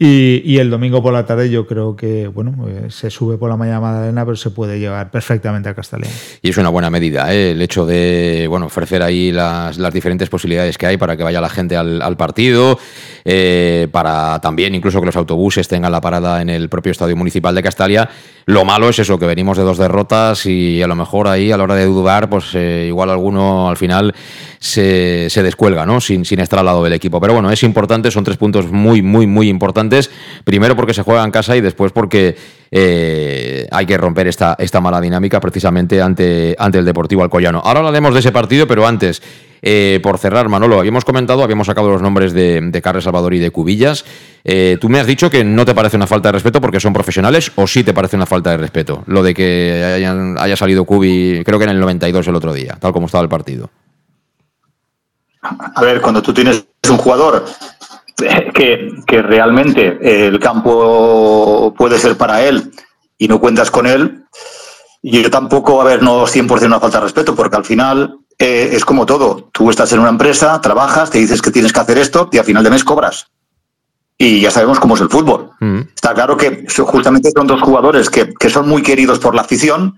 Y, 0.05 0.59
el 0.59 0.69
domingo 0.69 1.01
por 1.01 1.13
la 1.13 1.25
tarde 1.25 1.49
yo 1.49 1.65
creo 1.65 1.95
que, 1.95 2.27
bueno, 2.27 2.67
eh, 2.67 2.87
se 2.89 3.09
sube 3.09 3.39
por 3.39 3.49
la 3.49 3.57
mañana 3.57 3.77
a 3.77 3.81
Magdalena, 3.81 4.25
pero 4.25 4.35
se 4.35 4.51
puede 4.51 4.81
llegar 4.81 5.13
perfectamente 5.13 5.69
a 5.69 5.75
Castellón. 5.75 6.11
Y 6.43 6.51
es 6.51 6.57
una 6.57 6.71
buena 6.71 6.91
medida, 6.91 7.33
¿eh? 7.33 7.53
el 7.53 7.63
hecho 7.63 7.87
de, 7.87 8.47
bueno, 8.49 8.67
ofrecer 8.67 9.01
ahí 9.01 9.31
las, 9.31 9.79
diferentes 9.93 10.29
posibilidades 10.29 10.77
que 10.77 10.87
hay 10.87 10.97
para 10.97 11.17
que 11.17 11.23
vaya 11.23 11.41
la 11.41 11.49
gente 11.49 11.77
al, 11.77 12.17
partido, 12.17 12.81
eh, 13.25 13.87
para 13.93 14.41
también 14.41 14.75
incluso 14.75 14.99
que 14.99 15.07
los 15.07 15.15
autobuses 15.15 15.69
tengan 15.69 15.93
la 15.93 16.01
parada 16.01 16.43
en 16.43 16.51
el 16.51 16.69
propio 16.69 16.91
Estadio 16.91 17.15
Municipal 17.15 17.55
de 17.55 17.63
Castalia. 17.63 18.09
Lo 18.47 18.65
malo 18.65 18.89
es 18.89 18.99
eso, 18.99 19.21
que 19.21 19.27
venimos 19.27 19.57
de 19.57 19.63
dos 19.63 19.79
derrotas 19.79 20.47
y 20.47 20.83
a 20.83 20.89
lo 20.89 20.97
mejor 20.97 21.29
ahí 21.29 21.53
a 21.53 21.57
la 21.57 21.63
hora 21.63 21.77
de 21.77 21.85
dudar, 21.85 22.29
pues 22.29 22.55
igual 22.55 23.11
alguno 23.11 23.69
al 23.69 23.77
final 23.77 24.13
se, 24.59 25.31
se 25.31 25.45
descuelga, 25.45 25.87
¿no? 25.87 26.01
Sin, 26.01 26.25
sin 26.25 26.41
estar 26.41 26.59
al 26.59 26.67
lado 26.67 26.83
del 26.83 26.93
equipo. 26.93 27.21
Pero 27.21 27.35
bueno, 27.35 27.53
es 27.53 27.63
importante, 27.63 28.11
son 28.11 28.25
tres 28.25 28.37
puntos 28.37 28.73
muy, 28.73 29.01
muy, 29.01 29.29
muy 29.29 29.49
importantes 29.49 29.92
primero 30.45 30.77
porque 30.77 30.95
se 30.95 31.03
juega 31.03 31.25
en 31.25 31.31
casa 31.31 31.57
y 31.57 31.61
después 31.61 31.93
porque 31.93 32.37
eh, 32.71 33.67
hay 33.71 33.87
que 33.87 33.99
romper 33.99 34.27
esta, 34.27 34.57
esta 34.59 34.81
mala 34.81 35.01
dinámica 35.01 35.41
precisamente 35.41 36.01
ante, 36.01 36.57
ante 36.59 36.79
el 36.79 36.85
Deportivo 36.85 37.23
Alcoyano. 37.23 37.61
Ahora 37.65 37.81
hablaremos 37.81 38.15
de 38.15 38.21
ese 38.21 38.33
partido, 38.33 38.67
pero 38.67 38.87
antes, 38.87 39.23
eh, 39.61 40.01
por 40.03 40.19
cerrar, 40.19 40.49
Manolo, 40.49 40.79
habíamos 40.79 41.05
comentado, 41.05 41.43
habíamos 41.43 41.67
sacado 41.67 41.91
los 41.91 42.01
nombres 42.01 42.33
de, 42.33 42.61
de 42.63 42.83
Carles 42.83 43.05
Salvador 43.05 43.35
y 43.35 43.39
de 43.39 43.51
Cubillas. 43.51 44.05
Eh, 44.45 44.79
tú 44.81 44.89
me 44.89 44.99
has 44.99 45.07
dicho 45.07 45.31
que 45.31 45.45
no 45.45 45.65
te 45.65 45.75
parece 45.75 45.97
una 45.97 46.07
falta 46.07 46.29
de 46.29 46.33
respeto 46.33 46.61
porque 46.61 46.81
son 46.81 46.93
profesionales 46.93 47.53
o 47.57 47.67
sí 47.67 47.85
te 47.85 47.93
parece 47.93 48.17
una 48.17 48.27
falta 48.27 48.51
de 48.51 48.57
respeto. 48.57 49.05
Lo 49.07 49.23
de 49.23 49.35
que 49.35 50.37
haya 50.39 50.57
salido 50.57 50.85
Cubi, 50.85 51.43
creo 51.45 51.59
que 51.59 51.65
en 51.65 51.71
el 51.71 51.81
92 51.81 52.27
el 52.27 52.35
otro 52.35 52.53
día, 52.53 52.77
tal 52.81 52.93
como 52.93 53.07
estaba 53.07 53.23
el 53.23 53.29
partido. 53.29 53.71
A 55.43 55.83
ver, 55.83 56.01
cuando 56.01 56.23
tú 56.23 56.33
tienes 56.33 56.65
un 56.89 56.99
jugador 56.99 57.45
que, 58.55 58.91
que 59.07 59.23
realmente 59.23 60.27
el 60.29 60.39
campo 60.39 61.75
puede 61.77 61.99
ser 61.99 62.17
para 62.17 62.43
él 62.43 62.73
y 63.19 63.29
no 63.29 63.41
cuentas 63.41 63.71
con 63.71 63.87
él, 63.87 64.25
yo 65.03 65.31
tampoco, 65.31 65.81
a 65.81 65.85
ver, 65.85 66.03
no 66.03 66.27
100% 66.27 66.67
una 66.67 66.81
falta 66.81 66.99
de 66.99 67.05
respeto, 67.05 67.35
porque 67.35 67.57
al 67.57 67.65
final 67.65 68.19
eh, 68.39 68.71
es 68.73 68.85
como 68.85 69.05
todo. 69.05 69.49
Tú 69.53 69.71
estás 69.71 69.93
en 69.93 69.99
una 69.99 70.11
empresa, 70.11 70.61
trabajas, 70.61 71.11
te 71.11 71.19
dices 71.19 71.43
que 71.43 71.51
tienes 71.51 71.73
que 71.73 71.81
hacer 71.81 71.99
esto 71.99 72.29
y 72.33 72.39
al 72.39 72.45
final 72.45 72.63
de 72.63 72.71
mes 72.71 72.85
cobras. 72.85 73.27
Y 74.17 74.41
ya 74.41 74.51
sabemos 74.53 74.79
cómo 74.79 74.95
es 74.95 75.01
el 75.01 75.09
fútbol. 75.09 75.51
Mm. 75.61 75.81
Está 75.95 76.15
claro 76.15 76.37
que 76.37 76.65
justamente 76.85 77.31
son 77.35 77.47
dos 77.49 77.61
jugadores 77.63 78.09
que, 78.09 78.33
que 78.35 78.51
son 78.51 78.69
muy 78.69 78.83
queridos 78.83 79.19
por 79.19 79.35
la 79.35 79.43
afición 79.43 79.97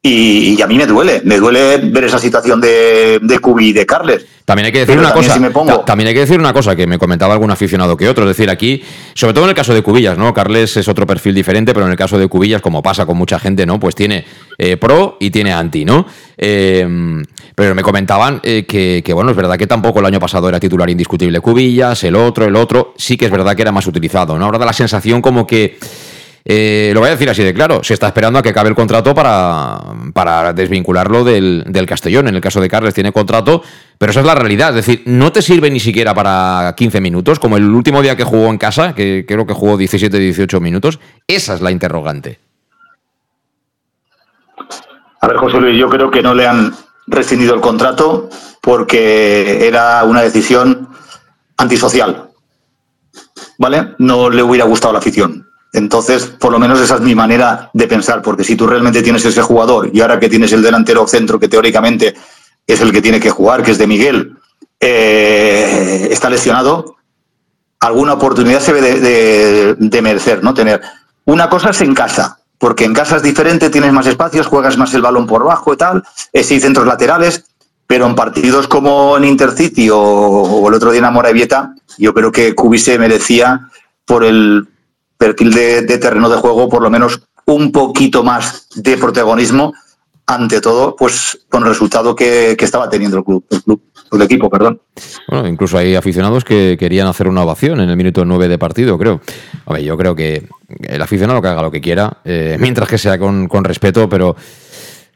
y, 0.00 0.60
a 0.62 0.66
mí 0.66 0.76
me 0.76 0.86
duele, 0.86 1.22
me 1.24 1.38
duele 1.38 1.78
ver 1.78 2.04
esa 2.04 2.18
situación 2.18 2.60
de, 2.60 3.18
de 3.20 3.38
Cubi 3.40 3.68
y 3.68 3.72
de 3.72 3.84
Carles. 3.84 4.26
También 4.44 4.66
hay 4.66 4.72
que 4.72 4.78
decir 4.86 4.98
una 4.98 5.12
cosa. 5.12 5.84
También 5.84 6.08
hay 6.08 6.14
que 6.14 6.20
decir 6.20 6.38
una 6.38 6.54
cosa 6.54 6.74
que 6.74 6.86
me 6.86 6.98
comentaba 6.98 7.34
algún 7.34 7.50
aficionado 7.50 7.98
que 7.98 8.08
otro. 8.08 8.24
Es 8.24 8.34
decir, 8.34 8.48
aquí, 8.48 8.82
sobre 9.12 9.34
todo 9.34 9.44
en 9.44 9.50
el 9.50 9.56
caso 9.56 9.74
de 9.74 9.82
Cubillas, 9.82 10.16
¿no? 10.16 10.32
Carles 10.32 10.74
es 10.78 10.88
otro 10.88 11.06
perfil 11.06 11.34
diferente, 11.34 11.74
pero 11.74 11.84
en 11.84 11.92
el 11.92 11.98
caso 11.98 12.18
de 12.18 12.28
Cubillas, 12.28 12.62
como 12.62 12.80
pasa 12.80 13.04
con 13.04 13.18
mucha 13.18 13.38
gente, 13.38 13.66
¿no? 13.66 13.78
Pues 13.78 13.94
tiene 13.94 14.24
eh, 14.56 14.78
pro 14.78 15.18
y 15.20 15.30
tiene 15.30 15.52
anti, 15.52 15.84
¿no? 15.84 16.06
Em, 16.34 17.22
pero 17.54 17.74
me 17.74 17.82
comentaban 17.82 18.40
eh, 18.42 18.64
que, 18.66 19.02
que, 19.04 19.12
bueno, 19.12 19.32
es 19.32 19.36
verdad 19.36 19.58
que 19.58 19.66
tampoco 19.66 20.00
el 20.00 20.06
año 20.06 20.20
pasado 20.20 20.48
era 20.48 20.58
titular 20.58 20.88
indiscutible 20.88 21.40
Cubillas, 21.40 22.02
el 22.04 22.16
otro, 22.16 22.46
el 22.46 22.56
otro, 22.56 22.94
sí 22.96 23.18
que 23.18 23.26
es 23.26 23.30
verdad 23.30 23.54
que 23.54 23.60
era 23.60 23.72
más 23.72 23.86
utilizado, 23.86 24.38
¿no? 24.38 24.46
Ahora 24.46 24.58
da 24.58 24.64
la 24.64 24.72
sensación 24.72 25.20
como 25.20 25.46
que 25.46 25.76
eh, 26.50 26.92
lo 26.94 27.00
voy 27.00 27.08
a 27.08 27.12
decir 27.12 27.28
así 27.28 27.44
de 27.44 27.52
claro, 27.52 27.84
se 27.84 27.92
está 27.92 28.06
esperando 28.06 28.38
a 28.38 28.42
que 28.42 28.48
acabe 28.48 28.70
el 28.70 28.74
contrato 28.74 29.14
para, 29.14 29.78
para 30.14 30.54
desvincularlo 30.54 31.22
del, 31.22 31.84
Castellón. 31.86 32.26
En 32.26 32.36
el 32.36 32.40
caso 32.40 32.58
de 32.58 32.70
Carles 32.70 32.94
tiene 32.94 33.12
contrato, 33.12 33.62
pero 33.98 34.10
esa 34.10 34.20
es 34.20 34.26
la 34.26 34.34
realidad. 34.34 34.70
Es 34.70 34.86
decir, 34.86 35.02
no 35.04 35.30
te 35.30 35.42
sirve 35.42 35.70
ni 35.70 35.78
siquiera 35.78 36.14
para 36.14 36.74
15 36.74 37.02
minutos, 37.02 37.38
como 37.38 37.58
el 37.58 37.68
último 37.68 38.00
día 38.00 38.16
que 38.16 38.24
jugó 38.24 38.48
en 38.48 38.56
casa, 38.56 38.94
que 38.94 39.26
creo 39.28 39.46
que 39.46 39.52
jugó 39.52 39.78
17-18 39.78 40.58
minutos. 40.58 40.98
Esa 41.26 41.54
es 41.54 41.60
la 41.60 41.70
interrogante. 41.70 42.40
A 45.20 45.28
ver, 45.28 45.36
José 45.36 45.60
Luis, 45.60 45.78
yo 45.78 45.90
creo 45.90 46.10
que 46.10 46.22
no 46.22 46.32
le 46.32 46.46
han 46.46 46.74
rescindido 47.08 47.54
el 47.54 47.60
contrato 47.60 48.30
porque 48.62 49.66
era 49.66 50.02
una 50.04 50.22
decisión 50.22 50.88
antisocial. 51.58 52.30
¿Vale? 53.58 53.96
No 53.98 54.30
le 54.30 54.42
hubiera 54.42 54.64
gustado 54.64 54.94
la 54.94 55.00
afición 55.00 55.47
Entonces, 55.72 56.26
por 56.26 56.52
lo 56.52 56.58
menos 56.58 56.80
esa 56.80 56.94
es 56.94 57.00
mi 57.02 57.14
manera 57.14 57.70
de 57.72 57.86
pensar, 57.86 58.22
porque 58.22 58.44
si 58.44 58.56
tú 58.56 58.66
realmente 58.66 59.02
tienes 59.02 59.24
ese 59.24 59.42
jugador 59.42 59.90
y 59.92 60.00
ahora 60.00 60.18
que 60.18 60.28
tienes 60.28 60.52
el 60.52 60.62
delantero 60.62 61.06
centro 61.06 61.38
que 61.38 61.48
teóricamente 61.48 62.14
es 62.66 62.80
el 62.80 62.92
que 62.92 63.02
tiene 63.02 63.20
que 63.20 63.30
jugar, 63.30 63.62
que 63.62 63.72
es 63.72 63.78
de 63.78 63.86
Miguel, 63.86 64.36
eh, 64.80 66.08
está 66.10 66.30
lesionado, 66.30 66.96
alguna 67.80 68.14
oportunidad 68.14 68.60
se 68.60 68.72
debe 68.72 69.76
de, 69.76 70.02
merecer, 70.02 70.42
¿no? 70.42 70.54
Tener. 70.54 70.80
Una 71.24 71.48
cosa 71.48 71.70
es 71.70 71.80
en 71.80 71.94
casa, 71.94 72.38
porque 72.58 72.84
en 72.84 72.94
casa 72.94 73.16
es 73.16 73.22
diferente, 73.22 73.70
tienes 73.70 73.92
más 73.92 74.06
espacios, 74.06 74.46
juegas 74.46 74.76
más 74.78 74.94
el 74.94 75.02
balón 75.02 75.26
por 75.26 75.44
bajo 75.44 75.72
y 75.72 75.76
tal, 75.76 76.02
eh, 76.32 76.42
sí, 76.42 76.60
centros 76.60 76.86
laterales, 76.86 77.44
pero 77.86 78.06
en 78.06 78.14
partidos 78.14 78.68
como 78.68 79.16
en 79.16 79.24
Intercity 79.24 79.88
o, 79.90 80.66
el 80.68 80.74
otro 80.74 80.92
día 80.92 81.06
en 81.06 81.12
Moravieta, 81.12 81.74
yo 81.96 82.12
creo 82.14 82.32
que 82.32 82.54
Cubi 82.54 82.78
se 82.78 82.98
merecía 82.98 83.68
por 84.04 84.24
el 84.24 84.68
perfil 85.18 85.52
de, 85.52 85.98
terreno 85.98 86.30
de 86.30 86.36
juego, 86.36 86.68
por 86.68 86.82
lo 86.82 86.90
menos 86.90 87.20
un 87.44 87.72
poquito 87.72 88.22
más 88.22 88.68
de 88.76 88.96
protagonismo, 88.96 89.74
ante 90.26 90.60
todo, 90.60 90.94
pues 90.94 91.38
con 91.48 91.62
el 91.62 91.70
resultado 91.70 92.14
que, 92.14 92.56
estaba 92.58 92.88
teniendo 92.88 93.18
el 93.18 93.24
club, 93.24 93.44
el 93.50 93.62
club, 93.62 93.82
el 94.12 94.22
equipo, 94.22 94.50
perdón. 94.50 94.80
Bueno, 95.26 95.48
incluso 95.48 95.78
hay 95.78 95.94
aficionados 95.94 96.44
que 96.44 96.76
querían 96.78 97.06
hacer 97.06 97.28
una 97.28 97.42
ovación 97.42 97.80
en 97.80 97.88
el 97.88 97.96
minuto 97.96 98.24
9 98.24 98.48
de 98.48 98.58
partido, 98.58 98.98
creo. 98.98 99.20
A 99.66 99.72
ver, 99.72 99.82
yo 99.82 99.96
creo 99.96 100.14
que 100.14 100.46
el 100.82 101.02
aficionado 101.02 101.40
que 101.40 101.48
haga 101.48 101.62
lo 101.62 101.70
que 101.70 101.80
quiera, 101.80 102.18
eh, 102.24 102.56
mientras 102.60 102.88
que 102.88 102.98
sea 102.98 103.18
con, 103.18 103.48
con 103.48 103.64
respeto, 103.64 104.08
pero 104.08 104.36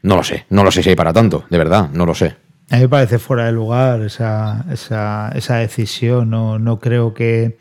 no 0.01 0.15
lo 0.15 0.23
sé, 0.23 0.47
no 0.49 0.63
lo 0.63 0.71
sé 0.71 0.81
si 0.81 0.89
hay 0.89 0.95
para 0.95 1.13
tanto, 1.13 1.45
de 1.49 1.57
verdad, 1.59 1.89
no 1.93 2.07
lo 2.07 2.15
sé. 2.15 2.35
A 2.71 2.77
mí 2.77 2.81
me 2.81 2.89
parece 2.89 3.19
fuera 3.19 3.45
de 3.45 3.51
lugar 3.51 4.01
esa, 4.01 4.65
esa, 4.71 5.31
esa 5.35 5.57
decisión. 5.57 6.29
No, 6.29 6.57
no 6.57 6.79
creo 6.79 7.13
que 7.13 7.57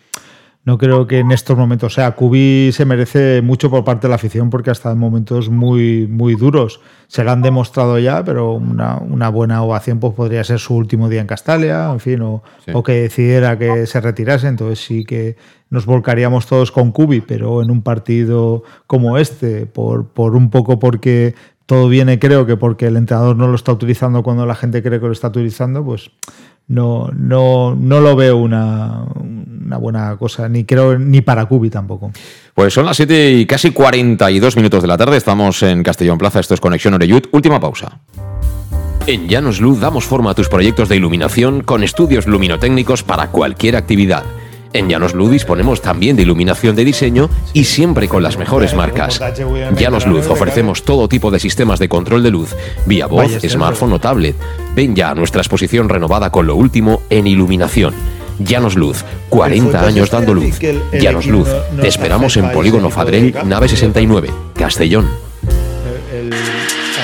no 0.64 0.78
creo 0.78 1.08
que 1.08 1.18
en 1.18 1.32
estos 1.32 1.58
momentos, 1.58 1.92
o 1.92 1.94
sea, 1.94 2.12
Cubi 2.12 2.70
se 2.72 2.84
merece 2.84 3.42
mucho 3.42 3.68
por 3.68 3.84
parte 3.84 4.06
de 4.06 4.10
la 4.10 4.14
afición 4.14 4.48
porque 4.48 4.70
ha 4.70 4.72
estado 4.72 4.94
en 4.94 5.00
momentos 5.00 5.50
muy, 5.50 6.06
muy 6.06 6.36
duros. 6.36 6.80
Se 7.08 7.24
lo 7.24 7.32
han 7.32 7.42
demostrado 7.42 7.98
ya, 7.98 8.22
pero 8.24 8.52
una, 8.52 8.98
una 8.98 9.28
buena 9.28 9.60
ovación 9.64 9.98
pues, 9.98 10.14
podría 10.14 10.44
ser 10.44 10.60
su 10.60 10.76
último 10.76 11.08
día 11.08 11.20
en 11.20 11.26
Castalia, 11.26 11.90
en 11.90 11.98
fin, 11.98 12.22
o, 12.22 12.44
o, 12.72 12.82
que 12.84 12.92
decidiera 12.92 13.58
que 13.58 13.86
se 13.86 14.00
retirase. 14.00 14.46
Entonces 14.46 14.84
sí 14.84 15.04
que 15.04 15.36
nos 15.68 15.84
volcaríamos 15.84 16.46
todos 16.46 16.70
con 16.70 16.92
Cubi, 16.92 17.22
pero 17.22 17.60
en 17.60 17.70
un 17.72 17.82
partido 17.82 18.62
como 18.86 19.18
este, 19.18 19.66
por, 19.66 20.06
por 20.10 20.36
un 20.36 20.48
poco 20.48 20.78
porque 20.78 21.34
todo 21.66 21.88
viene, 21.88 22.20
creo 22.20 22.46
que 22.46 22.56
porque 22.56 22.86
el 22.86 22.96
entrenador 22.96 23.36
no 23.36 23.48
lo 23.48 23.56
está 23.56 23.72
utilizando 23.72 24.22
cuando 24.22 24.46
la 24.46 24.54
gente 24.54 24.80
cree 24.80 25.00
que 25.00 25.06
lo 25.06 25.12
está 25.12 25.28
utilizando, 25.28 25.84
pues 25.84 26.12
no, 26.68 27.08
no, 27.16 27.74
no 27.74 28.00
lo 28.00 28.14
veo 28.14 28.36
una, 28.36 29.06
una, 29.72 29.78
buena 29.78 30.16
cosa, 30.16 30.48
ni 30.48 30.64
creo 30.64 30.98
ni 30.98 31.20
para 31.20 31.46
Cubi 31.46 31.70
tampoco. 31.70 32.12
Pues 32.54 32.74
son 32.74 32.86
las 32.86 32.96
7 32.96 33.32
y 33.32 33.46
casi 33.46 33.70
42 33.70 34.56
minutos 34.56 34.82
de 34.82 34.88
la 34.88 34.98
tarde, 34.98 35.16
estamos 35.16 35.62
en 35.62 35.82
Castellón 35.82 36.18
Plaza, 36.18 36.40
esto 36.40 36.54
es 36.54 36.60
Conexión 36.60 36.94
Oreyud, 36.94 37.24
última 37.32 37.60
pausa. 37.60 38.00
En 39.06 39.28
Llanos 39.28 39.60
Luz 39.60 39.80
damos 39.80 40.04
forma 40.04 40.30
a 40.30 40.34
tus 40.34 40.48
proyectos 40.48 40.88
de 40.88 40.96
iluminación 40.96 41.62
con 41.62 41.82
estudios 41.82 42.26
luminotécnicos 42.26 43.02
para 43.02 43.28
cualquier 43.28 43.76
actividad 43.76 44.22
en 44.72 44.88
Llanos 44.88 45.14
Luz 45.14 45.30
disponemos 45.30 45.82
también 45.82 46.16
de 46.16 46.22
iluminación 46.22 46.74
de 46.74 46.84
diseño 46.84 47.28
y 47.52 47.64
siempre 47.64 48.08
con 48.08 48.22
las 48.22 48.38
mejores 48.38 48.74
marcas. 48.74 49.20
Llanos 49.76 50.06
Luz 50.06 50.26
ofrecemos 50.28 50.82
todo 50.82 51.08
tipo 51.08 51.30
de 51.30 51.40
sistemas 51.40 51.78
de 51.78 51.88
control 51.88 52.22
de 52.22 52.30
luz, 52.30 52.56
vía 52.86 53.06
voz, 53.06 53.30
smartphone 53.46 53.92
o 53.92 53.98
tablet. 53.98 54.36
Ven 54.74 54.96
ya 54.96 55.10
a 55.10 55.14
nuestra 55.14 55.42
exposición 55.42 55.88
renovada 55.88 56.30
con 56.30 56.46
lo 56.46 56.56
último 56.56 57.02
en 57.10 57.26
iluminación. 57.26 57.94
Llanos 58.38 58.76
Luz, 58.76 59.04
40 59.28 59.86
años 59.86 60.10
dando 60.10 60.34
luz. 60.34 60.58
Llanos 60.92 61.26
Luz, 61.26 61.48
te 61.80 61.88
esperamos 61.88 62.36
en 62.36 62.50
Polígono 62.50 62.90
Fadrell, 62.90 63.34
nave 63.44 63.68
69, 63.68 64.30
Castellón. 64.54 65.08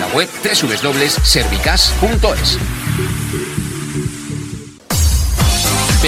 la 0.00 0.06
web 0.14 0.28
www.servicas.es. 0.42 2.89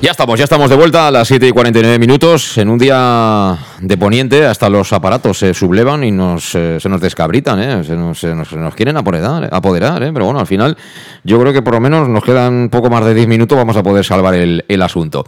Ya 0.00 0.10
estamos, 0.10 0.38
ya 0.38 0.44
estamos 0.44 0.68
de 0.68 0.76
vuelta 0.76 1.08
a 1.08 1.10
las 1.10 1.26
7 1.28 1.48
y 1.48 1.50
49 1.50 1.98
minutos. 1.98 2.58
En 2.58 2.68
un 2.68 2.78
día 2.78 3.56
de 3.80 3.96
poniente, 3.96 4.44
hasta 4.44 4.68
los 4.68 4.92
aparatos 4.92 5.38
se 5.38 5.54
sublevan 5.54 6.04
y 6.04 6.10
nos, 6.10 6.54
eh, 6.54 6.78
se 6.78 6.88
nos 6.88 7.00
descabritan, 7.00 7.60
¿eh? 7.60 7.84
se, 7.84 7.96
nos, 7.96 8.74
quieren 8.74 8.96
apoderar, 8.96 9.48
apoderar 9.50 10.02
¿eh? 10.02 10.10
pero 10.12 10.26
bueno, 10.26 10.40
al 10.40 10.46
final 10.46 10.76
yo 11.22 11.40
creo 11.40 11.52
que 11.52 11.62
por 11.62 11.74
lo 11.74 11.80
menos 11.80 12.08
nos 12.08 12.22
quedan 12.22 12.68
poco 12.68 12.90
más 12.90 13.04
de 13.04 13.14
10 13.14 13.28
minutos, 13.28 13.56
vamos 13.56 13.76
a 13.76 13.82
poder 13.82 14.04
salvar 14.04 14.34
el, 14.34 14.64
el 14.68 14.82
asunto. 14.82 15.24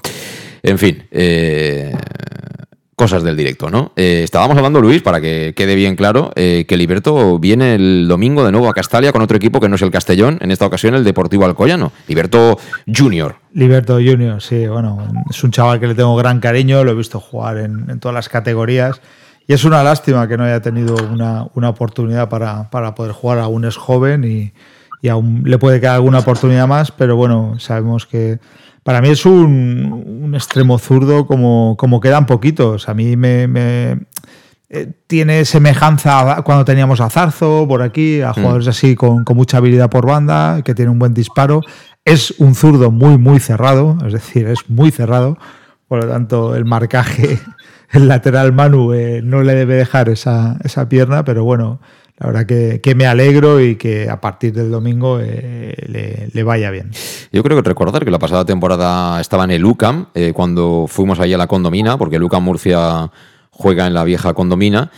En 0.62 0.78
fin, 0.78 1.04
eh, 1.10 1.94
cosas 2.96 3.22
del 3.22 3.36
directo, 3.36 3.70
¿no? 3.70 3.92
Eh, 3.94 4.22
estábamos 4.24 4.56
hablando, 4.56 4.80
Luis, 4.80 5.02
para 5.02 5.20
que 5.20 5.52
quede 5.54 5.74
bien 5.74 5.96
claro, 5.96 6.32
eh, 6.34 6.64
que 6.66 6.78
Liberto 6.78 7.38
viene 7.38 7.74
el 7.74 8.08
domingo 8.08 8.42
de 8.42 8.50
nuevo 8.50 8.70
a 8.70 8.72
Castalia 8.72 9.12
con 9.12 9.20
otro 9.20 9.36
equipo 9.36 9.60
que 9.60 9.68
no 9.68 9.76
es 9.76 9.82
el 9.82 9.90
Castellón, 9.90 10.38
en 10.40 10.50
esta 10.50 10.64
ocasión 10.64 10.94
el 10.94 11.04
Deportivo 11.04 11.44
Alcoyano, 11.44 11.92
Liberto 12.08 12.58
Junior. 12.86 13.36
Liberto 13.52 13.96
Junior, 13.96 14.40
sí, 14.40 14.66
bueno, 14.66 15.06
es 15.28 15.44
un 15.44 15.50
chaval 15.50 15.78
que 15.78 15.88
le 15.88 15.94
tengo 15.94 16.16
gran 16.16 16.40
cariño, 16.40 16.82
lo 16.84 16.92
he 16.92 16.94
visto 16.94 17.20
jugar 17.20 17.58
en, 17.58 17.90
en 17.90 18.00
todas 18.00 18.14
las 18.14 18.30
categorías 18.30 19.02
y 19.46 19.52
es 19.52 19.64
una 19.64 19.82
lástima 19.82 20.26
que 20.26 20.38
no 20.38 20.44
haya 20.44 20.60
tenido 20.60 20.96
una, 21.12 21.46
una 21.54 21.68
oportunidad 21.68 22.30
para, 22.30 22.70
para 22.70 22.94
poder 22.94 23.12
jugar, 23.12 23.38
aún 23.40 23.66
es 23.66 23.76
joven 23.76 24.24
y, 24.24 24.52
y 25.02 25.08
aún 25.08 25.42
le 25.44 25.58
puede 25.58 25.80
quedar 25.80 25.96
alguna 25.96 26.20
oportunidad 26.20 26.66
más, 26.66 26.90
pero 26.92 27.14
bueno, 27.14 27.58
sabemos 27.58 28.06
que 28.06 28.38
para 28.86 29.00
mí 29.00 29.08
es 29.08 29.26
un, 29.26 30.20
un 30.22 30.32
extremo 30.36 30.78
zurdo 30.78 31.26
como, 31.26 31.74
como 31.76 31.98
quedan 31.98 32.24
poquitos. 32.24 32.88
A 32.88 32.94
mí 32.94 33.16
me, 33.16 33.48
me 33.48 33.98
eh, 34.68 34.92
tiene 35.08 35.44
semejanza 35.44 36.36
a 36.36 36.42
cuando 36.42 36.64
teníamos 36.64 37.00
a 37.00 37.10
Zarzo 37.10 37.66
por 37.66 37.82
aquí, 37.82 38.20
a 38.20 38.32
jugadores 38.32 38.68
así 38.68 38.94
con, 38.94 39.24
con, 39.24 39.36
mucha 39.36 39.56
habilidad 39.56 39.90
por 39.90 40.06
banda, 40.06 40.62
que 40.62 40.72
tiene 40.72 40.92
un 40.92 41.00
buen 41.00 41.14
disparo. 41.14 41.62
Es 42.04 42.30
un 42.38 42.54
zurdo 42.54 42.92
muy, 42.92 43.18
muy 43.18 43.40
cerrado, 43.40 43.98
es 44.06 44.12
decir, 44.12 44.46
es 44.46 44.70
muy 44.70 44.92
cerrado. 44.92 45.36
Por 45.88 46.04
lo 46.04 46.08
tanto, 46.08 46.54
el 46.54 46.64
marcaje, 46.64 47.40
el 47.90 48.06
lateral 48.06 48.52
Manu 48.52 48.92
eh, 48.92 49.20
no 49.20 49.42
le 49.42 49.56
debe 49.56 49.74
dejar 49.74 50.08
esa, 50.10 50.58
esa, 50.62 50.88
pierna, 50.88 51.24
pero 51.24 51.42
bueno, 51.42 51.80
la 52.18 52.26
verdad 52.28 52.46
que, 52.46 52.80
que, 52.80 52.94
me 52.94 53.06
alegro 53.06 53.60
y 53.60 53.76
que 53.76 54.08
a 54.08 54.20
partir 54.20 54.54
del 54.54 54.70
domingo 54.70 55.20
eh, 55.20 55.74
le, 55.86 56.28
le, 56.32 56.42
vaya 56.42 56.70
bien. 56.70 56.90
Yo 57.30 57.42
creo 57.42 57.62
que 57.62 57.68
recordar 57.68 58.04
que 58.04 58.10
la 58.10 58.18
pasada 58.18 58.44
temporada 58.46 59.20
estaba 59.20 59.44
en 59.44 59.50
el 59.50 59.64
UCAM, 59.64 60.06
eh, 60.14 60.32
cuando 60.34 60.86
fuimos 60.88 61.20
allí 61.20 61.34
a 61.34 61.38
la 61.38 61.46
condomina, 61.46 61.98
porque 61.98 62.16
el 62.16 62.22
UCAM 62.22 62.44
Murcia 62.44 63.10
juega 63.50 63.86
en 63.86 63.92
la 63.92 64.04
vieja 64.04 64.32
condomina. 64.32 64.90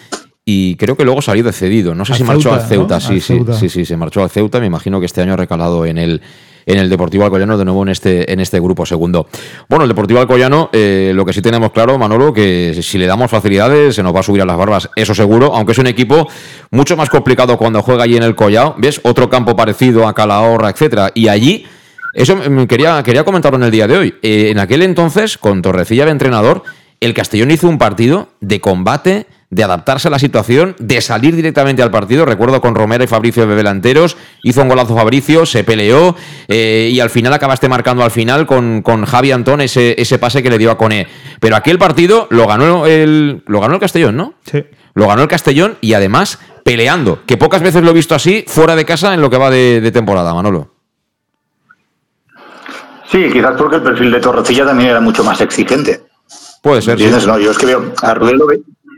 Y 0.50 0.76
creo 0.76 0.96
que 0.96 1.04
luego 1.04 1.20
salió 1.20 1.44
de 1.44 1.52
cedido. 1.52 1.94
No 1.94 2.06
sé 2.06 2.14
si 2.14 2.20
Ceuta, 2.20 2.32
marchó 2.32 2.54
al 2.54 2.62
Ceuta. 2.62 2.94
¿no? 2.94 3.00
Sí, 3.02 3.20
sí, 3.20 3.34
Ceuta. 3.34 3.52
sí, 3.52 3.68
sí, 3.68 3.84
se 3.84 3.98
marchó 3.98 4.22
al 4.22 4.30
Ceuta. 4.30 4.58
Me 4.60 4.64
imagino 4.64 4.98
que 4.98 5.04
este 5.04 5.20
año 5.20 5.34
ha 5.34 5.36
recalado 5.36 5.84
en 5.84 5.98
el, 5.98 6.22
en 6.64 6.78
el 6.78 6.88
Deportivo 6.88 7.24
Alcoyano, 7.24 7.58
de 7.58 7.66
nuevo 7.66 7.82
en 7.82 7.90
este, 7.90 8.32
en 8.32 8.40
este 8.40 8.58
grupo 8.58 8.86
segundo. 8.86 9.26
Bueno, 9.68 9.84
el 9.84 9.90
Deportivo 9.90 10.20
Alcoyano, 10.20 10.70
eh, 10.72 11.12
lo 11.14 11.26
que 11.26 11.34
sí 11.34 11.42
tenemos 11.42 11.70
claro, 11.72 11.98
Manolo, 11.98 12.32
que 12.32 12.78
si 12.80 12.96
le 12.96 13.06
damos 13.06 13.30
facilidades 13.30 13.94
se 13.94 14.02
nos 14.02 14.14
va 14.14 14.20
a 14.20 14.22
subir 14.22 14.40
a 14.40 14.46
las 14.46 14.56
barbas, 14.56 14.88
eso 14.96 15.14
seguro, 15.14 15.54
aunque 15.54 15.72
es 15.72 15.78
un 15.78 15.86
equipo 15.86 16.26
mucho 16.70 16.96
más 16.96 17.10
complicado 17.10 17.58
cuando 17.58 17.82
juega 17.82 18.04
allí 18.04 18.16
en 18.16 18.22
el 18.22 18.34
Collao. 18.34 18.74
¿Ves? 18.78 19.02
Otro 19.04 19.28
campo 19.28 19.54
parecido 19.54 20.08
a 20.08 20.14
Calahorra, 20.14 20.70
etcétera. 20.70 21.10
Y 21.14 21.28
allí. 21.28 21.66
Eso 22.14 22.38
quería, 22.66 23.02
quería 23.02 23.22
comentarlo 23.22 23.58
en 23.58 23.64
el 23.64 23.70
día 23.70 23.86
de 23.86 23.98
hoy. 23.98 24.14
Eh, 24.22 24.48
en 24.48 24.58
aquel 24.58 24.80
entonces, 24.80 25.36
con 25.36 25.60
Torrecilla 25.60 26.06
de 26.06 26.12
entrenador, 26.12 26.62
el 27.00 27.12
Castellón 27.12 27.50
hizo 27.50 27.68
un 27.68 27.76
partido 27.76 28.30
de 28.40 28.62
combate, 28.62 29.26
de 29.50 29.64
adaptarse 29.64 30.08
a 30.08 30.10
la 30.10 30.18
situación, 30.18 30.76
de 30.78 31.00
salir 31.00 31.34
directamente 31.34 31.82
al 31.82 31.90
partido. 31.90 32.24
Recuerdo 32.24 32.60
con 32.60 32.74
Romero 32.74 33.04
y 33.04 33.06
Fabricio 33.06 33.46
de 33.46 33.54
delanteros, 33.54 34.16
hizo 34.42 34.62
un 34.62 34.68
golazo 34.68 34.94
Fabricio, 34.94 35.46
se 35.46 35.64
peleó 35.64 36.16
eh, 36.48 36.90
y 36.92 37.00
al 37.00 37.10
final 37.10 37.32
acabaste 37.32 37.68
marcando 37.68 38.04
al 38.04 38.10
final 38.10 38.46
con, 38.46 38.82
con 38.82 39.04
Javi 39.04 39.32
Antón 39.32 39.60
ese, 39.60 39.94
ese, 40.00 40.18
pase 40.18 40.42
que 40.42 40.50
le 40.50 40.58
dio 40.58 40.70
a 40.70 40.76
Coné. 40.78 41.06
Pero 41.40 41.56
aquel 41.56 41.78
partido 41.78 42.26
lo 42.30 42.46
ganó 42.46 42.86
el, 42.86 43.42
lo 43.46 43.60
ganó 43.60 43.74
el 43.74 43.80
Castellón, 43.80 44.16
¿no? 44.16 44.34
Sí. 44.44 44.64
Lo 44.94 45.06
ganó 45.08 45.22
el 45.22 45.28
Castellón 45.28 45.78
y 45.80 45.94
además 45.94 46.38
peleando, 46.64 47.20
que 47.24 47.36
pocas 47.36 47.62
veces 47.62 47.82
lo 47.82 47.90
he 47.90 47.94
visto 47.94 48.14
así 48.14 48.44
fuera 48.46 48.76
de 48.76 48.84
casa 48.84 49.14
en 49.14 49.22
lo 49.22 49.30
que 49.30 49.38
va 49.38 49.50
de, 49.50 49.80
de 49.80 49.90
temporada, 49.92 50.34
Manolo. 50.34 50.74
Sí, 53.10 53.30
quizás 53.32 53.54
porque 53.56 53.76
el 53.76 53.82
perfil 53.82 54.10
de 54.10 54.20
Torrecilla 54.20 54.66
también 54.66 54.90
era 54.90 55.00
mucho 55.00 55.24
más 55.24 55.40
exigente. 55.40 56.02
Puede 56.62 56.82
ser. 56.82 56.98
Sí. 56.98 57.26
No, 57.26 57.38
yo 57.38 57.50
es 57.52 57.58
que 57.58 57.66
veo 57.66 57.92
a 58.02 58.14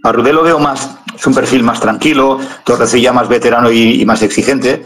a 0.03 0.13
Rudé 0.13 0.33
lo 0.33 0.43
veo 0.43 0.59
más, 0.59 0.91
es 1.15 1.27
un 1.27 1.35
perfil 1.35 1.63
más 1.63 1.81
tranquilo, 1.81 2.39
Torrecilla 2.65 3.13
más 3.13 3.29
veterano 3.29 3.71
y, 3.71 4.01
y, 4.01 4.05
más 4.05 4.23
exigente. 4.23 4.85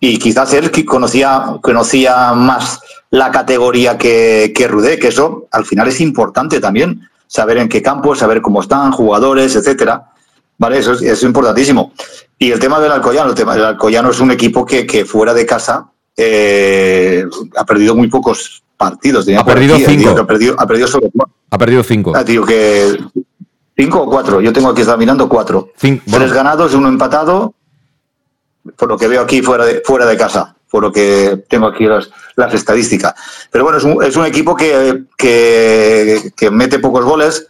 Y 0.00 0.18
quizás 0.18 0.52
él 0.54 0.70
conocía, 0.84 1.56
conocía 1.62 2.32
más 2.32 2.80
la 3.10 3.30
categoría 3.30 3.96
que, 3.96 4.52
que 4.54 4.68
Rudé, 4.68 4.98
que 4.98 5.08
eso 5.08 5.46
al 5.50 5.64
final 5.64 5.88
es 5.88 6.00
importante 6.00 6.60
también, 6.60 7.08
saber 7.26 7.58
en 7.58 7.68
qué 7.68 7.82
campo, 7.82 8.14
saber 8.14 8.42
cómo 8.42 8.60
están, 8.60 8.92
jugadores, 8.92 9.54
etcétera. 9.56 10.10
Vale, 10.58 10.78
eso 10.78 10.92
es, 10.92 11.02
eso 11.02 11.12
es 11.12 11.22
importantísimo. 11.22 11.92
Y 12.38 12.50
el 12.50 12.58
tema 12.58 12.80
del 12.80 12.92
Alcoyano, 12.92 13.30
el 13.30 13.34
tema 13.34 13.54
del 13.54 13.64
Alcoyano 13.64 14.10
es 14.10 14.20
un 14.20 14.30
equipo 14.30 14.64
que, 14.64 14.86
que 14.86 15.04
fuera 15.04 15.32
de 15.34 15.46
casa 15.46 15.86
eh, 16.16 17.24
ha 17.56 17.64
perdido 17.64 17.94
muy 17.94 18.08
pocos 18.08 18.62
partidos. 18.76 19.26
Ha 19.28 19.44
perdido 19.44 19.74
aquí, 19.74 19.84
cinco. 19.86 20.12
Tío, 20.12 20.22
ha, 20.22 20.26
perdido, 20.26 20.54
ha 20.58 20.66
perdido 20.66 20.88
solo 20.88 21.10
Ha 21.50 21.58
perdido 21.58 21.82
cinco. 21.82 22.12
Ah, 22.14 22.24
tío, 22.24 22.44
que 22.44 22.98
cinco 23.76 24.02
o 24.02 24.10
cuatro. 24.10 24.40
Yo 24.40 24.52
tengo 24.52 24.68
aquí 24.68 24.82
está 24.82 24.96
mirando 24.96 25.28
cuatro. 25.28 25.70
Cinco, 25.76 26.02
bueno. 26.06 26.24
Tres 26.24 26.34
ganados, 26.34 26.74
uno 26.74 26.88
empatado. 26.88 27.54
Por 28.76 28.88
lo 28.88 28.96
que 28.96 29.08
veo 29.08 29.22
aquí 29.22 29.42
fuera 29.42 29.64
de, 29.64 29.82
fuera 29.84 30.06
de 30.06 30.16
casa. 30.16 30.56
Por 30.70 30.82
lo 30.82 30.92
que 30.92 31.44
tengo 31.48 31.66
aquí 31.66 31.84
las, 31.84 32.10
las 32.36 32.54
estadísticas. 32.54 33.14
Pero 33.50 33.64
bueno, 33.64 33.78
es 33.78 33.84
un, 33.84 34.02
es 34.02 34.16
un 34.16 34.26
equipo 34.26 34.56
que, 34.56 35.04
que, 35.16 36.32
que, 36.36 36.50
mete 36.50 36.78
pocos 36.78 37.04
goles. 37.04 37.46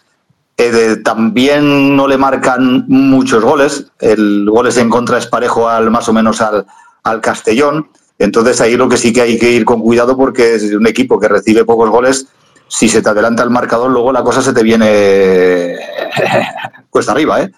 Eh, 0.56 0.70
de, 0.70 0.96
también 0.98 1.96
no 1.96 2.06
le 2.06 2.18
marcan 2.18 2.84
muchos 2.88 3.42
goles. 3.42 3.86
El 3.98 4.48
goles 4.50 4.76
en 4.76 4.90
contra 4.90 5.18
es 5.18 5.26
parejo 5.26 5.68
al 5.68 5.90
más 5.90 6.08
o 6.08 6.12
menos 6.12 6.40
al, 6.40 6.66
al 7.04 7.20
Castellón. 7.20 7.88
Entonces 8.18 8.60
ahí 8.60 8.76
lo 8.76 8.88
que 8.88 8.96
sí 8.96 9.12
que 9.12 9.22
hay 9.22 9.38
que 9.38 9.50
ir 9.50 9.64
con 9.64 9.80
cuidado 9.80 10.16
porque 10.16 10.54
es 10.54 10.72
un 10.72 10.86
equipo 10.86 11.18
que 11.18 11.28
recibe 11.28 11.64
pocos 11.64 11.90
goles. 11.90 12.26
Si 12.68 12.88
se 12.88 13.02
te 13.02 13.08
adelanta 13.08 13.42
el 13.42 13.50
marcador, 13.50 13.90
luego 13.90 14.12
la 14.12 14.22
cosa 14.22 14.42
se 14.42 14.52
te 14.52 14.62
viene 14.62 15.76
cuesta 16.90 17.12
arriba, 17.12 17.42
¿eh? 17.42 17.52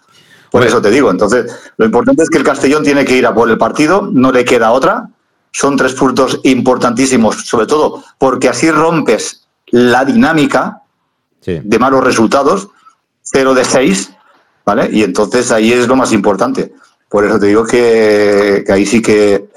Por 0.50 0.64
eso 0.64 0.80
te 0.80 0.90
digo. 0.90 1.10
Entonces, 1.10 1.54
lo 1.76 1.84
importante 1.84 2.22
es 2.22 2.30
que 2.30 2.38
el 2.38 2.44
Castellón 2.44 2.82
tiene 2.82 3.04
que 3.04 3.16
ir 3.16 3.26
a 3.26 3.34
por 3.34 3.50
el 3.50 3.58
partido, 3.58 4.08
no 4.12 4.32
le 4.32 4.44
queda 4.44 4.72
otra. 4.72 5.08
Son 5.52 5.76
tres 5.76 5.94
puntos 5.94 6.40
importantísimos, 6.44 7.46
sobre 7.46 7.66
todo 7.66 8.04
porque 8.18 8.48
así 8.48 8.70
rompes 8.70 9.46
la 9.66 10.04
dinámica 10.04 10.82
sí. 11.40 11.60
de 11.62 11.78
malos 11.78 12.04
resultados, 12.04 12.68
0 13.22 13.54
de 13.54 13.64
6, 13.64 14.12
¿vale? 14.64 14.88
Y 14.92 15.02
entonces 15.02 15.50
ahí 15.50 15.72
es 15.72 15.88
lo 15.88 15.96
más 15.96 16.12
importante. 16.12 16.72
Por 17.08 17.24
eso 17.24 17.38
te 17.38 17.46
digo 17.46 17.64
que, 17.64 18.64
que 18.66 18.72
ahí 18.72 18.84
sí 18.84 19.00
que 19.00 19.48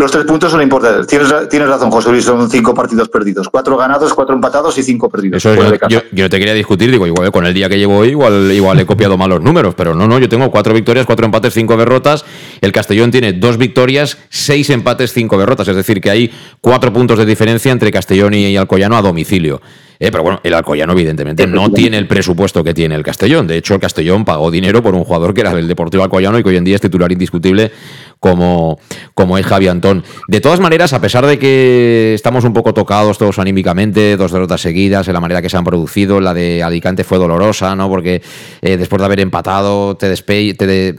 los 0.00 0.10
tres 0.10 0.24
puntos 0.24 0.50
son 0.50 0.62
importantes. 0.62 1.06
Tienes, 1.06 1.28
tienes 1.50 1.68
razón, 1.68 1.90
José 1.90 2.10
Luis, 2.10 2.24
son 2.24 2.50
cinco 2.50 2.74
partidos 2.74 3.10
perdidos. 3.10 3.50
Cuatro 3.50 3.76
ganados, 3.76 4.14
cuatro 4.14 4.34
empatados 4.34 4.78
y 4.78 4.82
cinco 4.82 5.10
perdidos. 5.10 5.44
Eso 5.44 5.54
yo, 5.54 5.74
yo, 5.90 6.00
yo, 6.10 6.24
no 6.24 6.30
te 6.30 6.38
quería 6.38 6.54
discutir, 6.54 6.90
digo, 6.90 7.06
igual 7.06 7.30
con 7.30 7.44
el 7.44 7.52
día 7.52 7.68
que 7.68 7.76
llevo 7.76 7.98
hoy, 7.98 8.08
igual, 8.08 8.50
igual 8.50 8.80
he 8.80 8.86
copiado 8.86 9.18
mal 9.18 9.28
los 9.28 9.42
números, 9.42 9.74
pero 9.74 9.94
no, 9.94 10.08
no, 10.08 10.18
yo 10.18 10.26
tengo 10.26 10.50
cuatro 10.50 10.72
victorias, 10.72 11.04
cuatro 11.04 11.26
empates, 11.26 11.52
cinco 11.52 11.76
derrotas. 11.76 12.24
El 12.62 12.72
Castellón 12.72 13.10
tiene 13.10 13.34
dos 13.34 13.58
victorias, 13.58 14.16
seis 14.30 14.70
empates, 14.70 15.12
cinco 15.12 15.36
derrotas. 15.36 15.68
Es 15.68 15.76
decir, 15.76 16.00
que 16.00 16.10
hay 16.10 16.32
cuatro 16.62 16.90
puntos 16.94 17.18
de 17.18 17.26
diferencia 17.26 17.70
entre 17.70 17.92
Castellón 17.92 18.32
y 18.32 18.56
Alcoyano 18.56 18.96
a 18.96 19.02
domicilio. 19.02 19.60
Eh, 20.02 20.10
pero 20.10 20.22
bueno, 20.22 20.40
el 20.42 20.54
Alcoyano, 20.54 20.94
evidentemente, 20.94 21.46
no 21.46 21.70
tiene 21.70 21.98
el 21.98 22.06
presupuesto 22.06 22.64
que 22.64 22.72
tiene 22.72 22.94
el 22.94 23.02
Castellón. 23.02 23.46
De 23.46 23.58
hecho, 23.58 23.74
el 23.74 23.80
Castellón 23.80 24.24
pagó 24.24 24.50
dinero 24.50 24.82
por 24.82 24.94
un 24.94 25.04
jugador 25.04 25.34
que 25.34 25.42
era 25.42 25.54
del 25.54 25.68
Deportivo 25.68 26.02
Alcoyano 26.02 26.38
y 26.38 26.42
que 26.42 26.48
hoy 26.48 26.56
en 26.56 26.64
día 26.64 26.76
es 26.76 26.80
titular 26.80 27.12
indiscutible 27.12 27.70
como, 28.18 28.78
como 29.14 29.38
es 29.38 29.46
Javi 29.46 29.68
Antón. 29.68 30.04
De 30.28 30.40
todas 30.40 30.60
maneras, 30.60 30.92
a 30.92 31.00
pesar 31.00 31.26
de 31.26 31.38
que 31.38 32.14
estamos 32.14 32.44
un 32.44 32.52
poco 32.52 32.72
tocados 32.72 33.18
todos 33.18 33.38
anímicamente, 33.38 34.16
dos 34.16 34.32
derrotas 34.32 34.60
seguidas, 34.60 35.08
en 35.08 35.14
la 35.14 35.20
manera 35.20 35.42
que 35.42 35.48
se 35.48 35.56
han 35.56 35.64
producido, 35.64 36.20
la 36.20 36.34
de 36.34 36.62
Alicante 36.62 37.04
fue 37.04 37.18
dolorosa, 37.18 37.74
¿no? 37.76 37.88
Porque 37.88 38.22
eh, 38.62 38.76
después 38.76 39.00
de 39.00 39.06
haber 39.06 39.20
empatado, 39.20 39.96
te, 39.96 40.08
despe 40.08 40.54
te, 40.54 40.94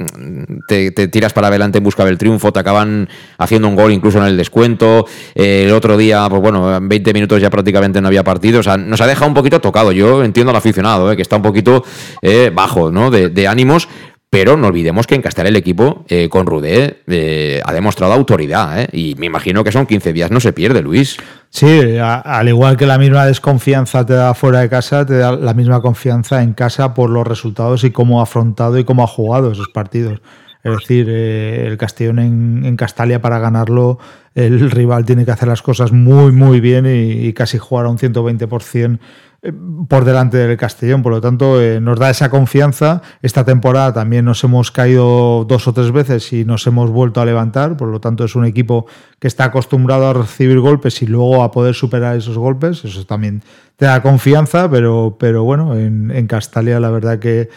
te, 0.67 0.91
te, 0.91 1.07
tiras 1.07 1.33
para 1.33 1.47
adelante 1.47 1.77
en 1.77 1.83
busca 1.83 2.03
del 2.05 2.17
triunfo, 2.17 2.51
te 2.51 2.59
acaban 2.59 3.07
haciendo 3.37 3.67
un 3.67 3.75
gol 3.75 3.91
incluso 3.91 4.17
en 4.17 4.25
el 4.25 4.37
descuento. 4.37 5.05
Eh, 5.35 5.65
el 5.65 5.73
otro 5.73 5.97
día, 5.97 6.27
pues 6.29 6.41
bueno, 6.41 6.75
en 6.75 6.89
20 6.89 7.13
minutos 7.13 7.41
ya 7.41 7.49
prácticamente 7.49 8.01
no 8.01 8.07
había 8.07 8.23
partido. 8.23 8.59
O 8.59 8.63
sea, 8.63 8.77
nos 8.91 9.01
ha 9.01 9.07
dejado 9.07 9.27
un 9.27 9.33
poquito 9.33 9.59
tocado. 9.59 9.91
Yo 9.91 10.23
entiendo 10.23 10.51
al 10.51 10.57
aficionado, 10.57 11.11
¿eh? 11.11 11.15
que 11.15 11.23
está 11.23 11.37
un 11.37 11.41
poquito 11.41 11.83
eh, 12.21 12.51
bajo 12.53 12.91
¿no? 12.91 13.09
de, 13.09 13.29
de, 13.29 13.47
ánimos, 13.47 13.87
pero 14.31 14.55
no 14.55 14.67
olvidemos 14.67 15.07
que 15.07 15.15
en 15.15 15.21
Castell 15.21 15.47
el 15.47 15.57
equipo 15.57 16.05
eh, 16.07 16.29
con 16.29 16.45
Rudé 16.45 17.01
eh, 17.07 17.61
ha 17.65 17.73
demostrado 17.73 18.13
autoridad, 18.13 18.81
¿eh? 18.81 18.87
y 18.93 19.15
me 19.15 19.25
imagino 19.25 19.61
que 19.61 19.73
son 19.73 19.85
15 19.85 20.13
días, 20.13 20.31
no 20.31 20.39
se 20.39 20.53
pierde, 20.53 20.81
Luis. 20.81 21.17
Sí, 21.49 21.97
al 21.99 22.47
igual 22.47 22.77
que 22.77 22.85
la 22.85 22.97
misma 22.97 23.25
desconfianza 23.25 24.05
te 24.05 24.13
da 24.13 24.33
fuera 24.33 24.61
de 24.61 24.69
casa, 24.69 25.05
te 25.05 25.17
da 25.17 25.33
la 25.33 25.53
misma 25.53 25.81
confianza 25.81 26.41
en 26.43 26.53
casa 26.53 26.93
por 26.93 27.09
los 27.09 27.27
resultados 27.27 27.83
y 27.83 27.91
cómo 27.91 28.21
ha 28.21 28.23
afrontado 28.23 28.79
y 28.79 28.85
cómo 28.85 29.03
ha 29.03 29.07
jugado 29.07 29.51
esos 29.51 29.67
partidos. 29.67 30.21
Es 30.63 30.71
decir, 30.77 31.07
eh, 31.09 31.65
el 31.67 31.77
Castellón 31.77 32.19
en, 32.19 32.75
Castalia 32.75 33.21
para 33.21 33.39
ganarlo, 33.39 33.99
el 34.35 34.71
rival 34.71 35.05
tiene 35.05 35.25
que 35.25 35.31
hacer 35.31 35.47
las 35.47 35.61
cosas 35.61 35.91
muy, 35.91 36.31
muy 36.31 36.59
bien 36.59 36.85
y, 36.85 37.27
y 37.27 37.33
casi 37.33 37.57
jugar 37.57 37.85
a 37.85 37.89
un 37.89 37.97
120% 37.97 38.99
eh, 39.43 39.51
por 39.87 40.05
delante 40.05 40.37
del 40.37 40.55
Castellón. 40.57 41.01
Por 41.01 41.11
lo 41.13 41.21
tanto, 41.21 41.59
eh, 41.61 41.81
nos 41.81 41.97
da 41.97 42.09
esa 42.11 42.29
confianza. 42.29 43.01
Esta 43.21 43.43
temporada 43.43 43.91
también 43.91 44.23
nos 44.25 44.43
hemos 44.43 44.71
caído 44.71 45.45
dos 45.45 45.67
o 45.67 45.73
tres 45.73 45.91
veces 45.91 46.31
y 46.31 46.45
nos 46.45 46.67
hemos 46.67 46.91
vuelto 46.91 47.21
a 47.21 47.25
levantar. 47.25 47.75
Por 47.75 47.87
lo 47.87 47.99
tanto, 47.99 48.23
es 48.23 48.35
un 48.35 48.45
equipo 48.45 48.85
que 49.19 49.27
está 49.27 49.45
acostumbrado 49.45 50.07
a 50.07 50.13
recibir 50.13 50.59
golpes 50.59 51.01
y 51.01 51.07
luego 51.07 51.43
a 51.43 51.51
poder 51.51 51.73
superar 51.73 52.15
esos 52.15 52.37
golpes. 52.37 52.85
Eso 52.85 53.03
también 53.05 53.41
te 53.77 53.85
da 53.85 54.03
confianza, 54.03 54.69
pero, 54.69 55.17
pero 55.19 55.43
bueno, 55.43 55.75
en, 55.75 56.11
en 56.11 56.27
Castalia 56.27 56.79
la 56.79 56.91
verdad 56.91 57.17
que 57.17 57.49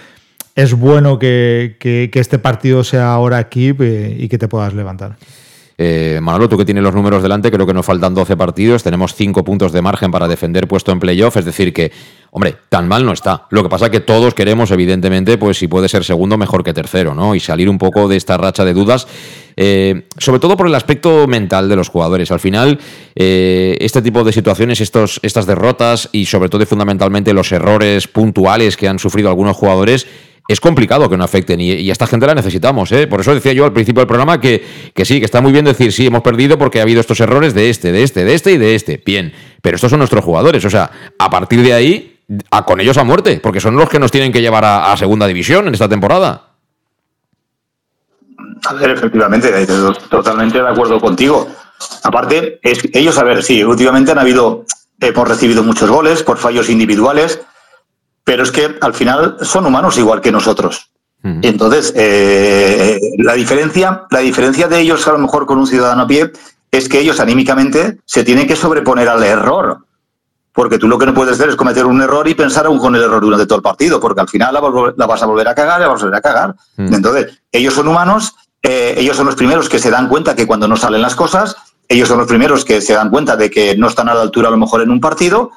es 0.54 0.74
bueno 0.74 1.18
que, 1.18 1.76
que, 1.78 2.10
este 2.14 2.38
partido 2.38 2.84
sea 2.84 3.12
ahora 3.12 3.38
aquí 3.38 3.74
eh, 3.78 4.16
y 4.18 4.28
que 4.28 4.38
te 4.38 4.48
puedas 4.48 4.74
levantar. 4.74 5.16
Eh, 5.76 6.20
Manolo, 6.22 6.48
tú 6.48 6.56
que 6.56 6.64
tienes 6.64 6.84
los 6.84 6.94
números 6.94 7.22
delante, 7.22 7.50
creo 7.50 7.66
que 7.66 7.74
nos 7.74 7.84
faltan 7.84 8.14
12 8.14 8.36
partidos, 8.36 8.84
tenemos 8.84 9.14
5 9.14 9.42
puntos 9.42 9.72
de 9.72 9.82
margen 9.82 10.12
para 10.12 10.28
defender 10.28 10.68
puesto 10.68 10.92
en 10.92 11.00
playoff, 11.00 11.36
es 11.36 11.44
decir 11.44 11.72
que, 11.72 11.90
hombre, 12.30 12.54
tan 12.68 12.86
mal 12.86 13.04
no 13.04 13.12
está. 13.12 13.46
Lo 13.50 13.64
que 13.64 13.68
pasa 13.68 13.86
es 13.86 13.90
que 13.90 14.00
todos 14.00 14.34
queremos, 14.34 14.70
evidentemente, 14.70 15.36
pues 15.36 15.58
si 15.58 15.66
puede 15.66 15.88
ser 15.88 16.04
segundo, 16.04 16.38
mejor 16.38 16.62
que 16.62 16.72
tercero, 16.72 17.14
¿no? 17.14 17.34
Y 17.34 17.40
salir 17.40 17.68
un 17.68 17.78
poco 17.78 18.06
de 18.06 18.16
esta 18.16 18.36
racha 18.36 18.64
de 18.64 18.72
dudas. 18.72 19.08
Eh, 19.56 20.06
sobre 20.18 20.40
todo 20.40 20.56
por 20.56 20.66
el 20.66 20.74
aspecto 20.74 21.26
mental 21.26 21.68
de 21.68 21.76
los 21.76 21.88
jugadores. 21.88 22.30
Al 22.30 22.40
final, 22.40 22.78
eh, 23.14 23.76
este 23.80 24.02
tipo 24.02 24.24
de 24.24 24.32
situaciones, 24.32 24.80
estos, 24.80 25.20
estas 25.22 25.46
derrotas 25.46 26.08
y 26.12 26.26
sobre 26.26 26.48
todo 26.48 26.64
fundamentalmente 26.66 27.32
los 27.32 27.52
errores 27.52 28.08
puntuales 28.08 28.76
que 28.76 28.88
han 28.88 28.98
sufrido 28.98 29.28
algunos 29.28 29.56
jugadores, 29.56 30.06
es 30.46 30.60
complicado 30.60 31.08
que 31.08 31.16
no 31.16 31.24
afecten 31.24 31.60
y, 31.60 31.88
a 31.88 31.92
esta 31.92 32.06
gente 32.06 32.26
la 32.26 32.34
necesitamos. 32.34 32.92
¿eh? 32.92 33.06
Por 33.06 33.20
eso 33.20 33.34
decía 33.34 33.52
yo 33.52 33.64
al 33.64 33.72
principio 33.72 34.00
del 34.00 34.06
programa 34.06 34.40
que, 34.40 34.62
que 34.94 35.04
sí, 35.04 35.18
que 35.18 35.24
está 35.24 35.40
muy 35.40 35.52
bien 35.52 35.64
decir, 35.64 35.90
sí, 35.92 36.06
hemos 36.06 36.22
perdido 36.22 36.58
porque 36.58 36.80
ha 36.80 36.82
habido 36.82 37.00
estos 37.00 37.20
errores 37.20 37.54
de 37.54 37.70
este, 37.70 37.92
de 37.92 38.02
este, 38.02 38.24
de 38.24 38.34
este 38.34 38.52
y 38.52 38.58
de 38.58 38.74
este. 38.74 39.02
Bien, 39.04 39.32
pero 39.62 39.76
estos 39.76 39.90
son 39.90 39.98
nuestros 39.98 40.22
jugadores. 40.22 40.64
O 40.64 40.70
sea, 40.70 40.90
a 41.18 41.30
partir 41.30 41.62
de 41.62 41.72
ahí, 41.72 42.20
con 42.66 42.80
ellos 42.80 42.96
a 42.98 43.04
muerte, 43.04 43.40
porque 43.42 43.60
son 43.60 43.76
los 43.76 43.88
que 43.88 43.98
nos 43.98 44.10
tienen 44.10 44.32
que 44.32 44.40
llevar 44.40 44.64
a, 44.64 44.94
segunda 44.96 45.26
división 45.26 45.68
en 45.68 45.74
esta 45.74 45.88
temporada. 45.88 46.53
A 48.66 48.74
ver, 48.74 48.90
efectivamente, 48.90 49.66
totalmente 50.08 50.60
de 50.60 50.68
acuerdo 50.68 51.00
contigo. 51.00 51.48
Aparte, 52.02 52.60
es, 52.62 52.80
ellos, 52.92 53.18
a 53.18 53.24
ver, 53.24 53.42
sí, 53.42 53.62
últimamente 53.62 54.12
han 54.12 54.18
habido, 54.18 54.64
hemos 55.00 55.28
recibido 55.28 55.62
muchos 55.62 55.90
goles 55.90 56.22
por 56.22 56.38
fallos 56.38 56.68
individuales, 56.70 57.40
pero 58.24 58.42
es 58.42 58.50
que 58.50 58.76
al 58.80 58.94
final 58.94 59.36
son 59.42 59.66
humanos 59.66 59.98
igual 59.98 60.20
que 60.20 60.32
nosotros. 60.32 60.90
Entonces, 61.24 61.90
eh, 61.96 63.00
la, 63.16 63.32
diferencia, 63.32 64.02
la 64.10 64.18
diferencia 64.18 64.68
de 64.68 64.80
ellos 64.80 65.08
a 65.08 65.12
lo 65.12 65.18
mejor 65.18 65.46
con 65.46 65.56
un 65.56 65.66
ciudadano 65.66 66.02
a 66.02 66.06
pie 66.06 66.30
es 66.70 66.86
que 66.86 67.00
ellos 67.00 67.18
anímicamente 67.18 67.98
se 68.04 68.24
tienen 68.24 68.46
que 68.46 68.56
sobreponer 68.56 69.08
al 69.08 69.22
error. 69.22 69.78
Porque 70.52 70.78
tú 70.78 70.86
lo 70.86 70.98
que 70.98 71.06
no 71.06 71.14
puedes 71.14 71.34
hacer 71.34 71.48
es 71.48 71.56
cometer 71.56 71.86
un 71.86 72.02
error 72.02 72.28
y 72.28 72.34
pensar 72.34 72.66
aún 72.66 72.78
con 72.78 72.94
el 72.94 73.02
error 73.02 73.22
durante 73.22 73.46
todo 73.46 73.56
el 73.56 73.62
partido, 73.62 73.98
porque 73.98 74.20
al 74.20 74.28
final 74.28 74.52
la, 74.52 75.06
vas 75.06 75.22
a 75.22 75.26
volver 75.26 75.48
a 75.48 75.54
cagar, 75.54 75.80
la 75.80 75.88
vas 75.88 76.02
a 76.02 76.04
volver 76.04 76.18
a 76.18 76.22
cagar. 76.22 76.54
Entonces, 76.76 77.42
ellos 77.50 77.72
son 77.72 77.88
humanos, 77.88 78.34
eh, 78.66 78.94
ellos 78.96 79.14
son 79.14 79.26
los 79.26 79.34
primeros 79.34 79.68
que 79.68 79.78
se 79.78 79.90
dan 79.90 80.08
cuenta 80.08 80.34
que 80.34 80.46
cuando 80.46 80.66
no 80.66 80.76
salen 80.78 81.02
las 81.02 81.14
cosas, 81.14 81.54
ellos 81.86 82.08
son 82.08 82.16
los 82.16 82.26
primeros 82.26 82.64
que 82.64 82.80
se 82.80 82.94
dan 82.94 83.10
cuenta 83.10 83.36
de 83.36 83.50
que 83.50 83.76
no 83.76 83.88
están 83.88 84.08
a 84.08 84.14
la 84.14 84.22
altura 84.22 84.48
a 84.48 84.50
lo 84.50 84.56
mejor 84.56 84.80
en 84.80 84.90
un 84.90 85.00
partido, 85.00 85.50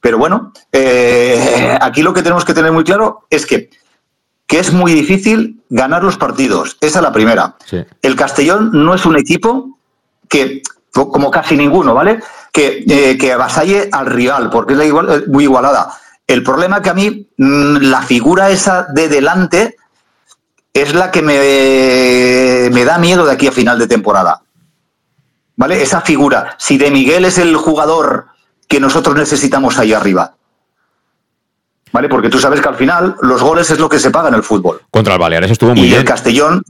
pero 0.00 0.16
bueno, 0.16 0.54
eh, 0.72 1.76
aquí 1.78 2.02
lo 2.02 2.14
que 2.14 2.22
tenemos 2.22 2.46
que 2.46 2.54
tener 2.54 2.72
muy 2.72 2.84
claro 2.84 3.26
es 3.28 3.44
que, 3.44 3.68
que 4.46 4.60
es 4.60 4.72
muy 4.72 4.94
difícil 4.94 5.60
ganar 5.68 6.02
los 6.02 6.16
partidos. 6.16 6.78
Esa 6.80 7.00
es 7.00 7.02
la 7.02 7.12
primera. 7.12 7.56
El 8.00 8.16
Castellón 8.16 8.70
no 8.72 8.94
es 8.94 9.04
un 9.04 9.18
equipo 9.18 9.78
que, 10.26 10.62
como 10.90 11.30
casi 11.30 11.54
ninguno, 11.54 11.92
¿vale? 11.92 12.20
Que, 12.50 12.82
eh, 12.88 13.18
que 13.18 13.32
avasalle 13.34 13.90
al 13.92 14.06
rival, 14.06 14.48
porque 14.48 14.72
es 14.72 14.84
igual, 14.86 15.24
muy 15.26 15.44
igualada. 15.44 15.92
El 16.26 16.42
problema 16.42 16.80
que 16.80 16.88
a 16.88 16.94
mí, 16.94 17.28
mm, 17.36 17.76
la 17.82 18.00
figura 18.00 18.48
esa 18.48 18.86
de 18.94 19.08
delante 19.08 19.76
es 20.82 20.94
la 20.94 21.10
que 21.10 21.22
me, 21.22 22.70
me 22.70 22.84
da 22.84 22.98
miedo 22.98 23.24
de 23.24 23.32
aquí 23.32 23.46
a 23.46 23.52
final 23.52 23.78
de 23.78 23.86
temporada. 23.86 24.42
¿Vale? 25.56 25.82
Esa 25.82 26.00
figura. 26.00 26.54
Si 26.58 26.78
de 26.78 26.90
Miguel 26.90 27.24
es 27.24 27.38
el 27.38 27.56
jugador 27.56 28.26
que 28.68 28.78
nosotros 28.78 29.16
necesitamos 29.16 29.78
ahí 29.78 29.92
arriba. 29.92 30.34
¿Vale? 31.92 32.08
Porque 32.08 32.28
tú 32.28 32.38
sabes 32.38 32.60
que 32.60 32.68
al 32.68 32.76
final 32.76 33.16
los 33.22 33.42
goles 33.42 33.70
es 33.70 33.78
lo 33.78 33.88
que 33.88 33.98
se 33.98 34.10
paga 34.10 34.28
en 34.28 34.34
el 34.34 34.42
fútbol. 34.42 34.82
Contra 34.90 35.14
el 35.14 35.18
Baleares 35.18 35.50
estuvo 35.50 35.70
muy 35.70 35.82
bien. 35.82 35.94
Y 35.94 35.96
el 35.96 36.04
Castellón. 36.04 36.62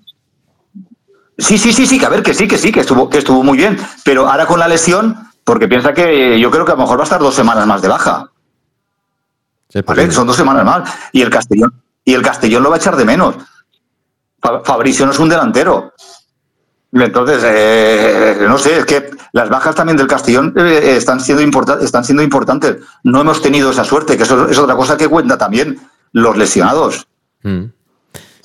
Sí, 1.37 1.59
sí, 1.59 1.73
sí, 1.73 1.87
sí, 1.87 1.99
que 1.99 2.07
a 2.07 2.09
ver, 2.09 2.23
que 2.23 2.35
sí, 2.35 2.49
que 2.49 2.59
sí, 2.59 2.73
que 2.73 2.81
estuvo, 2.81 3.09
que 3.11 3.19
estuvo 3.19 3.43
muy 3.43 3.59
bien. 3.59 3.79
Pero 4.05 4.29
ahora 4.29 4.47
con 4.47 4.59
la 4.59 4.69
lesión, 4.69 5.29
porque 5.45 5.69
piensa 5.69 5.93
que 5.93 6.39
yo 6.39 6.51
creo 6.51 6.65
que 6.65 6.73
a 6.73 6.77
lo 6.77 6.83
mejor 6.83 6.99
va 6.99 7.03
a 7.03 7.05
estar 7.05 7.21
dos 7.21 7.35
semanas 7.35 7.67
más 7.67 7.83
de 7.83 7.89
baja. 7.89 8.31
¿Vale? 9.85 10.11
Son 10.11 10.27
dos 10.27 10.37
semanas 10.37 10.65
más. 10.65 10.91
Y 11.13 11.23
el 11.23 11.31
Castellón, 11.31 11.75
y 12.05 12.15
el 12.15 12.23
Castellón 12.23 12.63
lo 12.63 12.71
va 12.71 12.77
a 12.77 12.79
echar 12.79 12.97
de 12.97 13.05
menos. 13.05 13.35
Fabricio 14.41 15.05
no 15.07 15.13
es 15.13 15.19
un 15.19 15.29
delantero. 15.29 15.93
Entonces, 16.93 17.43
eh, 17.45 18.39
no 18.49 18.57
sé, 18.57 18.79
es 18.79 18.87
que 18.87 19.11
las 19.33 19.49
bajas 19.49 19.75
también 19.75 19.97
del 19.97 20.07
Castellón 20.07 20.55
eh, 20.57 20.95
están, 20.97 21.21
siendo 21.21 21.43
están 21.81 22.05
siendo 22.05 22.23
importantes. 22.23 22.79
No 23.03 23.21
hemos 23.21 23.43
tenido 23.43 23.71
esa 23.71 23.85
suerte, 23.85 24.17
que 24.17 24.23
eso 24.23 24.49
es 24.49 24.59
otra 24.59 24.75
cosa 24.75 24.97
que 24.97 25.09
cuenta 25.09 25.37
también, 25.37 25.79
los 26.13 26.37
lesionados. 26.37 27.07
Mm. 27.43 27.65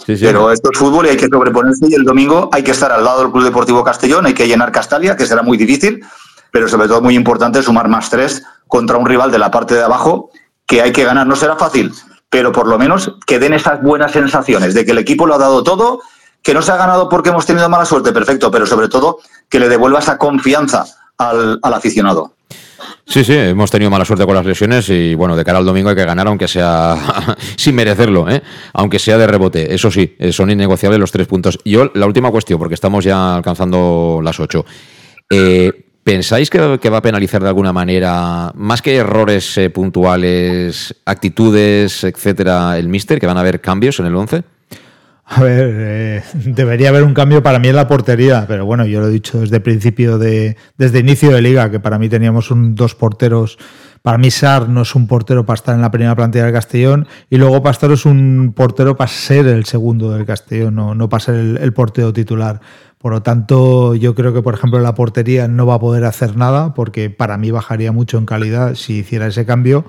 Pero 0.05 0.51
esto 0.51 0.69
es 0.71 0.77
fútbol 0.77 1.05
y 1.05 1.09
hay 1.09 1.17
que 1.17 1.27
sobreponerse 1.27 1.87
y 1.87 1.93
el 1.93 2.03
domingo 2.03 2.49
hay 2.51 2.63
que 2.63 2.71
estar 2.71 2.91
al 2.91 3.05
lado 3.05 3.21
del 3.21 3.31
Club 3.31 3.45
Deportivo 3.45 3.83
Castellón, 3.85 4.25
hay 4.25 4.33
que 4.33 4.47
llenar 4.47 4.71
Castalia, 4.71 5.15
que 5.15 5.25
será 5.25 5.43
muy 5.43 5.57
difícil, 5.57 6.03
pero 6.51 6.67
sobre 6.67 6.89
todo 6.89 7.01
muy 7.01 7.15
importante 7.15 7.63
sumar 7.63 7.87
más 7.87 8.09
tres 8.09 8.43
contra 8.67 8.97
un 8.97 9.05
rival 9.05 9.31
de 9.31 9.39
la 9.39 9.49
parte 9.49 9.75
de 9.75 9.83
abajo 9.83 10.31
que 10.65 10.81
hay 10.81 10.91
que 10.91 11.05
ganar. 11.05 11.25
No 11.25 11.37
será 11.37 11.55
fácil, 11.55 11.93
pero 12.33 12.51
por 12.51 12.67
lo 12.67 12.79
menos 12.79 13.13
que 13.27 13.37
den 13.37 13.53
esas 13.53 13.79
buenas 13.83 14.11
sensaciones 14.11 14.73
de 14.73 14.83
que 14.83 14.91
el 14.91 14.97
equipo 14.97 15.27
lo 15.27 15.35
ha 15.35 15.37
dado 15.37 15.61
todo 15.61 16.01
que 16.41 16.55
no 16.55 16.63
se 16.63 16.71
ha 16.71 16.77
ganado 16.77 17.07
porque 17.07 17.29
hemos 17.29 17.45
tenido 17.45 17.69
mala 17.69 17.85
suerte, 17.85 18.11
perfecto, 18.11 18.49
pero 18.49 18.65
sobre 18.65 18.89
todo 18.89 19.19
que 19.47 19.59
le 19.59 19.69
devuelva 19.69 19.99
esa 19.99 20.17
confianza 20.17 20.83
al, 21.19 21.59
aficionado. 21.61 22.33
Sí, 23.05 23.23
sí, 23.23 23.33
hemos 23.33 23.69
tenido 23.69 23.91
mala 23.91 24.03
suerte 24.03 24.25
con 24.25 24.33
las 24.33 24.47
lesiones 24.47 24.89
y 24.89 25.13
bueno, 25.13 25.35
de 25.35 25.45
cara 25.45 25.59
al 25.59 25.65
domingo 25.65 25.89
hay 25.89 25.95
que 25.95 26.05
ganar 26.05 26.25
aunque 26.25 26.47
sea 26.47 26.97
sin 27.55 27.75
merecerlo, 27.75 28.27
¿eh? 28.27 28.41
aunque 28.73 28.97
sea 28.97 29.19
de 29.19 29.27
rebote. 29.27 29.71
Eso 29.71 29.91
sí, 29.91 30.15
eh, 30.17 30.33
son 30.33 30.49
innegociables 30.49 30.99
los 30.99 31.11
tres 31.11 31.27
puntos. 31.27 31.59
Y 31.63 31.73
yo, 31.73 31.91
la 31.93 32.07
última 32.07 32.31
cuestión, 32.31 32.57
porque 32.57 32.73
estamos 32.73 33.05
ya 33.05 33.35
alcanzando 33.35 34.21
las 34.23 34.39
ocho. 34.39 34.65
Eh, 35.29 35.82
¿Pensáis 36.03 36.49
que, 36.49 36.59
va 36.59 36.97
a 36.97 37.01
penalizar 37.01 37.41
de 37.41 37.47
alguna 37.47 37.71
manera, 37.71 38.51
más 38.55 38.81
que 38.81 38.97
errores 38.97 39.59
puntuales, 39.73 40.93
actitudes, 41.05 42.03
etcétera, 42.03 42.77
el 42.77 42.89
Mister, 42.89 43.19
que 43.19 43.27
van 43.27 43.37
a 43.37 43.39
haber 43.39 43.61
cambios 43.61 43.99
en 43.99 44.07
el 44.07 44.15
11? 44.15 44.43
A 45.25 45.41
ver, 45.41 45.73
eh, 45.73 46.23
debería 46.33 46.89
haber 46.89 47.03
un 47.03 47.13
cambio 47.13 47.41
para 47.41 47.57
mí 47.57 47.69
en 47.69 47.75
la 47.75 47.87
portería, 47.87 48.45
pero 48.47 48.65
bueno, 48.65 48.85
yo 48.85 48.99
lo 48.99 49.07
he 49.07 49.11
dicho 49.11 49.39
desde 49.39 49.61
principio 49.61 50.17
de, 50.17 50.57
desde 50.77 50.99
inicio 50.99 51.31
de 51.31 51.41
liga, 51.41 51.71
que 51.71 51.79
para 51.79 51.97
mí 51.97 52.09
teníamos 52.09 52.51
un, 52.51 52.75
dos 52.75 52.93
porteros. 52.93 53.57
Para 54.01 54.17
mí 54.17 54.29
Sar 54.31 54.67
no 54.67 54.81
es 54.81 54.95
un 54.95 55.07
portero 55.07 55.45
para 55.45 55.55
estar 55.55 55.73
en 55.75 55.81
la 55.81 55.89
primera 55.89 56.13
plantilla 56.13 56.43
del 56.43 56.53
Castellón 56.53 57.07
y 57.29 57.37
luego 57.37 57.63
Pastor 57.63 57.93
es 57.93 58.05
un 58.05 58.51
portero 58.53 58.97
para 58.97 59.07
ser 59.07 59.47
el 59.47 59.63
segundo 59.63 60.11
del 60.11 60.25
Castellón, 60.25 60.75
no, 60.75 60.93
no 60.93 61.07
para 61.07 61.23
ser 61.23 61.35
el, 61.35 61.73
portero 61.73 62.11
titular. 62.11 62.59
Por 63.03 63.11
lo 63.11 63.21
tanto, 63.21 63.95
yo 63.95 64.15
creo 64.15 64.33
que, 64.33 64.41
por 64.41 64.53
ejemplo, 64.53 64.79
la 64.79 64.95
portería 64.95 65.49
no 65.49 65.65
va 65.65 65.73
a 65.73 65.79
poder 65.79 66.05
hacer 66.05 66.37
nada 66.37 66.73
porque 66.73 67.09
para 67.09 67.37
mí 67.37 67.51
bajaría 67.51 67.91
mucho 67.91 68.17
en 68.17 68.25
calidad 68.25 68.75
si 68.75 68.99
hiciera 68.99 69.27
ese 69.27 69.45
cambio. 69.45 69.83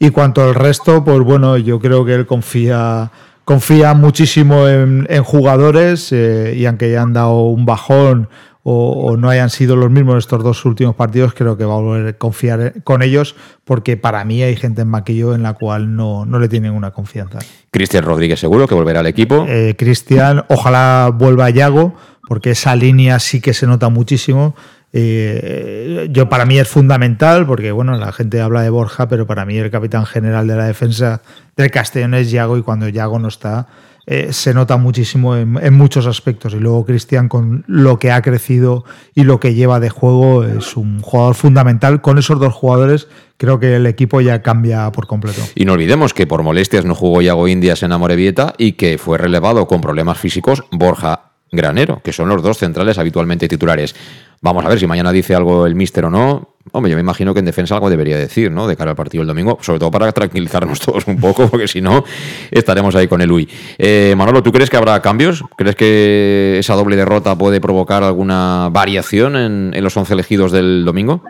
Y 0.00 0.10
cuanto 0.10 0.42
al 0.42 0.56
resto, 0.56 1.04
pues 1.04 1.20
bueno, 1.20 1.58
yo 1.58 1.78
creo 1.78 2.04
que 2.04 2.14
él 2.14 2.26
confía 2.26 3.12
confía 3.44 3.94
muchísimo 3.94 4.66
en, 4.66 5.06
jugadores 5.22 6.10
eh, 6.10 6.54
y 6.56 6.66
aunque 6.66 6.90
ya 6.90 7.02
han 7.02 7.12
dado 7.12 7.42
un 7.44 7.66
bajón 7.66 8.28
o, 8.64 9.16
no 9.16 9.30
hayan 9.30 9.48
sido 9.48 9.76
los 9.76 9.88
mismos 9.88 10.18
estos 10.18 10.42
dos 10.42 10.64
últimos 10.64 10.96
partidos, 10.96 11.34
creo 11.34 11.56
que 11.56 11.64
va 11.64 11.74
a 11.74 11.80
volver 11.80 12.06
a 12.08 12.12
confiar 12.14 12.82
con 12.82 13.00
ellos 13.00 13.36
porque 13.64 13.96
para 13.96 14.24
mí 14.24 14.42
hay 14.42 14.56
gente 14.56 14.82
en 14.82 14.88
Maquillo 14.88 15.36
en 15.36 15.44
la 15.44 15.52
cual 15.52 15.94
no, 15.94 16.26
no 16.26 16.40
le 16.40 16.48
tienen 16.48 16.72
una 16.72 16.90
confianza. 16.90 17.38
Cristian 17.70 18.02
Rodríguez 18.02 18.40
seguro 18.40 18.66
que 18.66 18.74
volverá 18.74 18.98
al 18.98 19.06
equipo. 19.06 19.46
Eh, 19.48 19.76
Cristian, 19.78 20.44
ojalá 20.48 21.12
vuelva 21.14 21.44
a 21.44 21.50
Yago 21.50 21.94
porque 22.26 22.50
esa 22.50 22.74
línea 22.76 23.18
sí 23.18 23.40
que 23.40 23.54
se 23.54 23.66
nota 23.66 23.88
muchísimo. 23.88 24.54
Eh, 24.92 26.08
yo 26.10 26.28
para 26.28 26.46
mí 26.46 26.58
es 26.58 26.68
fundamental 26.68 27.46
porque 27.46 27.72
bueno 27.72 27.96
la 27.96 28.12
gente 28.12 28.40
habla 28.40 28.62
de 28.62 28.70
Borja 28.70 29.08
pero 29.08 29.26
para 29.26 29.44
mí 29.44 29.58
el 29.58 29.70
capitán 29.70 30.06
general 30.06 30.46
de 30.46 30.56
la 30.56 30.64
defensa 30.64 31.22
del 31.56 31.70
Castellón 31.70 32.14
es 32.14 32.30
Yago 32.30 32.56
y 32.56 32.62
cuando 32.62 32.88
Yago 32.88 33.18
no 33.18 33.28
está 33.28 33.66
eh, 34.08 34.32
se 34.32 34.54
nota 34.54 34.76
muchísimo 34.76 35.34
en, 35.36 35.74
muchos 35.74 36.06
aspectos. 36.06 36.54
Y 36.54 36.60
luego 36.60 36.86
Cristian 36.86 37.28
con 37.28 37.64
lo 37.66 37.98
que 37.98 38.12
ha 38.12 38.22
crecido 38.22 38.84
y 39.16 39.24
lo 39.24 39.40
que 39.40 39.54
lleva 39.54 39.80
de 39.80 39.90
juego 39.90 40.44
es 40.44 40.76
un 40.76 41.00
jugador 41.00 41.34
fundamental. 41.34 42.00
Con 42.00 42.16
esos 42.16 42.38
dos 42.38 42.54
jugadores 42.54 43.08
creo 43.36 43.58
que 43.58 43.74
el 43.74 43.86
equipo 43.86 44.20
ya 44.20 44.42
cambia 44.42 44.90
por 44.92 45.08
completo. 45.08 45.42
Y 45.56 45.64
no 45.64 45.72
olvidemos 45.72 46.14
que 46.14 46.28
por 46.28 46.44
molestias 46.44 46.84
no 46.84 46.94
jugó 46.94 47.20
Yago 47.20 47.48
Indias 47.48 47.82
en 47.82 47.90
Amorebieta 47.90 48.54
y 48.58 48.72
que 48.72 48.96
fue 48.96 49.18
relevado 49.18 49.66
con 49.66 49.80
problemas 49.80 50.18
físicos 50.18 50.62
Borja 50.70 51.25
Granero, 51.52 52.00
que 52.02 52.12
son 52.12 52.28
los 52.28 52.42
dos 52.42 52.58
centrales 52.58 52.98
habitualmente 52.98 53.48
titulares. 53.48 53.94
Vamos 54.42 54.64
a 54.64 54.68
ver 54.68 54.78
si 54.78 54.86
mañana 54.86 55.12
dice 55.12 55.34
algo 55.34 55.66
el 55.66 55.74
míster 55.74 56.04
o 56.04 56.10
no. 56.10 56.56
Hombre, 56.72 56.90
yo 56.90 56.96
me 56.96 57.00
imagino 57.00 57.32
que 57.32 57.38
en 57.40 57.46
defensa 57.46 57.74
algo 57.74 57.88
debería 57.88 58.18
decir, 58.18 58.50
¿no? 58.50 58.66
De 58.66 58.76
cara 58.76 58.90
al 58.90 58.96
partido 58.96 59.22
el 59.22 59.28
domingo, 59.28 59.58
sobre 59.60 59.78
todo 59.78 59.90
para 59.90 60.10
tranquilizarnos 60.12 60.80
todos 60.86 61.06
un 61.06 61.18
poco, 61.18 61.48
porque 61.48 61.68
si 61.68 61.80
no, 61.80 62.04
estaremos 62.50 62.94
ahí 62.96 63.06
con 63.08 63.20
el 63.20 63.30
UI. 63.30 63.48
Eh, 63.78 64.14
Manolo, 64.16 64.42
¿tú 64.42 64.52
crees 64.52 64.68
que 64.68 64.76
habrá 64.76 65.00
cambios? 65.00 65.42
¿Crees 65.56 65.76
que 65.76 66.56
esa 66.58 66.74
doble 66.74 66.96
derrota 66.96 67.36
puede 67.36 67.60
provocar 67.60 68.02
alguna 68.02 68.68
variación 68.70 69.36
en, 69.36 69.82
los 69.82 69.96
once 69.96 70.12
elegidos 70.12 70.52
del 70.52 70.84
domingo? 70.84 71.22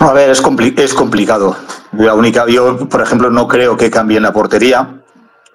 A 0.00 0.12
ver, 0.12 0.30
es, 0.30 0.40
es 0.76 0.94
complicado. 0.94 1.56
La 1.92 2.14
única, 2.14 2.46
yo, 2.48 2.88
por 2.88 3.02
ejemplo, 3.02 3.30
no 3.30 3.48
creo 3.48 3.76
que 3.76 3.90
cambie 3.90 4.20
la 4.20 4.32
portería, 4.32 4.97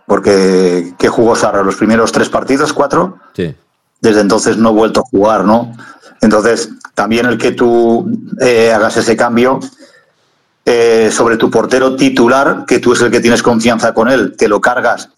porque 0.06 0.94
¿qué 0.98 1.08
jugó 1.08 1.36
Sarra? 1.36 1.64
¿Los 1.64 1.76
primeros 1.76 2.12
tres 2.12 2.30
partidos? 2.30 2.74
¿Cuatro? 2.74 3.20
Sí 3.36 3.56
desde 4.04 4.20
entonces 4.20 4.58
no 4.58 4.70
he 4.70 4.74
vuelto 4.74 5.00
a 5.00 5.04
jugar, 5.04 5.46
¿no? 5.46 5.74
Entonces, 6.20 6.70
también 6.94 7.26
el 7.26 7.38
que 7.38 7.54
tú 7.54 8.06
eh, 8.42 8.70
hagas 8.70 8.98
ese 8.98 9.16
cambio 9.16 9.62
eh, 10.66 11.10
sobre 11.10 11.38
tu 11.38 11.50
portero 11.50 11.96
titular, 11.96 12.66
que 12.68 12.80
tú 12.80 12.92
es 12.92 13.02
el 13.02 13.10
que 13.10 13.22
tienes 13.22 13.42
confianza 13.42 13.94
con 13.94 14.10
él, 14.10 14.36
te 14.38 14.50
lo 14.50 14.60
cargas 14.60 15.10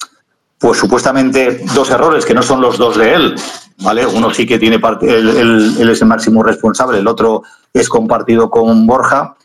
pues 0.59 0.77
supuestamente 0.77 1.65
dos 1.73 1.89
errores 1.89 2.25
que 2.25 2.36
no 2.36 2.43
son 2.43 2.61
los 2.61 2.77
dos 2.77 2.95
de 2.95 3.13
él, 3.15 3.36
¿vale? 3.79 4.05
Uno 4.05 4.31
sí 4.31 4.45
que 4.45 4.59
tiene 4.59 4.77
parte, 4.77 5.17
él, 5.17 5.75
él, 5.79 5.89
es 5.89 6.01
el 6.01 6.07
máximo 6.07 6.43
responsable, 6.43 6.99
el 6.99 7.07
otro 7.07 7.41
es 7.73 7.89
compartido 7.89 8.51
con 8.51 8.86
Borja. 8.86 9.36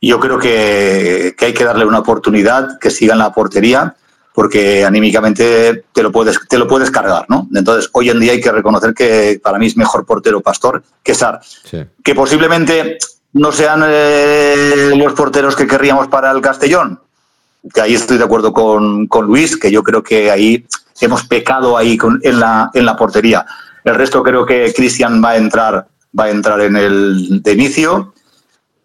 Yo 0.00 0.18
creo 0.18 0.40
que, 0.40 1.36
que, 1.38 1.46
hay 1.46 1.54
que 1.54 1.64
darle 1.64 1.84
una 1.84 2.00
oportunidad, 2.00 2.80
que 2.80 2.90
siga 2.90 3.12
en 3.12 3.20
la 3.20 3.32
portería, 3.32 3.94
porque 4.34 4.84
anímicamente 4.84 5.84
te 5.92 6.02
lo 6.02 6.10
puedes, 6.10 6.38
te 6.48 6.58
lo 6.58 6.66
puedes 6.66 6.90
cargar, 6.90 7.26
¿no? 7.28 7.48
Entonces, 7.54 7.90
hoy 7.92 8.10
en 8.10 8.20
día 8.20 8.32
hay 8.32 8.40
que 8.40 8.52
reconocer 8.52 8.94
que 8.94 9.40
para 9.42 9.58
mí 9.58 9.66
es 9.66 9.76
mejor 9.76 10.06
portero 10.06 10.40
Pastor 10.40 10.82
que 11.02 11.14
Sar. 11.14 11.40
Que 12.02 12.14
posiblemente 12.14 12.98
no 13.34 13.52
sean 13.52 13.82
eh, 13.86 14.92
los 14.96 15.12
porteros 15.14 15.56
que 15.56 15.66
querríamos 15.66 16.08
para 16.08 16.30
el 16.30 16.40
Castellón, 16.40 17.00
que 17.72 17.80
ahí 17.80 17.94
estoy 17.94 18.18
de 18.18 18.24
acuerdo 18.24 18.52
con, 18.52 19.06
con 19.06 19.26
Luis, 19.26 19.56
que 19.56 19.70
yo 19.70 19.82
creo 19.82 20.02
que 20.02 20.30
ahí 20.30 20.66
hemos 21.00 21.24
pecado 21.24 21.76
ahí 21.76 21.98
en, 22.22 22.40
la, 22.40 22.70
en 22.72 22.86
la 22.86 22.96
portería. 22.96 23.44
El 23.84 23.94
resto 23.94 24.22
creo 24.22 24.46
que 24.46 24.72
Cristian 24.74 25.22
va 25.22 25.30
a 25.30 25.36
entrar, 25.36 25.86
va 26.18 26.24
a 26.24 26.30
entrar 26.30 26.60
en 26.60 26.76
el 26.76 27.42
de 27.42 27.52
inicio. 27.52 28.14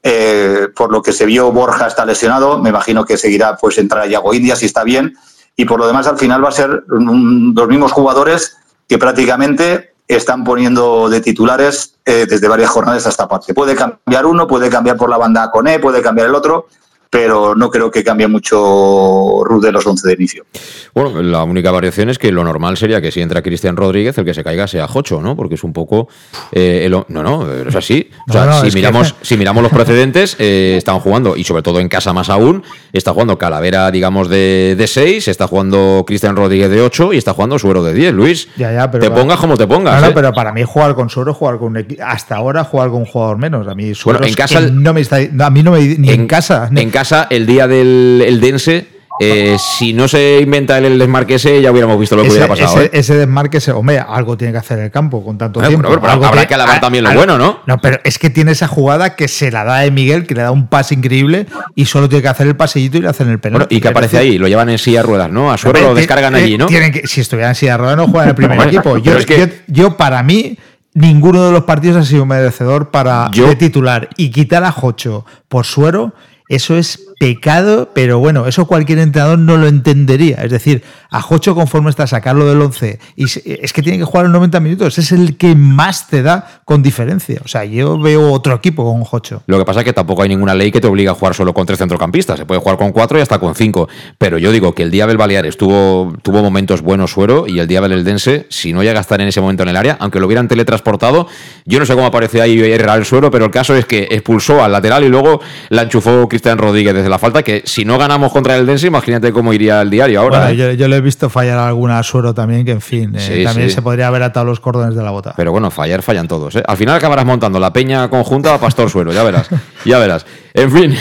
Eh, 0.02 0.70
por 0.76 0.92
lo 0.92 1.02
que 1.02 1.12
se 1.12 1.26
vio, 1.26 1.52
Borja 1.52 1.88
está 1.88 2.06
lesionado. 2.06 2.60
Me 2.60 2.70
imagino 2.70 3.06
que 3.06 3.18
seguirá, 3.18 3.58
pues 3.58 3.78
entrar 3.78 4.08
Yago 4.08 4.34
India 4.34 4.56
si 4.56 4.66
está 4.66 4.84
bien. 4.84 5.16
Y 5.58 5.66
por 5.66 5.80
lo 5.80 5.88
demás, 5.88 6.08
al 6.08 6.18
final 6.18 6.44
va 6.44 6.50
a 6.50 6.54
ser 6.54 6.84
los 6.88 7.68
mismos 7.68 7.92
jugadores 7.92 8.58
que 8.88 8.98
prácticamente 8.98 9.96
están 10.08 10.44
poniendo 10.44 11.10
de 11.10 11.20
titulares 11.20 11.96
eh, 12.06 12.26
desde 12.30 12.48
varias 12.48 12.70
jornadas 12.70 13.06
a 13.08 13.10
esta 13.10 13.28
parte. 13.28 13.54
Puede 13.54 13.76
cambiar 13.76 14.26
uno, 14.26 14.48
puede 14.48 14.70
cambiar 14.70 14.98
por 14.98 15.10
la 15.10 15.18
banda 15.18 15.50
con 15.52 15.68
E, 15.68 15.80
puede 15.80 16.02
cambiar 16.02 16.28
el 16.28 16.36
otro, 16.36 16.68
pero 17.10 17.56
no 17.56 17.70
creo 17.70 17.92
que 17.92 18.04
cambie 18.04 18.28
mucho 18.28 19.44
Ruth 19.44 19.64
de 19.64 19.72
los 19.72 19.86
11 19.86 20.08
de 20.08 20.14
inicio. 20.14 20.46
Bueno, 20.94 21.22
la 21.22 21.44
única 21.44 21.72
variación 21.72 22.10
es 22.10 22.18
que 22.18 22.32
lo 22.32 22.44
normal 22.44 22.78
sería 22.78 23.02
que 23.02 23.12
si 23.12 23.22
entra 23.22 23.42
Cristian 23.42 23.76
Rodríguez, 23.76 24.18
el 24.18 24.26
que 24.26 24.34
se 24.34 24.44
caiga 24.44 24.68
sea 24.68 24.88
Jocho, 24.88 25.22
¿no? 25.22 25.36
Porque 25.36 25.56
es 25.56 25.64
un 25.64 25.74
poco. 25.74 26.08
Eh, 26.52 26.90
no, 26.90 27.06
no, 27.08 27.52
es 27.52 27.76
así. 27.76 28.10
O 28.28 28.34
sea, 28.34 28.62
si, 28.62 28.76
miramos, 28.76 29.16
si 29.22 29.38
miramos 29.38 29.64
los 29.64 29.72
precedentes, 29.72 30.36
eh, 30.40 30.76
están 30.78 31.00
jugando, 31.00 31.36
y 31.36 31.44
sobre 31.44 31.62
todo 31.62 31.80
en 31.80 31.90
casa 31.90 32.14
más 32.14 32.30
aún, 32.30 32.64
está 32.94 33.14
jugando 33.14 33.38
Calavera, 33.38 33.92
digamos, 33.92 34.30
de, 34.30 34.76
de 34.78 34.88
6, 34.88 35.28
está 35.28 35.48
jugando 35.48 36.04
Cristian 36.06 36.36
Rodríguez 36.36 36.70
de 36.70 36.82
8 36.82 37.14
y 37.14 37.18
está 37.18 37.34
jugando 37.34 37.60
Suero 37.60 37.84
de 37.84 37.94
10, 37.94 38.14
Luis. 38.14 38.50
Ya, 38.58 38.72
ya, 38.72 38.92
pero 38.92 39.04
te 39.04 39.12
pongas 39.12 39.40
como 39.40 39.58
te 39.58 39.68
pongas. 39.68 40.02
No, 40.02 40.08
¿eh? 40.08 40.12
pero 40.14 40.34
para 40.34 40.52
mí 40.52 40.64
jugar 40.64 40.96
con 40.96 41.10
Suero, 41.10 41.34
jugar 41.34 41.58
con 41.58 41.76
un 41.76 41.88
Hasta 42.04 42.36
ahora 42.36 42.64
jugar 42.64 42.90
con 42.90 43.00
un 43.00 43.06
jugador 43.06 43.38
menos. 43.38 43.68
A 43.68 43.76
mí 43.76 43.94
Suero 43.94 44.24
en 44.24 44.34
casa, 44.34 44.62
no 44.62 44.94
me 44.94 45.02
está, 45.02 45.18
a 45.18 45.50
mí 45.50 45.64
no 45.64 45.72
me 45.72 45.80
ni 45.98 46.10
en, 46.10 46.28
casa. 46.28 46.70
En 46.76 46.90
casa, 46.90 47.07
el 47.30 47.46
día 47.46 47.68
del 47.68 48.24
el 48.26 48.40
Dense, 48.42 48.88
eh, 49.20 49.58
si 49.60 49.94
no 49.94 50.08
se 50.08 50.40
inventa 50.42 50.78
el 50.78 51.00
desmarque 51.00 51.36
ese, 51.36 51.60
ya 51.60 51.72
hubiéramos 51.72 52.00
visto 52.00 52.16
lo 52.16 52.22
que 52.22 52.30
hubiera 52.30 52.48
pasado. 52.48 52.76
Ese, 52.78 52.86
¿eh? 52.86 52.90
ese 52.94 53.16
desmarque, 53.16 53.58
ese, 53.58 53.72
hombre, 53.72 53.98
algo 53.98 54.38
tiene 54.38 54.54
que 54.54 54.60
hacer 54.60 54.78
el 54.78 54.92
campo 54.92 55.24
con 55.26 55.40
tanto 55.40 55.60
tiempo. 55.60 55.90
pero, 55.90 56.08
habrá 56.08 56.30
tiene- 56.32 56.48
que 56.48 56.54
alabar 56.54 56.80
también 56.80 57.04
lo 57.04 57.14
bueno, 57.16 57.36
¿no? 57.38 57.62
No, 57.66 57.80
pero 57.80 58.00
es 58.04 58.20
que 58.20 58.30
tiene 58.30 58.52
esa 58.52 58.68
jugada 58.68 59.16
que 59.16 59.28
se 59.28 59.50
la 59.50 59.64
da 59.64 59.80
de 59.80 59.90
Miguel, 59.90 60.28
que 60.28 60.36
le 60.36 60.44
da 60.44 60.52
un 60.52 60.68
pase 60.68 60.94
increíble 60.94 61.48
y 61.74 61.86
solo 61.86 62.08
tiene 62.08 62.22
que 62.22 62.28
hacer 62.28 62.46
el 62.46 62.56
pasillito 62.56 62.98
y 63.00 63.02
le 63.02 63.08
hacen 63.10 63.28
el 63.30 63.40
penalti. 63.40 63.66
Bueno, 63.66 63.78
y 63.78 63.82
que 63.82 63.88
aparece 63.88 64.20
ahí, 64.20 64.38
lo 64.38 64.48
llevan 64.48 64.70
en 64.70 64.78
silla 64.78 65.00
de 65.00 65.08
ruedas, 65.08 65.32
¿no? 65.32 65.52
A 65.52 65.58
suero 65.58 65.80
Hombre, 65.80 65.90
lo 65.90 65.96
descargan 65.96 66.36
allí, 66.36 66.56
¿no? 66.60 66.68
tienen 66.68 66.92
que, 66.92 67.08
si 67.08 67.22
estuvieran 67.22 67.52
en 67.52 67.56
silla 67.56 67.72
de 67.72 67.78
ruedas 67.80 67.98
no 67.98 68.08
juegan 68.10 68.30
el 68.30 68.36
primer 68.36 68.68
equipo. 68.68 68.98
Yo, 68.98 69.04
pero 69.04 69.18
es 69.18 69.26
que- 69.26 69.38
yo- 69.40 69.48
yo, 69.66 69.98
para 69.98 70.22
mí, 70.22 70.60
ninguno 70.94 71.44
de 71.46 71.52
los 71.52 71.64
partidos 71.64 71.98
ha 71.98 72.06
sido 72.06 72.26
merecedor 72.28 72.92
para 72.92 73.32
Yo- 73.32 73.48
de 73.48 73.56
titular. 73.56 74.10
Y 74.16 74.30
quitar 74.30 74.64
a 74.64 74.72
Jocho 74.72 75.26
por 75.48 75.66
suero, 75.66 76.14
eso 76.48 76.78
es 76.78 77.07
pecado, 77.18 77.92
pero 77.96 78.20
bueno, 78.20 78.46
eso 78.46 78.68
cualquier 78.68 79.00
entrenador 79.00 79.40
no 79.40 79.58
lo 79.58 79.68
entendería. 79.68 80.38
Es 80.44 80.52
decir, 80.52 80.84
a 81.10 81.22
Jocho 81.22 81.56
conforme 81.56 81.90
está 81.90 82.06
sacarlo 82.06 82.48
del 82.48 82.62
11, 82.62 83.00
y 83.16 83.26
es 83.26 83.74
que 83.74 83.82
tiene 83.82 83.98
que 83.98 84.04
jugar 84.04 84.26
los 84.26 84.34
90 84.34 84.60
minutos, 84.60 84.98
es 84.98 85.12
el 85.12 85.38
que 85.38 85.56
más 85.56 86.08
te 86.08 86.22
da 86.22 86.62
con 86.66 86.84
diferencia. 86.84 87.42
O 87.44 87.48
sea, 87.48 87.66
yo 87.66 87.98
veo 87.98 88.32
otro 88.32 88.54
equipo 88.56 88.84
con 88.84 89.04
Jocho. 89.04 89.42
Lo 89.48 89.58
que 89.58 89.66
pasa 89.66 89.80
es 89.80 89.86
que 89.86 89.94
tampoco 89.94 90.22
hay 90.22 90.30
ninguna 90.30 90.54
ley 90.54 90.72
que 90.72 90.80
te 90.80 90.88
obligue 90.88 91.10
a 91.10 91.14
jugar 91.14 91.34
solo 91.34 91.54
con 91.54 91.66
tres 91.66 91.80
centrocampistas. 91.80 92.38
Se 92.38 92.46
puede 92.46 92.62
jugar 92.62 92.78
con 92.78 92.92
cuatro 92.92 93.18
y 93.18 93.22
hasta 93.22 93.40
con 93.40 93.56
cinco. 93.56 93.88
Pero 94.18 94.38
yo 94.38 94.52
digo 94.52 94.74
que 94.74 94.84
el 94.84 94.92
Diabel 94.92 95.18
Baleares 95.18 95.58
tuvo, 95.58 96.14
tuvo 96.22 96.44
momentos 96.44 96.82
buenos 96.82 97.12
suero 97.12 97.46
y 97.48 97.60
el 97.60 97.68
Diabel 97.68 97.94
Eldense, 97.94 98.46
si 98.50 98.74
no 98.74 98.84
llega 98.84 99.00
a 99.00 99.02
estar 99.02 99.20
en 99.22 99.28
ese 99.28 99.42
momento 99.42 99.64
en 99.64 99.70
el 99.70 99.78
área, 99.78 99.98
aunque 100.00 100.20
lo 100.20 100.28
hubieran 100.28 100.48
teletransportado, 100.48 101.28
yo 101.66 101.80
no 101.80 101.86
sé 101.86 101.96
cómo 101.96 102.06
apareció 102.06 102.44
ahí 102.44 102.60
el 102.60 103.06
suero, 103.06 103.32
pero 103.32 103.46
el 103.46 103.52
caso 103.52 103.76
es 103.76 103.86
que 103.86 104.08
expulsó 104.12 104.64
al 104.64 104.72
lateral 104.72 105.04
y 105.04 105.10
luego 105.10 105.42
la 105.70 105.84
enchufó 105.84 106.28
Cristian 106.28 106.58
Rodríguez 106.58 106.94
desde 107.08 107.16
la 107.16 107.20
falta, 107.20 107.42
que 107.42 107.64
si 107.66 107.86
no 107.86 107.98
ganamos 107.98 108.32
contra 108.34 108.56
el 108.56 108.62
Eldense, 108.62 108.88
imagínate 108.88 109.32
cómo 109.32 109.54
iría 109.54 109.82
el 109.82 109.90
diario 109.90 110.20
ahora. 110.20 110.40
Bueno, 110.40 110.52
¿eh? 110.52 110.56
yo, 110.58 110.72
yo 110.74 110.88
le 110.90 110.98
he 110.98 111.02
visto 111.02 111.30
fallar 111.30 111.58
alguna 111.58 112.04
suero 112.04 112.34
también, 112.34 112.66
que 112.66 112.72
en 112.72 112.82
fin, 112.82 113.16
eh, 113.16 113.20
Sí, 113.20 113.44
también 113.44 113.70
sí. 113.70 113.76
se 113.76 113.82
podría 113.82 114.08
haber 114.08 114.24
atado 114.24 114.46
los 114.46 114.60
cordones 114.60 114.94
de 114.96 115.04
la 115.04 115.12
bota. 115.12 115.34
Pero 115.38 115.52
bueno, 115.52 115.72
fallar 115.72 116.02
fallan 116.02 116.28
todos. 116.28 116.56
¿eh? 116.58 116.64
Al 116.68 116.76
final 116.76 116.96
acabarás 116.96 117.26
montando 117.26 117.60
la 117.60 117.72
peña 117.72 118.10
conjunta 118.10 118.54
a 118.54 118.60
Pastor 118.60 118.90
Suero, 118.90 119.14
ya 119.14 119.24
verás. 119.24 119.50
Ya 119.86 120.00
verás. 120.00 120.26
En 120.54 120.72
fin. 120.72 120.94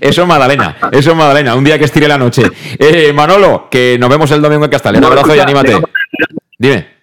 eso 0.00 0.22
es 0.22 0.28
Madalena. 0.28 0.76
Eso 0.90 1.10
es 1.10 1.16
Madalena. 1.16 1.54
Un 1.54 1.62
día 1.62 1.78
que 1.78 1.84
estire 1.84 2.08
la 2.08 2.18
noche. 2.18 2.42
Eh, 2.78 3.12
Manolo, 3.12 3.68
que 3.70 3.96
nos 4.00 4.08
vemos 4.08 4.30
el 4.32 4.42
domingo 4.42 4.64
en 4.64 4.70
Castellón. 4.70 5.04
Un 5.04 5.10
abrazo 5.12 5.36
y 5.36 5.38
anímate. 5.38 5.76
Dime. 6.58 6.97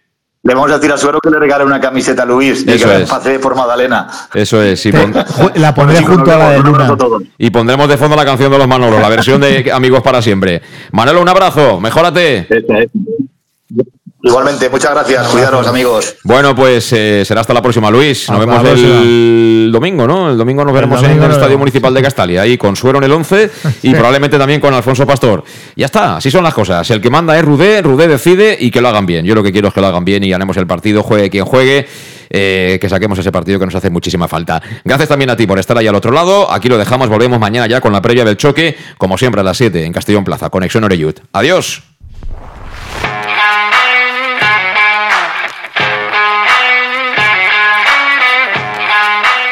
Le 0.48 0.54
vamos 0.54 0.72
a 0.72 0.76
decir 0.76 0.92
a 0.92 0.98
Suero 0.98 1.18
que 1.20 1.32
le 1.32 1.40
regale 1.40 1.64
una 1.66 1.82
camiseta 1.82 2.22
a 2.22 2.26
Luis 2.26 2.64
y 2.68 2.72
Eso 2.72 2.88
que 2.88 2.94
la 2.94 3.00
es. 3.00 3.10
pase 3.10 3.40
por 3.40 3.56
Magdalena. 3.56 4.08
Eso 4.32 4.62
es. 4.62 4.86
Y, 4.86 4.92
pon- 4.92 5.12
la 5.56 5.74
pondré 5.74 6.04
junto 6.04 6.32
a 6.32 6.38
la 6.38 6.50
de 6.52 6.60
Luna. 6.60 6.96
y 7.40 7.50
pondremos 7.50 7.90
de 7.90 7.98
fondo 7.98 8.16
la 8.16 8.26
canción 8.26 8.52
de 8.52 8.60
los 8.60 8.68
Manolos, 8.68 9.02
la 9.02 9.10
versión 9.10 9.42
de 9.42 9.72
Amigos 9.74 10.04
para 10.04 10.22
siempre. 10.22 10.62
Manolo, 10.92 11.22
un 11.24 11.30
abrazo. 11.30 11.80
Mejórate. 11.82 12.48
Igualmente, 14.28 14.70
muchas 14.72 14.90
gracias. 14.92 15.28
Cuidaros, 15.28 15.68
amigos. 15.68 16.16
Bueno, 16.24 16.56
pues 16.56 16.92
eh, 16.94 17.24
será 17.24 17.42
hasta 17.42 17.54
la 17.54 17.62
próxima, 17.62 17.92
Luis. 17.92 18.28
Nos 18.28 18.40
Hasta 18.40 18.62
vemos 18.64 18.80
el 18.82 19.70
domingo, 19.72 20.08
¿no? 20.08 20.32
El 20.32 20.38
domingo 20.38 20.66
nos 20.66 20.74
veremos 20.74 20.98
en 21.04 21.10
domingo 21.10 21.26
el 21.28 21.32
Estadio. 21.32 21.60
Municipal 21.60 21.94
de 21.94 22.02
Castalia, 22.02 22.42
ahí 22.42 22.58
con 22.58 22.76
Suero 22.76 22.98
en 22.98 23.04
el 23.04 23.12
11 23.12 23.52
y 23.84 23.90
Sí. 23.90 23.94
probablemente 23.94 24.40
también 24.40 24.60
con 24.60 24.74
Alfonso 24.74 25.06
Pastor. 25.06 25.44
Ya 25.76 25.86
está, 25.86 26.18
así 26.18 26.32
son 26.32 26.44
las 26.44 26.56
cosas. 26.56 26.90
El 26.90 27.02
que 27.02 27.12
manda 27.12 27.38
es 27.38 27.46
Rudé, 27.46 27.84
Rudé 27.84 28.08
decide 28.08 28.58
y 28.60 28.72
que 28.72 28.82
lo 28.82 28.88
hagan 28.88 29.06
bien. 29.06 29.26
Yo 29.26 29.36
lo 29.36 29.44
que 29.44 29.52
quiero 29.52 29.68
es 29.68 29.74
que 29.76 29.82
lo 29.82 29.88
hagan 29.88 30.04
bien 30.04 30.24
y 30.24 30.30
ganemos 30.32 30.58
el 30.58 30.66
partido, 30.66 31.04
juegue 31.04 31.30
quien 31.30 31.46
juegue. 31.46 31.86
eh, 32.32 32.80
que 32.82 32.90
saquemos 32.90 33.20
ese 33.20 33.32
partido 33.32 33.60
que 33.60 33.66
nos 33.66 33.76
hace 33.76 33.92
muchísima 33.92 34.28
falta. 34.28 34.60
Gracias 34.84 35.08
también 35.08 35.30
a 35.30 35.38
ti 35.38 35.46
por 35.46 35.60
estar 35.60 35.78
ahí 35.78 35.86
al 35.86 35.94
otro 35.96 36.12
lado. 36.12 36.52
Aquí 36.52 36.68
lo 36.68 36.78
dejamos, 36.80 37.08
volvemos 37.08 37.40
mañana 37.40 37.68
ya 37.68 37.80
con 37.80 37.94
la 37.94 38.02
previa 38.02 38.26
del 38.26 38.36
choque, 38.36 38.76
como 38.98 39.16
siempre 39.20 39.42
a 39.42 39.44
las 39.44 39.56
7 39.58 39.86
en 39.86 39.94
Castellón 39.94 40.24
Plaza, 40.24 40.50
Conexión 40.50 40.84
Oreyud. 40.84 41.14
Adiós. 41.34 41.84